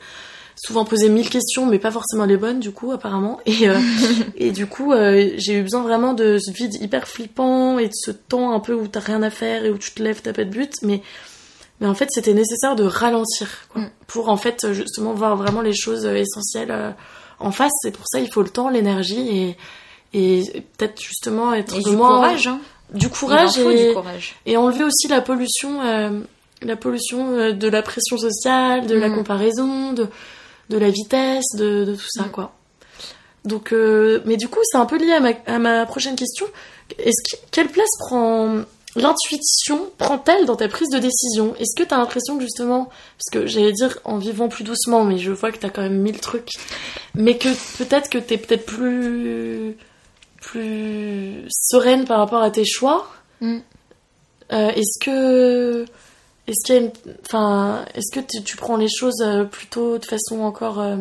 souvent 0.62 0.84
posé 0.86 1.10
mille 1.10 1.30
questions, 1.30 1.66
mais 1.66 1.80
pas 1.80 1.92
forcément 1.92 2.26
les 2.26 2.38
bonnes, 2.38 2.60
du 2.60 2.72
coup, 2.72 2.92
apparemment. 2.92 3.40
Et, 3.46 3.70
euh, 3.70 3.78
et 4.36 4.52
du 4.52 4.68
coup, 4.68 4.92
euh, 4.94 5.30
j'ai 5.38 5.54
eu 5.60 5.62
besoin 5.64 5.82
vraiment 5.82 6.14
de 6.14 6.38
ce 6.38 6.52
vide 6.52 6.76
hyper 6.82 7.08
flippant 7.08 7.80
et 7.80 7.88
de 7.88 7.94
ce 7.94 8.12
temps 8.12 8.52
un 8.54 8.60
peu 8.60 8.74
où 8.74 8.88
t'as 8.88 9.00
rien 9.00 9.24
à 9.24 9.30
faire 9.30 9.64
et 9.66 9.70
où 9.70 9.78
tu 9.78 9.92
te 9.92 10.04
lèves, 10.04 10.22
t'as 10.22 10.34
pas 10.34 10.44
de 10.44 10.50
but. 10.50 10.74
Mais, 10.82 11.02
mais 11.80 11.88
en 11.88 11.96
fait, 11.96 12.08
c'était 12.12 12.34
nécessaire 12.34 12.76
de 12.76 12.84
ralentir, 12.84 13.48
quoi, 13.70 13.82
Mm. 13.84 13.90
pour 14.08 14.30
en 14.30 14.38
fait, 14.38 14.72
justement, 14.74 15.14
voir 15.14 15.36
vraiment 15.38 15.62
les 15.62 15.74
choses 15.76 16.06
euh, 16.06 16.16
essentielles 16.16 16.96
en 17.40 17.52
face. 17.52 17.72
Et 17.86 17.92
pour 17.92 18.06
ça, 18.08 18.20
il 18.20 18.30
faut 18.32 18.42
le 18.44 18.50
temps, 18.50 18.68
l'énergie 18.70 19.56
et, 20.14 20.42
et 20.42 20.62
peut-être 20.78 21.02
justement 21.02 21.54
être 21.54 21.78
Et 21.78 21.82
du 21.84 21.96
moins- 21.96 22.16
courage, 22.16 22.48
hein. 22.48 22.60
du 22.94 23.08
courage 23.10 23.58
et, 23.60 23.88
du 23.90 23.94
courage. 23.94 24.36
et 24.46 24.58
enlever 24.58 24.84
aussi 24.84 25.08
la 25.08 25.22
pollution, 25.22 25.82
euh, 25.84 26.20
la 26.64 26.76
pollution 26.76 27.54
de 27.54 27.68
la 27.70 27.82
pression 27.82 28.18
sociale, 28.18 28.88
de 28.88 28.96
la 28.96 29.08
Mhm. 29.08 29.16
comparaison, 29.16 29.94
de, 29.94 30.08
de 30.70 30.78
la 30.78 30.90
vitesse, 30.90 31.46
de, 31.56 31.86
de 31.86 31.96
tout 31.96 32.08
ça, 32.10 32.24
Mhm. 32.24 32.32
quoi. 32.32 32.54
Donc, 33.46 33.72
euh, 33.74 34.22
mais 34.26 34.38
du 34.38 34.48
coup, 34.50 34.60
c'est 34.64 34.78
un 34.78 34.86
peu 34.86 34.98
lié 34.98 35.14
à 35.14 35.20
ma, 35.20 35.32
à 35.48 35.60
ma 35.60 35.86
prochaine 35.86 36.16
question. 36.16 36.46
Est-ce 36.98 37.36
que, 37.38 37.42
quelle 37.52 37.70
place 37.70 37.90
prend 38.00 38.58
l'intuition 38.96 39.90
prend-elle 39.98 40.46
dans 40.46 40.56
ta 40.56 40.68
prise 40.68 40.90
de 40.90 40.98
décision? 41.00 41.56
Est-ce 41.60 41.76
que 41.82 41.88
tu 41.88 41.94
as 41.94 41.98
l'impression 41.98 42.36
que 42.38 42.42
justement, 42.44 42.86
parce 42.86 43.30
que 43.32 43.46
j'allais 43.48 43.72
dire 43.72 44.00
en 44.04 44.18
vivant 44.18 44.50
plus 44.50 44.64
doucement, 44.64 45.04
mais 45.06 45.18
je 45.20 45.32
vois 45.32 45.52
que 45.52 45.58
tu 45.60 45.66
as 45.66 45.70
quand 45.70 45.82
même 45.84 46.00
mille 46.00 46.20
trucs, 46.20 46.50
mais 47.16 47.38
que 47.38 47.50
peut-être 47.78 48.10
que 48.10 48.18
tu 48.18 48.34
es 48.34 48.38
peut-être 48.38 48.66
plus 48.66 49.78
plus 50.42 51.46
sereine 51.50 52.06
par 52.06 52.20
rapport 52.20 52.42
à 52.42 52.50
tes 52.52 52.66
choix 52.66 53.08
Mm. 53.42 53.60
euh, 54.52 54.70
est-ce 54.72 55.00
que 55.06 55.86
est-ce 56.50 56.90
enfin 57.26 57.86
est-ce 57.94 58.20
que 58.20 58.26
tu, 58.44 58.58
prends 58.58 58.78
les 58.78 58.90
choses 58.90 59.22
euh, 59.22 59.44
plutôt 59.44 59.98
de 59.98 60.06
façon 60.06 60.42
encore 60.42 60.80
euh, 60.80 60.98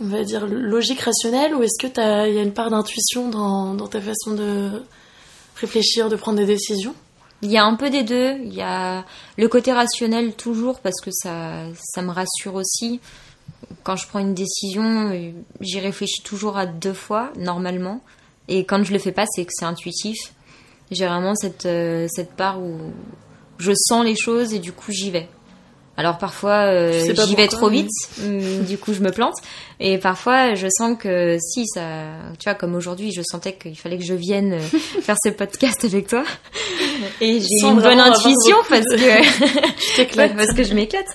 on 0.00 0.06
va 0.06 0.22
dire 0.22 0.46
logique 0.46 1.00
rationnelle 1.00 1.54
ou 1.54 1.62
est-ce 1.62 1.86
que 1.86 2.28
il 2.28 2.34
y 2.34 2.38
a 2.38 2.42
une 2.42 2.52
part 2.52 2.70
d'intuition 2.70 3.28
dans, 3.28 3.74
dans 3.74 3.88
ta 3.88 4.00
façon 4.00 4.34
de 4.34 4.82
réfléchir 5.56 6.08
de 6.08 6.16
prendre 6.16 6.38
des 6.38 6.46
décisions? 6.46 6.94
Il 7.42 7.50
y 7.50 7.56
a 7.56 7.64
un 7.64 7.74
peu 7.74 7.90
des 7.90 8.02
deux. 8.02 8.36
Il 8.44 8.54
y 8.54 8.62
a 8.62 9.04
le 9.36 9.48
côté 9.48 9.72
rationnel 9.72 10.34
toujours 10.34 10.80
parce 10.80 11.00
que 11.00 11.10
ça, 11.12 11.64
ça 11.80 12.02
me 12.02 12.10
rassure 12.10 12.54
aussi. 12.54 13.00
Quand 13.84 13.96
je 13.96 14.06
prends 14.06 14.18
une 14.18 14.34
décision, 14.34 15.10
euh, 15.10 15.30
j'y 15.60 15.80
réfléchis 15.80 16.22
toujours 16.22 16.56
à 16.56 16.66
deux 16.66 16.92
fois 16.92 17.32
normalement. 17.36 18.00
Et 18.48 18.64
quand 18.64 18.82
je 18.84 18.92
le 18.92 18.98
fais 18.98 19.12
pas, 19.12 19.24
c'est 19.28 19.44
que 19.44 19.52
c'est 19.52 19.64
intuitif. 19.64 20.32
J'ai 20.90 21.06
vraiment 21.06 21.34
cette, 21.34 21.68
cette 22.08 22.32
part 22.32 22.60
où 22.60 22.78
je 23.58 23.72
sens 23.74 24.04
les 24.04 24.16
choses 24.16 24.52
et 24.54 24.58
du 24.58 24.72
coup 24.72 24.90
j'y 24.92 25.10
vais. 25.10 25.28
Alors 25.96 26.16
parfois 26.18 26.66
euh, 26.72 26.92
j'y 27.26 27.34
vais 27.34 27.48
trop 27.48 27.68
vite, 27.68 27.90
du 28.68 28.78
coup 28.78 28.94
je 28.94 29.00
me 29.00 29.10
plante. 29.10 29.34
Et 29.80 29.98
parfois 29.98 30.54
je 30.54 30.68
sens 30.70 30.96
que 30.96 31.36
si 31.40 31.64
ça, 31.66 31.82
tu 32.38 32.44
vois 32.44 32.54
comme 32.54 32.76
aujourd'hui, 32.76 33.10
je 33.12 33.20
sentais 33.24 33.54
qu'il 33.54 33.76
fallait 33.76 33.98
que 33.98 34.04
je 34.04 34.14
vienne 34.14 34.52
euh, 34.52 34.60
faire 35.02 35.16
ce 35.24 35.30
podcast 35.30 35.84
avec 35.84 36.06
toi. 36.06 36.22
Et 37.20 37.40
j'ai 37.40 37.58
Sans 37.60 37.74
une 37.74 37.80
bonne 37.80 37.98
intuition 37.98 38.56
parce 38.68 38.84
de- 38.84 38.96
que. 38.96 40.16
Ouais, 40.18 40.28
parce 40.36 40.52
que 40.52 40.62
je 40.62 40.74
m'éclate. 40.74 41.06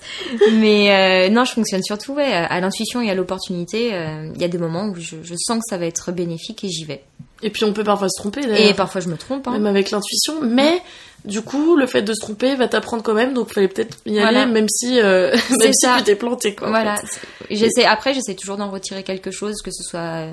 Mais 0.53 1.27
euh, 1.27 1.29
non, 1.29 1.45
je 1.45 1.53
fonctionne 1.53 1.83
surtout 1.83 2.13
ouais, 2.13 2.33
à 2.33 2.59
l'intuition 2.59 3.01
et 3.01 3.09
à 3.09 3.15
l'opportunité. 3.15 3.93
euh, 3.93 4.29
Il 4.35 4.41
y 4.41 4.45
a 4.45 4.49
des 4.49 4.57
moments 4.57 4.87
où 4.87 4.95
je, 4.95 5.15
je 5.23 5.35
sens 5.37 5.59
que 5.59 5.63
ça 5.69 5.77
va 5.77 5.85
être 5.85 6.11
bénéfique 6.11 6.63
et 6.65 6.69
j'y 6.69 6.83
vais. 6.83 7.03
Et 7.43 7.49
puis 7.49 7.63
on 7.65 7.73
peut 7.73 7.83
parfois 7.83 8.07
se 8.09 8.19
tromper 8.19 8.41
Et 8.69 8.73
parfois 8.73 9.01
je 9.01 9.09
me 9.09 9.17
trompe. 9.17 9.47
Hein. 9.47 9.51
même 9.51 9.67
avec 9.67 9.91
l'intuition 9.91 10.35
mais 10.41 10.81
du 11.25 11.41
coup 11.41 11.75
le 11.77 11.85
fait 11.87 12.01
de 12.01 12.13
se 12.13 12.19
tromper 12.19 12.55
va 12.55 12.67
t'apprendre 12.67 13.01
quand 13.03 13.13
même 13.13 13.33
donc 13.33 13.53
fallait 13.53 13.67
peut-être 13.69 13.97
y 14.05 14.19
Voilà. 14.19 14.41
aller 14.43 14.51
même 14.51 14.67
si 14.69 14.99
euh, 14.99 15.31
même 15.59 15.73
si 15.73 15.87
tu 15.97 16.03
t'es 16.03 16.15
planté 16.15 16.53
quoi 16.55 16.67
en 16.67 16.71
Voilà. 16.71 16.95
fait. 16.97 17.07
C'est- 17.07 17.55
J'essaie. 17.55 17.85
Après, 17.85 18.13
j'essaie 18.13 18.33
toujours 18.35 18.57
d'en 18.57 18.71
retirer 18.71 19.03
quelque 19.03 19.29
chose, 19.29 19.61
que 19.63 19.69
ce 19.69 19.83
soit 19.83 19.99
euh, 19.99 20.31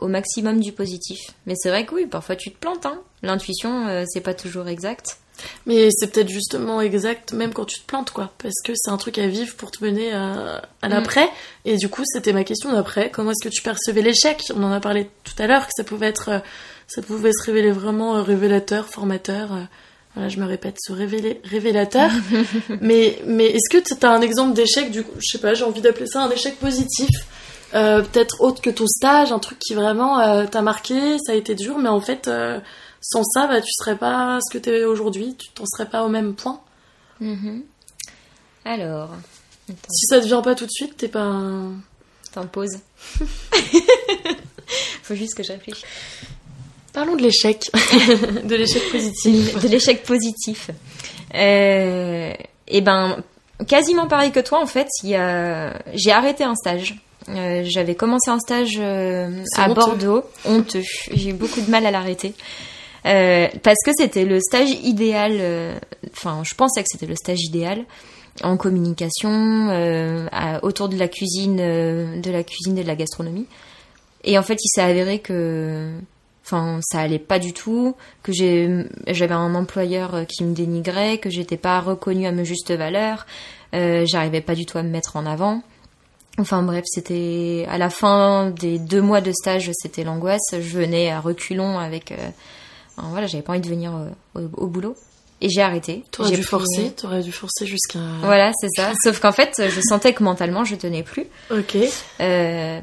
au 0.00 0.08
maximum 0.08 0.60
du 0.60 0.72
positif. 0.72 1.18
Mais 1.46 1.54
c'est 1.56 1.68
vrai 1.68 1.86
que 1.86 1.94
oui, 1.94 2.06
parfois 2.06 2.34
tu 2.36 2.50
te 2.50 2.58
plantes. 2.58 2.84
Hein. 2.86 3.00
L'intuition, 3.22 3.86
euh, 3.88 4.04
c'est 4.08 4.20
pas 4.20 4.34
toujours 4.34 4.66
exact. 4.68 5.18
Mais 5.64 5.88
c'est 5.90 6.12
peut-être 6.12 6.28
justement 6.28 6.82
exact, 6.82 7.32
même 7.32 7.54
quand 7.54 7.64
tu 7.64 7.80
te 7.80 7.86
plantes, 7.86 8.10
quoi. 8.10 8.30
Parce 8.42 8.56
que 8.62 8.72
c'est 8.74 8.90
un 8.90 8.98
truc 8.98 9.16
à 9.16 9.26
vivre 9.26 9.54
pour 9.56 9.70
te 9.70 9.82
mener 9.82 10.12
à, 10.12 10.62
à 10.82 10.88
Mm. 10.88 10.92
l'après. 10.92 11.28
Et 11.64 11.76
du 11.78 11.88
coup, 11.88 12.02
c'était 12.04 12.34
ma 12.34 12.44
question 12.44 12.70
d'après. 12.72 13.10
Comment 13.10 13.30
est-ce 13.30 13.48
que 13.48 13.52
tu 13.54 13.62
percevais 13.62 14.02
l'échec? 14.02 14.52
On 14.54 14.62
en 14.62 14.72
a 14.72 14.80
parlé 14.80 15.08
tout 15.24 15.32
à 15.42 15.46
l'heure, 15.46 15.66
que 15.66 15.72
ça 15.74 15.82
pouvait 15.84 16.08
être, 16.08 16.28
euh, 16.28 16.38
ça 16.88 17.00
pouvait 17.00 17.32
se 17.32 17.42
révéler 17.46 17.70
vraiment 17.72 18.16
euh, 18.16 18.22
révélateur, 18.22 18.86
formateur. 18.86 19.66
Voilà, 20.14 20.28
je 20.28 20.38
me 20.40 20.44
répète, 20.44 20.76
ce 20.78 20.92
révélé- 20.92 21.40
révélateur. 21.44 22.10
mais 22.82 23.18
mais 23.26 23.46
est-ce 23.46 23.70
que 23.70 23.82
tu 23.82 23.94
as 24.04 24.10
un 24.10 24.20
exemple 24.20 24.52
d'échec, 24.54 24.90
du 24.90 25.04
coup, 25.04 25.12
je 25.20 25.26
sais 25.32 25.38
pas, 25.38 25.54
j'ai 25.54 25.64
envie 25.64 25.80
d'appeler 25.80 26.06
ça 26.06 26.22
un 26.22 26.30
échec 26.30 26.56
positif 26.58 27.08
euh, 27.74 28.02
Peut-être 28.02 28.40
autre 28.40 28.60
que 28.60 28.70
ton 28.70 28.86
stage, 28.86 29.32
un 29.32 29.38
truc 29.38 29.58
qui 29.58 29.74
vraiment 29.74 30.20
euh, 30.20 30.46
t'a 30.46 30.62
marqué, 30.62 31.18
ça 31.18 31.32
a 31.32 31.34
été 31.34 31.54
dur, 31.54 31.78
mais 31.78 31.88
en 31.88 32.00
fait, 32.00 32.28
euh, 32.28 32.58
sans 33.00 33.22
ça, 33.24 33.46
bah, 33.46 33.60
tu 33.60 33.70
serais 33.72 33.96
pas 33.96 34.38
ce 34.40 34.52
que 34.52 34.62
tu 34.62 34.70
es 34.70 34.84
aujourd'hui, 34.84 35.36
tu 35.38 35.50
t'en 35.50 35.64
serais 35.66 35.88
pas 35.88 36.04
au 36.04 36.08
même 36.08 36.34
point. 36.34 36.60
Mhm. 37.20 37.62
Alors, 38.64 39.10
Si 39.68 40.06
ça 40.06 40.20
te 40.20 40.26
vient 40.26 40.42
pas 40.42 40.54
tout 40.54 40.66
de 40.66 40.70
suite, 40.70 40.96
t'es 40.96 41.08
pas 41.08 41.22
un... 41.22 41.74
t'en 42.32 42.46
pause. 42.46 42.78
Faut 45.02 45.14
juste 45.14 45.34
que 45.34 45.42
je 45.42 45.52
réfléchisse. 45.52 45.84
Parlons 46.92 47.14
de 47.14 47.22
l'échec. 47.22 47.70
de 48.44 48.54
l'échec 48.54 48.90
positif. 48.90 49.62
de 49.62 49.68
l'échec 49.68 50.02
positif. 50.02 50.70
Et 51.32 52.80
ben, 52.80 53.22
quasiment 53.68 54.08
pareil 54.08 54.32
que 54.32 54.40
toi, 54.40 54.60
en 54.60 54.66
fait, 54.66 54.88
il 55.04 55.10
y 55.10 55.16
a... 55.16 55.80
j'ai 55.94 56.10
arrêté 56.10 56.42
un 56.44 56.54
stage. 56.56 56.96
Euh, 57.28 57.62
J'avais 57.66 57.94
commencé 57.94 58.30
un 58.30 58.38
stage 58.38 58.76
euh, 58.78 59.28
à 59.56 59.68
honteux. 59.70 59.74
Bordeaux, 59.74 60.22
honteux. 60.44 60.82
J'ai 61.12 61.30
eu 61.30 61.34
beaucoup 61.34 61.60
de 61.60 61.70
mal 61.70 61.84
à 61.86 61.90
l'arrêter. 61.90 62.34
Euh, 63.06 63.48
parce 63.62 63.78
que 63.84 63.92
c'était 63.96 64.24
le 64.24 64.40
stage 64.40 64.70
idéal, 64.82 65.40
enfin 66.12 66.42
je 66.44 66.54
pensais 66.54 66.82
que 66.82 66.88
c'était 66.90 67.06
le 67.06 67.16
stage 67.16 67.40
idéal 67.40 67.84
en 68.42 68.56
communication, 68.58 69.68
à- 70.32 70.62
autour 70.64 70.88
de 70.88 70.96
la 70.96 71.08
cuisine, 71.08 71.56
de 71.56 72.30
la 72.30 72.42
cuisine 72.42 72.76
et 72.78 72.82
de 72.82 72.86
la 72.88 72.96
gastronomie. 72.96 73.46
Et 74.24 74.38
en 74.38 74.42
fait, 74.42 74.58
il 74.62 74.68
s'est 74.68 74.82
avéré 74.82 75.18
que, 75.20 75.90
enfin, 76.44 76.78
ça 76.82 77.00
allait 77.00 77.18
pas 77.18 77.38
du 77.38 77.54
tout, 77.54 77.94
que 78.22 78.32
j'avais 78.32 79.32
un 79.34 79.54
employeur 79.54 80.26
qui 80.28 80.44
me 80.44 80.54
dénigrait, 80.54 81.16
que 81.18 81.30
j'étais 81.30 81.56
pas 81.56 81.80
reconnue 81.80 82.26
à 82.26 82.32
mes 82.32 82.44
justes 82.44 82.72
valeurs, 82.72 83.24
euh, 83.74 84.04
j'arrivais 84.06 84.42
pas 84.42 84.54
du 84.54 84.66
tout 84.66 84.76
à 84.76 84.82
me 84.82 84.90
mettre 84.90 85.16
en 85.16 85.24
avant. 85.24 85.62
Enfin 86.38 86.62
bref, 86.62 86.84
c'était 86.86 87.66
à 87.68 87.76
la 87.76 87.90
fin 87.90 88.50
des 88.50 88.78
deux 88.78 89.02
mois 89.02 89.20
de 89.20 89.32
stage, 89.32 89.70
c'était 89.74 90.04
l'angoisse. 90.04 90.40
Je 90.52 90.78
venais 90.78 91.10
à 91.10 91.20
reculons 91.20 91.78
avec, 91.78 92.12
euh, 92.12 92.28
voilà, 92.96 93.26
j'avais 93.26 93.42
pas 93.42 93.52
envie 93.52 93.60
de 93.60 93.68
venir 93.68 93.94
euh, 93.94 94.48
au 94.56 94.66
boulot 94.66 94.96
et 95.42 95.48
j'ai 95.48 95.62
arrêté. 95.62 96.04
T'aurais 96.10 96.32
dû 96.32 96.42
forcer, 96.42 96.90
t'aurais 96.90 97.22
dû 97.22 97.32
forcer 97.32 97.66
jusqu'à... 97.66 97.98
Voilà, 98.22 98.52
c'est 98.60 98.68
ça. 98.76 98.92
Sauf 99.02 99.20
qu'en 99.20 99.32
fait, 99.32 99.62
je 99.68 99.80
sentais 99.80 100.12
que 100.12 100.22
mentalement, 100.22 100.64
je 100.64 100.74
tenais 100.74 101.02
plus. 101.02 101.26
Ok. 101.50 101.76
Euh, 102.20 102.80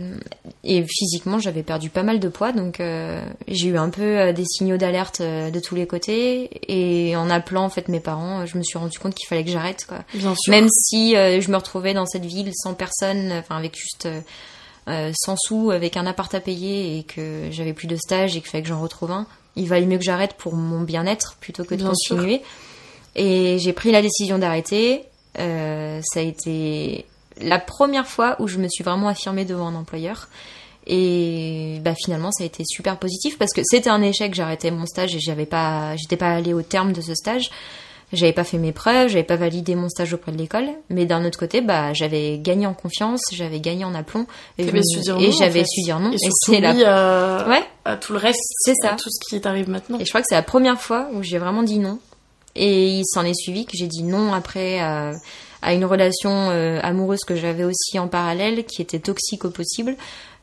et 0.64 0.84
physiquement, 0.88 1.38
j'avais 1.40 1.62
perdu 1.64 1.90
pas 1.90 2.04
mal 2.04 2.20
de 2.20 2.28
poids, 2.30 2.52
donc 2.52 2.80
euh, 2.80 3.22
j'ai 3.48 3.68
eu 3.68 3.78
un 3.78 3.90
peu 3.90 4.02
euh, 4.02 4.34
des 4.34 4.46
signaux 4.46 4.78
d'alerte 4.78 5.22
de 5.22 5.60
tous 5.60 5.76
les 5.76 5.86
côtés. 5.86 6.50
Et 6.68 7.16
en 7.16 7.30
appelant 7.30 7.66
en 7.66 7.70
fait 7.70 7.90
mes 7.90 8.00
parents, 8.00 8.46
je 8.46 8.58
me 8.58 8.64
suis 8.64 8.80
rendu 8.80 8.98
compte 8.98 9.14
qu'il 9.14 9.28
fallait 9.28 9.44
que 9.44 9.52
j'arrête, 9.52 9.86
quoi. 9.88 10.00
Bien 10.14 10.34
sûr. 10.36 10.52
Même 10.52 10.68
si 10.70 11.16
euh, 11.16 11.40
je 11.40 11.52
me 11.52 11.58
retrouvais 11.58 11.94
dans 11.94 12.06
cette 12.06 12.26
ville 12.26 12.52
sans 12.56 12.74
personne, 12.74 13.32
enfin 13.34 13.58
avec 13.58 13.78
juste 13.78 14.08
100 14.88 15.36
sous, 15.38 15.70
avec 15.72 15.96
un 15.96 16.08
appart 16.08 16.34
à 16.34 16.40
payer 16.40 16.98
et 16.98 17.04
que 17.04 17.50
j'avais 17.52 17.74
plus 17.74 17.88
de 17.88 17.98
stage 17.98 18.36
et 18.36 18.42
qu'il 18.42 18.50
fallait 18.50 18.64
que 18.64 18.70
j'en 18.70 18.82
retrouve 18.82 19.12
un, 19.12 19.28
il 19.58 19.68
valait 19.68 19.86
mieux 19.86 19.98
que 19.98 20.04
j'arrête 20.04 20.34
pour 20.34 20.56
mon 20.56 20.82
bien-être 20.82 21.36
plutôt 21.40 21.64
que 21.64 21.76
de 21.76 21.82
Bien 21.84 21.94
sûr. 21.96 22.16
continuer. 22.16 22.42
Et 23.16 23.58
j'ai 23.60 23.74
pris 23.74 23.92
la 23.92 24.02
décision 24.02 24.38
d'arrêter. 24.38 25.04
Euh, 25.40 26.00
ça 26.04 26.20
a 26.20 26.24
été 26.24 27.06
la 27.42 27.60
première 27.60 28.08
fois 28.08 28.36
où 28.40 28.48
je 28.48 28.58
me 28.58 28.68
suis 28.70 28.84
vraiment 28.84 29.08
affirmée 29.08 29.44
devant 29.44 29.68
un 29.68 29.76
employeur. 29.76 30.30
Et 30.86 31.80
bah, 31.84 31.94
finalement, 31.96 32.32
ça 32.32 32.44
a 32.44 32.46
été 32.46 32.64
super 32.66 32.98
positif 32.98 33.38
parce 33.38 33.52
que 33.54 33.62
c'était 33.64 33.90
un 33.90 34.02
échec. 34.02 34.34
J'arrêtais 34.34 34.72
mon 34.72 34.86
stage 34.86 35.16
et 35.16 35.20
j'avais 35.20 35.46
pas, 35.46 35.96
j'étais 35.98 36.16
pas 36.16 36.30
allée 36.30 36.54
au 36.54 36.62
terme 36.62 36.94
de 36.94 37.02
ce 37.02 37.14
stage. 37.14 37.50
J'avais 38.14 38.32
pas 38.32 38.46
fait 38.46 38.58
mes 38.58 38.72
preuves, 38.72 39.10
j'avais 39.10 39.24
pas 39.26 39.36
validé 39.36 39.76
mon 39.76 39.90
stage 39.90 40.14
auprès 40.14 40.32
de 40.32 40.38
l'école, 40.38 40.70
mais 40.90 41.06
d'un 41.06 41.26
autre 41.26 41.38
côté, 41.38 41.60
bah, 41.60 41.92
j'avais 41.94 42.38
gagné 42.38 42.66
en 42.66 42.74
confiance, 42.74 43.20
j'avais 43.34 43.60
gagné 43.60 43.84
en 43.84 43.94
aplomb, 43.94 44.26
et, 44.58 44.66
T'avais 44.66 44.80
je- 44.80 44.98
su 44.98 45.00
dire 45.02 45.20
non, 45.20 45.32
j'avais 45.32 45.60
fait. 45.60 45.82
dire 45.84 46.00
non. 46.00 46.12
Et 46.12 46.16
Et, 46.16 46.30
c'est 46.46 46.62
la, 46.62 46.70
à... 47.44 47.50
ouais, 47.50 47.64
à 47.84 47.98
tout 47.98 48.14
le 48.14 48.20
reste. 48.20 48.40
C'est 48.60 48.76
ça. 48.82 48.94
à 48.94 48.96
tout 48.96 49.10
ce 49.10 49.20
qui 49.30 49.42
t'arrive 49.42 49.70
maintenant. 49.70 50.00
et 50.00 50.06
je 50.06 50.10
crois 50.10 50.22
que 50.22 50.28
c'est 50.30 50.36
la 50.36 50.42
première 50.42 50.80
fois 50.80 51.10
où 51.14 51.22
j'ai 51.22 51.38
vraiment 51.38 51.64
dit 51.64 51.80
non. 51.80 52.00
Et 52.56 52.88
il 53.00 53.04
s'en 53.06 53.24
est 53.26 53.36
suivi 53.38 53.66
que 53.66 53.74
j'ai 53.76 53.88
dit 53.88 54.04
non 54.04 54.34
après 54.34 54.80
à, 54.80 55.12
à 55.62 55.74
une 55.74 55.84
relation 55.86 56.50
euh, 56.50 56.80
amoureuse 56.82 57.20
que 57.28 57.36
j'avais 57.36 57.66
aussi 57.66 58.00
en 58.00 58.08
parallèle, 58.08 58.64
qui 58.66 58.82
était 58.82 59.00
toxique 59.00 59.44
au 59.46 59.50
possible. 59.52 59.96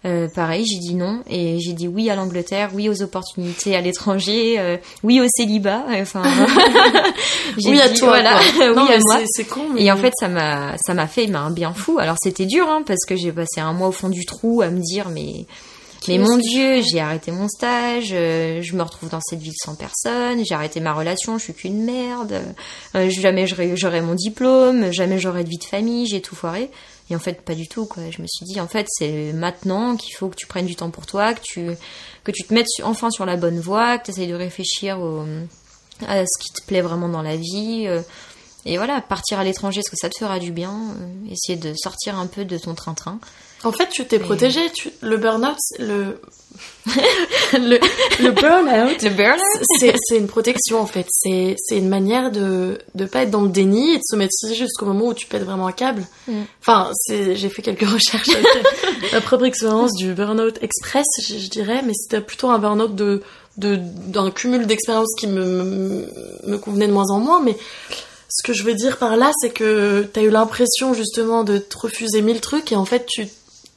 Euh, 0.07 0.29
pareil, 0.29 0.67
j'ai 0.67 0.79
dit 0.79 0.95
non 0.95 1.23
et 1.31 1.59
j'ai 1.61 1.73
dit 1.73 1.89
oui 1.89 2.11
à 2.11 2.15
l'Angleterre, 2.15 2.71
oui 2.75 2.91
aux 2.91 3.03
opportunités 3.03 3.75
à 3.75 3.81
l'étranger, 3.81 4.57
euh, 4.59 4.77
oui 5.03 5.21
au 5.21 5.27
célibat. 5.35 5.85
Enfin, 5.93 6.23
oui 7.65 7.81
à 7.81 7.89
toi, 7.89 8.09
voilà, 8.09 8.39
oui 8.59 8.93
à 8.93 8.99
moi. 8.99 9.21
C'est 9.27 9.45
con. 9.45 9.77
Et 9.77 9.91
en 9.91 9.97
fait, 9.97 10.13
ça 10.21 10.29
m'a, 10.29 10.77
ça 10.77 10.93
m'a 10.93 11.07
fait 11.07 11.35
un 11.35 11.51
bien 11.51 11.73
fou. 11.73 11.99
Alors 11.99 12.17
c'était 12.23 12.45
dur, 12.45 12.69
hein, 12.69 12.83
parce 12.87 13.05
que 13.07 13.17
j'ai 13.17 13.33
passé 13.33 13.61
un 13.61 13.73
mois 13.73 13.89
au 13.89 13.93
fond 13.93 14.11
du 14.11 14.27
trou 14.27 14.61
à 14.61 14.69
me 14.69 14.81
dire 14.81 15.09
mais 15.09 15.47
mais 16.09 16.19
mon 16.19 16.37
Dieu, 16.37 16.83
j'ai 16.83 17.01
arrêté 17.01 17.31
mon 17.31 17.49
stage, 17.49 18.11
euh, 18.13 18.61
je 18.63 18.75
me 18.77 18.83
retrouve 18.83 19.09
dans 19.09 19.21
cette 19.21 19.41
ville 19.41 19.55
sans 19.57 19.75
personne, 19.75 20.45
j'ai 20.45 20.55
arrêté 20.55 20.81
ma 20.81 20.93
relation, 20.93 21.39
je 21.39 21.45
suis 21.45 21.55
qu'une 21.55 21.85
merde, 21.85 22.43
euh, 22.95 23.11
jamais 23.11 23.47
j'aurai 23.47 24.01
mon 24.01 24.15
diplôme, 24.15 24.93
jamais 24.93 25.19
j'aurai 25.19 25.45
de 25.45 25.49
vie 25.49 25.59
de 25.59 25.65
famille, 25.65 26.07
j'ai 26.07 26.21
tout 26.21 26.35
foiré. 26.35 26.71
Et 27.11 27.17
en 27.17 27.19
fait, 27.19 27.43
pas 27.43 27.55
du 27.55 27.69
tout, 27.69 27.85
quoi. 27.85 28.05
Je 28.11 28.23
me 28.23 28.27
suis 28.27 28.47
dit, 28.47 28.61
en 28.61 28.67
fait, 28.67 28.87
c'est 28.89 29.33
maintenant 29.35 29.97
qu'il 29.97 30.15
faut 30.15 30.29
que 30.29 30.37
tu 30.37 30.47
prennes 30.47 30.67
du 30.67 30.75
temps 30.75 30.91
pour 30.91 31.05
toi, 31.05 31.35
que 31.35 31.43
tu, 31.43 31.71
que 32.25 32.31
tu 32.31 32.45
te 32.45 32.55
mettes 32.55 32.67
enfin 32.83 33.11
sur 33.11 33.27
la 33.27 33.37
bonne 33.37 33.61
voie, 33.61 33.99
que 33.99 34.07
tu 34.07 34.11
essayes 34.11 34.27
de 34.27 34.35
réfléchir 34.35 34.99
à 36.07 36.25
ce 36.27 36.43
qui 36.43 36.53
te 36.53 36.67
plaît 36.67 36.81
vraiment 36.81 37.09
dans 37.09 37.23
la 37.23 37.37
vie. 37.37 37.85
Euh, 37.87 38.01
et 38.65 38.77
voilà, 38.79 39.01
partir 39.01 39.39
à 39.39 39.45
l'étranger, 39.45 39.81
est-ce 39.81 39.91
que 39.91 39.97
ça 39.97 40.09
te 40.09 40.19
fera 40.19 40.39
du 40.39 40.51
bien 40.51 40.75
Essayer 41.31 41.59
de 41.59 41.75
sortir 41.77 42.19
un 42.19 42.27
peu 42.27 42.45
de 42.45 42.57
ton 42.57 42.75
train-train. 42.75 43.19
En 43.65 43.73
fait, 43.73 43.89
tu 43.89 44.05
t'es 44.05 44.19
protégé. 44.19 44.61
Tu... 44.73 44.91
Le 45.01 45.17
burn-out, 45.17 45.57
le... 45.79 46.21
le... 47.55 47.79
le 48.23 48.31
burn-out, 48.31 49.03
le 49.03 49.11
burn 49.11 49.41
c'est 49.81 50.17
une 50.17 50.29
protection 50.29 50.81
en 50.81 50.87
fait. 50.87 51.07
C'est 51.11 51.57
une 51.71 51.89
manière 51.89 52.31
de 52.31 52.79
ne 52.95 53.07
pas 53.07 53.23
être 53.23 53.31
dans 53.31 53.43
le 53.43 53.49
déni 53.49 53.95
et 53.95 53.97
de 53.97 54.03
se 54.05 54.17
mettre 54.17 54.33
jusqu'au 54.55 54.87
moment 54.87 55.07
où 55.07 55.15
tu 55.15 55.27
pètes 55.27 55.45
vraiment 55.45 55.67
un 55.67 55.73
câble. 55.73 56.07
Mm. 56.29 56.43
Enfin, 56.61 56.91
j'ai 57.09 57.49
fait 57.49 57.63
quelques 57.63 57.89
recherches 57.89 58.29
avec 58.29 58.47
ma 59.13 59.21
propre 59.21 59.45
expérience 59.45 59.93
du 59.95 60.13
burn-out 60.13 60.59
express, 60.63 61.07
je, 61.27 61.49
dirais, 61.49 61.83
mais 61.85 61.93
c'était 61.95 62.21
plutôt 62.21 62.51
un 62.51 62.59
burn-out 62.59 62.95
de 62.95 63.23
d'un 63.57 64.33
cumul 64.33 64.67
d'expériences 64.67 65.15
qui 65.17 65.29
me, 65.29 65.45
me, 65.45 66.11
me 66.49 66.59
convenait 66.59 66.89
de 66.89 66.93
moins 66.93 67.09
en 67.13 67.21
moins, 67.21 67.41
mais 67.41 67.57
ce 68.35 68.43
que 68.43 68.53
je 68.53 68.65
veux 68.65 68.75
dire 68.75 68.99
par 68.99 69.17
là, 69.17 69.31
c'est 69.41 69.51
que 69.51 70.09
tu 70.13 70.19
as 70.19 70.23
eu 70.25 70.31
l'impression 70.31 70.93
justement 70.93 71.45
de 71.45 71.59
te 71.59 71.79
refuser 71.79 72.21
mille 72.21 72.41
trucs 72.41 72.73
et 72.73 72.77
en 72.77 72.85
fait 72.85 73.07
tu 73.07 73.29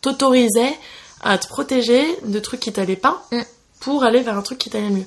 t'autorisais 0.07 0.73
à 1.21 1.37
te 1.37 1.47
protéger 1.47 2.03
de 2.25 2.39
trucs 2.39 2.59
qui 2.59 2.71
t'allaient 2.71 2.95
pas 2.95 3.23
mm. 3.31 3.41
pour 3.79 4.03
aller 4.03 4.21
vers 4.21 4.37
un 4.37 4.41
truc 4.41 4.57
qui 4.57 4.69
t'allait 4.69 4.89
mieux. 4.89 5.05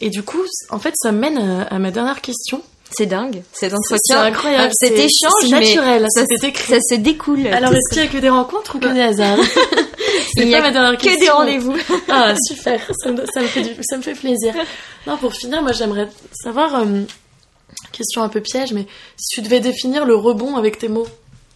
Et 0.00 0.10
du 0.10 0.22
coup, 0.22 0.42
en 0.70 0.78
fait, 0.78 0.94
ça 0.96 1.12
mène 1.12 1.38
à, 1.70 1.78
ma 1.78 1.90
dernière 1.90 2.20
question. 2.20 2.62
C'est 2.90 3.06
dingue, 3.06 3.42
cet 3.52 3.72
entretien. 3.72 3.98
C'est 4.06 4.14
incroyable. 4.14 4.72
Cet 4.78 4.98
échange, 4.98 5.32
c'est 5.40 5.48
naturel. 5.48 6.06
Ça, 6.10 6.24
ça, 6.26 6.78
se 6.80 6.94
découle. 6.96 7.46
Alors, 7.46 7.72
est-ce 7.72 7.94
qu'il 7.94 8.02
y 8.02 8.06
a 8.06 8.08
que 8.08 8.18
des 8.18 8.28
rencontres 8.28 8.76
ou 8.76 8.78
que 8.80 8.88
des 8.88 9.00
hasards 9.00 9.38
ma 10.36 10.70
dernière 10.70 10.98
question. 10.98 11.14
Que 11.14 11.20
des 11.20 11.30
rendez-vous. 11.30 11.76
ah, 12.10 12.34
super. 12.36 12.80
Ça 13.02 13.12
me, 13.12 13.24
fait 13.46 13.76
ça 13.82 13.96
me 13.96 14.02
fait 14.02 14.12
plaisir. 14.12 14.54
Non, 15.06 15.16
pour 15.16 15.32
finir, 15.32 15.62
moi, 15.62 15.72
j'aimerais 15.72 16.08
savoir, 16.32 16.74
euh, 16.74 17.02
question 17.92 18.22
un 18.22 18.28
peu 18.28 18.40
piège, 18.40 18.72
mais 18.72 18.86
si 19.16 19.36
tu 19.36 19.42
devais 19.42 19.60
définir 19.60 20.04
le 20.04 20.14
rebond 20.14 20.56
avec 20.56 20.78
tes 20.78 20.88
mots, 20.88 21.06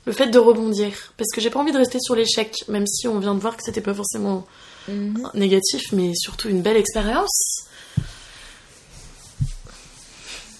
le 0.06 0.12
fait 0.12 0.28
de 0.28 0.38
rebondir. 0.38 1.12
Parce 1.16 1.30
que 1.32 1.40
j'ai 1.40 1.50
pas 1.50 1.60
envie 1.60 1.72
de 1.72 1.78
rester 1.78 1.98
sur 2.00 2.14
l'échec, 2.14 2.64
même 2.68 2.86
si 2.86 3.06
on 3.08 3.18
vient 3.18 3.34
de 3.34 3.40
voir 3.40 3.56
que 3.56 3.62
c'était 3.62 3.80
pas 3.80 3.92
forcément 3.92 4.46
mhm. 4.88 5.30
négatif, 5.34 5.92
mais 5.92 6.12
surtout 6.14 6.48
une 6.48 6.62
belle 6.62 6.76
expérience. 6.76 7.66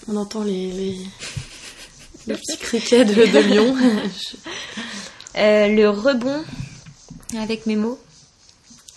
On 0.09 0.15
entend 0.15 0.43
les, 0.43 0.95
les, 2.27 2.35
petits 2.35 2.57
criquets 2.57 3.05
de, 3.05 3.13
de 3.13 3.39
Lyon. 3.39 3.75
Euh, 5.35 5.67
le 5.67 5.87
rebond 5.87 6.43
avec 7.37 7.67
mes 7.67 7.75
mots. 7.75 7.99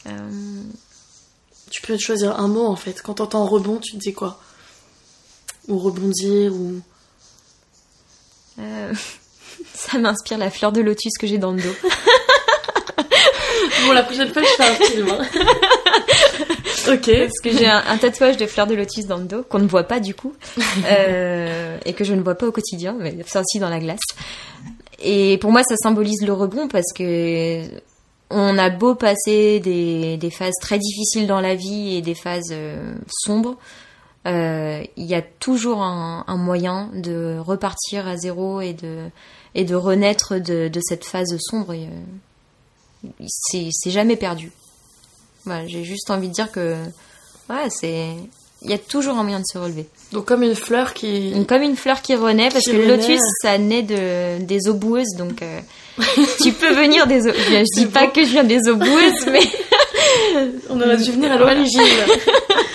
Euh, 0.06 0.62
tu 1.70 1.82
peux 1.82 1.98
choisir 1.98 2.40
un 2.40 2.48
mot 2.48 2.64
en 2.66 2.76
fait. 2.76 3.02
Quand 3.02 3.12
t'entends 3.12 3.44
rebond, 3.44 3.78
tu 3.78 3.92
te 3.92 3.98
dis 3.98 4.14
quoi? 4.14 4.40
Ou 5.68 5.78
rebondir 5.78 6.54
ou. 6.54 6.80
Euh, 8.58 8.94
ça 9.74 9.98
m'inspire 9.98 10.38
la 10.38 10.50
fleur 10.50 10.72
de 10.72 10.80
lotus 10.80 11.12
que 11.18 11.26
j'ai 11.26 11.38
dans 11.38 11.52
le 11.52 11.60
dos. 11.62 11.74
bon, 13.86 13.92
la 13.92 14.02
prochaine 14.02 14.32
fois, 14.32 14.42
je 14.42 14.48
fais 14.48 14.62
un 14.62 14.74
film. 14.74 15.08
Hein. 15.10 15.26
ok. 16.92 17.10
Parce 17.18 17.40
que 17.42 17.50
j'ai 17.50 17.66
un, 17.66 17.96
tatouage 17.98 18.36
de 18.36 18.46
fleur 18.46 18.66
de 18.66 18.74
lotus 18.74 19.06
dans 19.06 19.18
le 19.18 19.24
dos, 19.24 19.42
qu'on 19.42 19.58
ne 19.58 19.66
voit 19.66 19.84
pas 19.84 20.00
du 20.00 20.14
coup, 20.14 20.34
euh, 20.86 21.78
et 21.84 21.92
que 21.92 22.04
je 22.04 22.14
ne 22.14 22.22
vois 22.22 22.34
pas 22.34 22.46
au 22.46 22.52
quotidien, 22.52 22.96
mais 22.98 23.16
ça 23.26 23.40
aussi 23.40 23.58
dans 23.58 23.70
la 23.70 23.78
glace. 23.78 24.00
Et 25.02 25.38
pour 25.38 25.50
moi, 25.50 25.62
ça 25.62 25.76
symbolise 25.76 26.22
le 26.26 26.32
rebond 26.32 26.68
parce 26.68 26.92
que 26.94 27.62
on 28.30 28.58
a 28.58 28.70
beau 28.70 28.94
passer 28.94 29.60
des, 29.60 30.16
des 30.16 30.30
phases 30.30 30.54
très 30.60 30.78
difficiles 30.78 31.26
dans 31.26 31.40
la 31.40 31.54
vie 31.54 31.96
et 31.96 32.02
des 32.02 32.14
phases 32.14 32.52
euh, 32.52 32.94
sombres, 33.08 33.56
euh, 34.26 34.84
il 34.96 35.04
y 35.04 35.14
a 35.14 35.22
toujours 35.22 35.82
un, 35.82 36.24
un, 36.26 36.36
moyen 36.36 36.90
de 36.94 37.38
repartir 37.38 38.06
à 38.06 38.16
zéro 38.16 38.60
et 38.60 38.74
de 38.74 39.06
et 39.54 39.64
de 39.64 39.74
renaître 39.74 40.38
de, 40.38 40.68
de 40.68 40.80
cette 40.82 41.04
phase 41.04 41.36
sombre. 41.38 41.74
Euh, 41.74 43.26
c'est 43.26 43.90
jamais 43.90 44.16
perdu. 44.16 44.52
Voilà, 45.44 45.66
J'ai 45.66 45.84
juste 45.84 46.10
envie 46.10 46.28
de 46.28 46.34
dire 46.34 46.52
que 46.52 46.76
ouais, 47.48 47.68
c'est 47.70 48.14
il 48.62 48.70
y 48.70 48.74
a 48.74 48.78
toujours 48.78 49.16
un 49.16 49.22
moyen 49.22 49.40
de 49.40 49.46
se 49.50 49.56
relever. 49.56 49.86
Donc 50.12 50.26
comme 50.26 50.42
une 50.42 50.54
fleur 50.54 50.92
qui 50.92 51.32
comme 51.48 51.62
une 51.62 51.76
fleur 51.76 52.02
qui 52.02 52.14
renaît 52.14 52.50
parce 52.50 52.66
que 52.66 52.72
le 52.72 52.86
lotus 52.86 53.20
ça 53.40 53.56
naît 53.56 53.82
de 53.82 54.42
des 54.44 54.68
eaux 54.68 54.74
boueuses 54.74 55.16
donc 55.16 55.40
euh, 55.40 55.60
tu 56.42 56.52
peux 56.52 56.74
venir 56.74 57.06
des 57.06 57.26
eaux 57.26 57.32
je 57.32 57.80
dis 57.80 57.86
pas 57.86 58.06
que 58.08 58.22
je 58.22 58.30
viens 58.30 58.44
des 58.44 58.68
eaux 58.68 58.76
boueuses 58.76 59.26
mais 59.32 59.40
on 60.68 60.80
aurait 60.80 60.98
dû 60.98 61.12
venir 61.12 61.32
à 61.32 61.38
l'origine. 61.38 61.80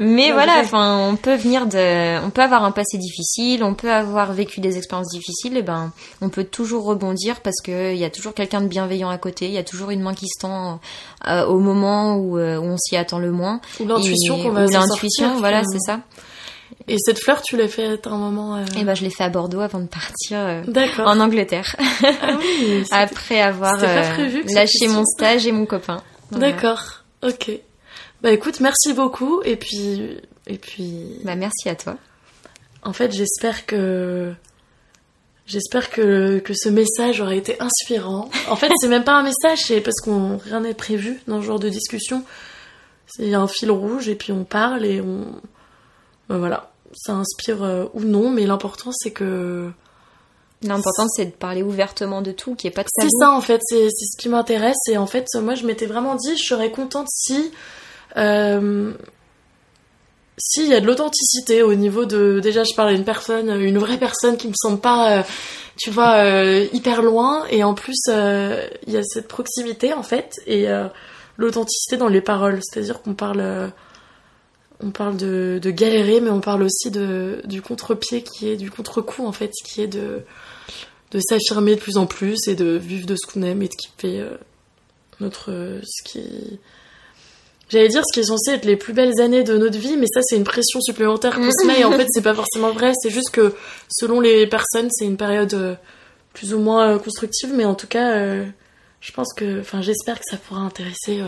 Mais 0.00 0.32
voilà, 0.32 0.60
enfin, 0.60 1.08
on 1.10 1.16
peut 1.16 1.34
venir 1.34 1.66
de, 1.66 2.24
on 2.24 2.30
peut 2.30 2.42
avoir 2.42 2.64
un 2.64 2.70
passé 2.70 2.98
difficile, 2.98 3.62
on 3.64 3.74
peut 3.74 3.92
avoir 3.92 4.32
vécu 4.32 4.60
des 4.60 4.76
expériences 4.76 5.10
difficiles, 5.10 5.56
et 5.56 5.62
ben, 5.62 5.92
on 6.20 6.28
peut 6.28 6.44
toujours 6.44 6.84
rebondir 6.84 7.40
parce 7.40 7.60
que 7.62 7.92
il 7.92 7.98
y 7.98 8.04
a 8.04 8.10
toujours 8.10 8.34
quelqu'un 8.34 8.60
de 8.60 8.68
bienveillant 8.68 9.10
à 9.10 9.18
côté, 9.18 9.46
il 9.46 9.52
y 9.52 9.58
a 9.58 9.64
toujours 9.64 9.90
une 9.90 10.02
main 10.02 10.14
qui 10.14 10.26
se 10.26 10.40
tend 10.40 10.80
euh, 11.28 11.44
au 11.46 11.58
moment 11.58 12.16
euh, 12.16 12.58
où, 12.58 12.66
on 12.66 12.76
s'y 12.76 12.96
attend 12.96 13.18
le 13.18 13.32
moins. 13.32 13.60
Ou 13.80 13.86
l'intuition 13.86 14.42
qu'on 14.42 14.50
va 14.50 14.66
L'intuition, 14.66 15.38
voilà, 15.38 15.62
c'est 15.64 15.80
ça. 15.80 16.00
Et 16.88 16.96
cette 16.98 17.18
fleur, 17.18 17.42
tu 17.42 17.56
l'as 17.56 17.68
fait 17.68 18.06
à 18.06 18.10
un 18.10 18.18
moment 18.18 18.58
Et 18.58 18.64
eh 18.78 18.84
ben, 18.84 18.94
je 18.94 19.04
l'ai 19.04 19.10
fait 19.10 19.24
à 19.24 19.28
Bordeaux 19.28 19.60
avant 19.60 19.80
de 19.80 19.86
partir 19.86 20.38
euh, 20.38 20.62
en 20.98 21.20
Angleterre. 21.20 21.76
Ah 22.02 22.36
oui, 22.38 22.84
Après 22.90 23.40
avoir 23.40 23.76
lâché 23.76 24.88
mon 24.88 25.04
stage 25.04 25.46
et 25.46 25.52
mon 25.52 25.66
copain. 25.66 26.02
D'accord. 26.32 27.04
Ok. 27.22 27.50
Bah 28.22 28.30
écoute, 28.30 28.60
merci 28.60 28.92
beaucoup 28.92 29.42
et 29.44 29.56
puis 29.56 30.16
et 30.46 30.58
puis. 30.58 31.18
Bah 31.24 31.34
merci 31.34 31.68
à 31.68 31.74
toi. 31.74 31.96
En 32.84 32.92
fait, 32.92 33.10
j'espère 33.12 33.66
que 33.66 34.32
j'espère 35.44 35.90
que 35.90 36.38
que 36.38 36.54
ce 36.54 36.68
message 36.68 37.20
aura 37.20 37.34
été 37.34 37.60
inspirant. 37.60 38.30
En 38.48 38.54
fait, 38.54 38.70
c'est 38.80 38.88
même 38.88 39.02
pas 39.02 39.14
un 39.14 39.24
message, 39.24 39.62
c'est 39.66 39.80
parce 39.80 40.00
qu'on 40.00 40.38
rien 40.38 40.60
n'est 40.60 40.74
prévu 40.74 41.20
dans 41.26 41.40
ce 41.40 41.46
genre 41.46 41.58
de 41.58 41.68
discussion. 41.68 42.24
C'est 43.06 43.34
un 43.34 43.48
fil 43.48 43.72
rouge 43.72 44.08
et 44.08 44.14
puis 44.14 44.32
on 44.32 44.44
parle 44.44 44.86
et 44.86 45.00
on 45.00 45.26
bah, 46.28 46.38
voilà, 46.38 46.72
ça 46.94 47.14
inspire 47.14 47.64
euh, 47.64 47.86
ou 47.92 48.02
non, 48.02 48.30
mais 48.30 48.46
l'important 48.46 48.92
c'est 48.92 49.10
que 49.10 49.70
L'important, 50.64 51.08
c'est 51.08 51.24
de 51.26 51.30
parler 51.32 51.64
ouvertement 51.64 52.22
de 52.22 52.30
tout, 52.30 52.54
qui 52.54 52.68
est 52.68 52.70
pas 52.70 52.84
de 52.84 52.88
C'est 52.96 53.08
ça, 53.18 53.32
en 53.32 53.40
fait, 53.40 53.60
c'est 53.64 53.88
ce 53.90 54.16
qui 54.16 54.28
m'intéresse. 54.28 54.76
Et 54.88 54.96
en 54.96 55.08
fait, 55.08 55.26
moi, 55.34 55.56
je 55.56 55.66
m'étais 55.66 55.86
vraiment 55.86 56.14
dit, 56.14 56.36
je 56.36 56.44
serais 56.44 56.70
contente 56.70 57.08
si 57.10 57.50
euh, 58.16 58.92
s'il 60.38 60.68
y 60.68 60.74
a 60.74 60.80
de 60.80 60.86
l'authenticité 60.86 61.62
au 61.62 61.74
niveau 61.74 62.04
de 62.04 62.40
déjà 62.40 62.64
je 62.64 62.74
parle 62.74 62.90
à 62.90 62.92
une 62.92 63.04
personne 63.04 63.50
une 63.60 63.78
vraie 63.78 63.98
personne 63.98 64.36
qui 64.36 64.48
me 64.48 64.54
semble 64.56 64.80
pas 64.80 65.18
euh, 65.18 65.22
tu 65.76 65.90
vois 65.90 66.16
euh, 66.16 66.66
hyper 66.72 67.02
loin. 67.02 67.44
Et 67.50 67.64
en 67.64 67.74
plus 67.74 68.00
il 68.08 68.92
y 68.92 68.96
a 68.96 69.02
cette 69.02 69.28
proximité 69.28 69.92
en 69.92 70.02
fait 70.02 70.34
et 70.46 70.66
l'authenticité 71.36 71.96
dans 71.96 72.08
les 72.08 72.20
paroles. 72.20 72.60
C'est-à-dire 72.62 73.02
qu'on 73.02 73.14
parle 73.14 73.72
on 74.84 74.90
parle 74.90 75.16
de, 75.16 75.60
de, 75.62 75.70
galérer 75.70 76.20
mais 76.20 76.30
on 76.30 76.40
parle 76.40 76.64
aussi 76.64 76.90
de 76.90 77.40
du 77.44 77.62
contre-pied 77.62 78.24
qui 78.24 78.48
est 78.48 78.56
du 78.56 78.68
contre-coup 78.68 79.24
en 79.24 79.30
fait 79.30 79.52
qui 79.64 79.80
est 79.80 79.86
de 79.86 80.22
de 81.12 81.20
s'affirmer 81.20 81.76
de 81.76 81.80
plus 81.80 81.98
en 81.98 82.06
plus 82.06 82.48
et 82.48 82.56
de 82.56 82.76
vivre 82.76 83.06
de 83.06 83.14
ce 83.14 83.30
qu'on 83.30 83.42
aime 83.42 83.62
et 83.62 83.68
de 83.68 83.74
kiffer 83.74 84.26
notre 85.20 85.80
ce 85.84 86.02
qui 86.10 86.58
J'allais 87.72 87.88
dire 87.88 88.02
ce 88.06 88.12
qui 88.12 88.20
est 88.20 88.24
censé 88.24 88.50
être 88.50 88.66
les 88.66 88.76
plus 88.76 88.92
belles 88.92 89.18
années 89.18 89.44
de 89.44 89.56
notre 89.56 89.78
vie, 89.78 89.96
mais 89.96 90.04
ça 90.12 90.20
c'est 90.22 90.36
une 90.36 90.44
pression 90.44 90.78
supplémentaire 90.82 91.36
qu'on 91.36 91.50
se 91.50 91.66
met 91.66 91.80
et 91.80 91.84
en 91.86 91.92
fait 91.92 92.06
c'est 92.10 92.20
pas 92.20 92.34
forcément 92.34 92.70
vrai. 92.70 92.92
C'est 93.02 93.08
juste 93.08 93.30
que 93.30 93.54
selon 93.88 94.20
les 94.20 94.46
personnes 94.46 94.88
c'est 94.90 95.06
une 95.06 95.16
période 95.16 95.54
euh, 95.54 95.74
plus 96.34 96.52
ou 96.52 96.58
moins 96.58 96.90
euh, 96.90 96.98
constructive, 96.98 97.50
mais 97.54 97.64
en 97.64 97.74
tout 97.74 97.86
cas 97.86 98.10
euh, 98.12 98.44
je 99.00 99.10
pense 99.12 99.32
que, 99.32 99.60
enfin 99.60 99.80
j'espère 99.80 100.18
que 100.18 100.24
ça 100.30 100.36
pourra 100.36 100.60
intéresser 100.60 101.22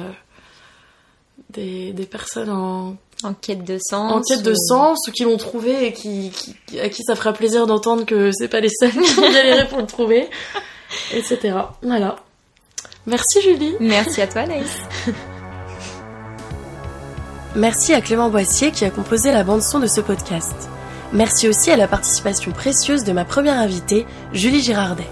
des, 1.49 1.93
des, 1.95 2.05
personnes 2.07 2.51
en 2.51 2.97
En 3.23 3.33
quête 3.33 3.65
de 3.65 3.79
sens. 3.81 4.13
en 4.13 4.21
quête 4.21 4.43
de 4.43 4.55
sens 4.55 4.99
ou 5.09 5.13
qui 5.13 5.25
l'ont 5.25 5.39
trouvé 5.39 5.87
et 5.87 5.93
qui, 5.95 6.31
qui- 6.31 6.79
à 6.79 6.91
qui 6.91 7.03
ça 7.05 7.17
fera 7.17 7.33
plaisir 7.33 7.67
d'entendre 7.67 8.05
que 8.05 8.31
c'est 8.33 8.49
pas 8.49 8.61
les 8.61 8.69
seuls 8.69 8.91
qui 8.93 9.19
ont 9.19 9.33
galéré 9.33 9.67
pour 9.67 9.79
le 9.79 9.87
trouver, 9.87 10.29
etc. 11.13 11.57
Voilà. 11.83 12.17
Merci 13.07 13.41
Julie. 13.41 13.75
Merci 13.81 14.21
à 14.21 14.27
toi, 14.27 14.45
Laïs. 14.45 14.77
Merci 17.57 17.95
à 17.95 18.01
Clément 18.01 18.31
Boissier 18.31 18.73
qui 18.73 18.85
a 18.85 18.91
composé 18.91 19.31
la 19.31 19.45
bande-son 19.45 19.79
de 19.79 19.87
ce 19.87 20.01
podcast. 20.01 20.69
Merci 21.13 21.49
aussi 21.49 21.71
à 21.71 21.77
la 21.77 21.87
participation 21.87 22.51
précieuse 22.51 23.05
de 23.05 23.13
ma 23.13 23.25
première 23.25 23.59
invitée, 23.59 24.07
Julie 24.33 24.61
Girardet. 24.61 25.07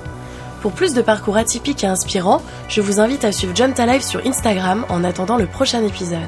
Pour 0.61 0.73
plus 0.73 0.93
de 0.93 1.03
parcours 1.03 1.37
atypiques 1.37 1.85
et 1.85 1.87
inspirants, 1.87 2.43
je 2.69 2.81
vous 2.81 2.99
invite 2.99 3.25
à 3.25 3.31
suivre 3.31 3.55
Ta 3.55 3.87
Life 3.87 4.03
sur 4.03 4.27
Instagram 4.27 4.85
en 4.89 5.05
attendant 5.05 5.37
le 5.37 5.47
prochain 5.47 5.85
épisode. 5.85 6.19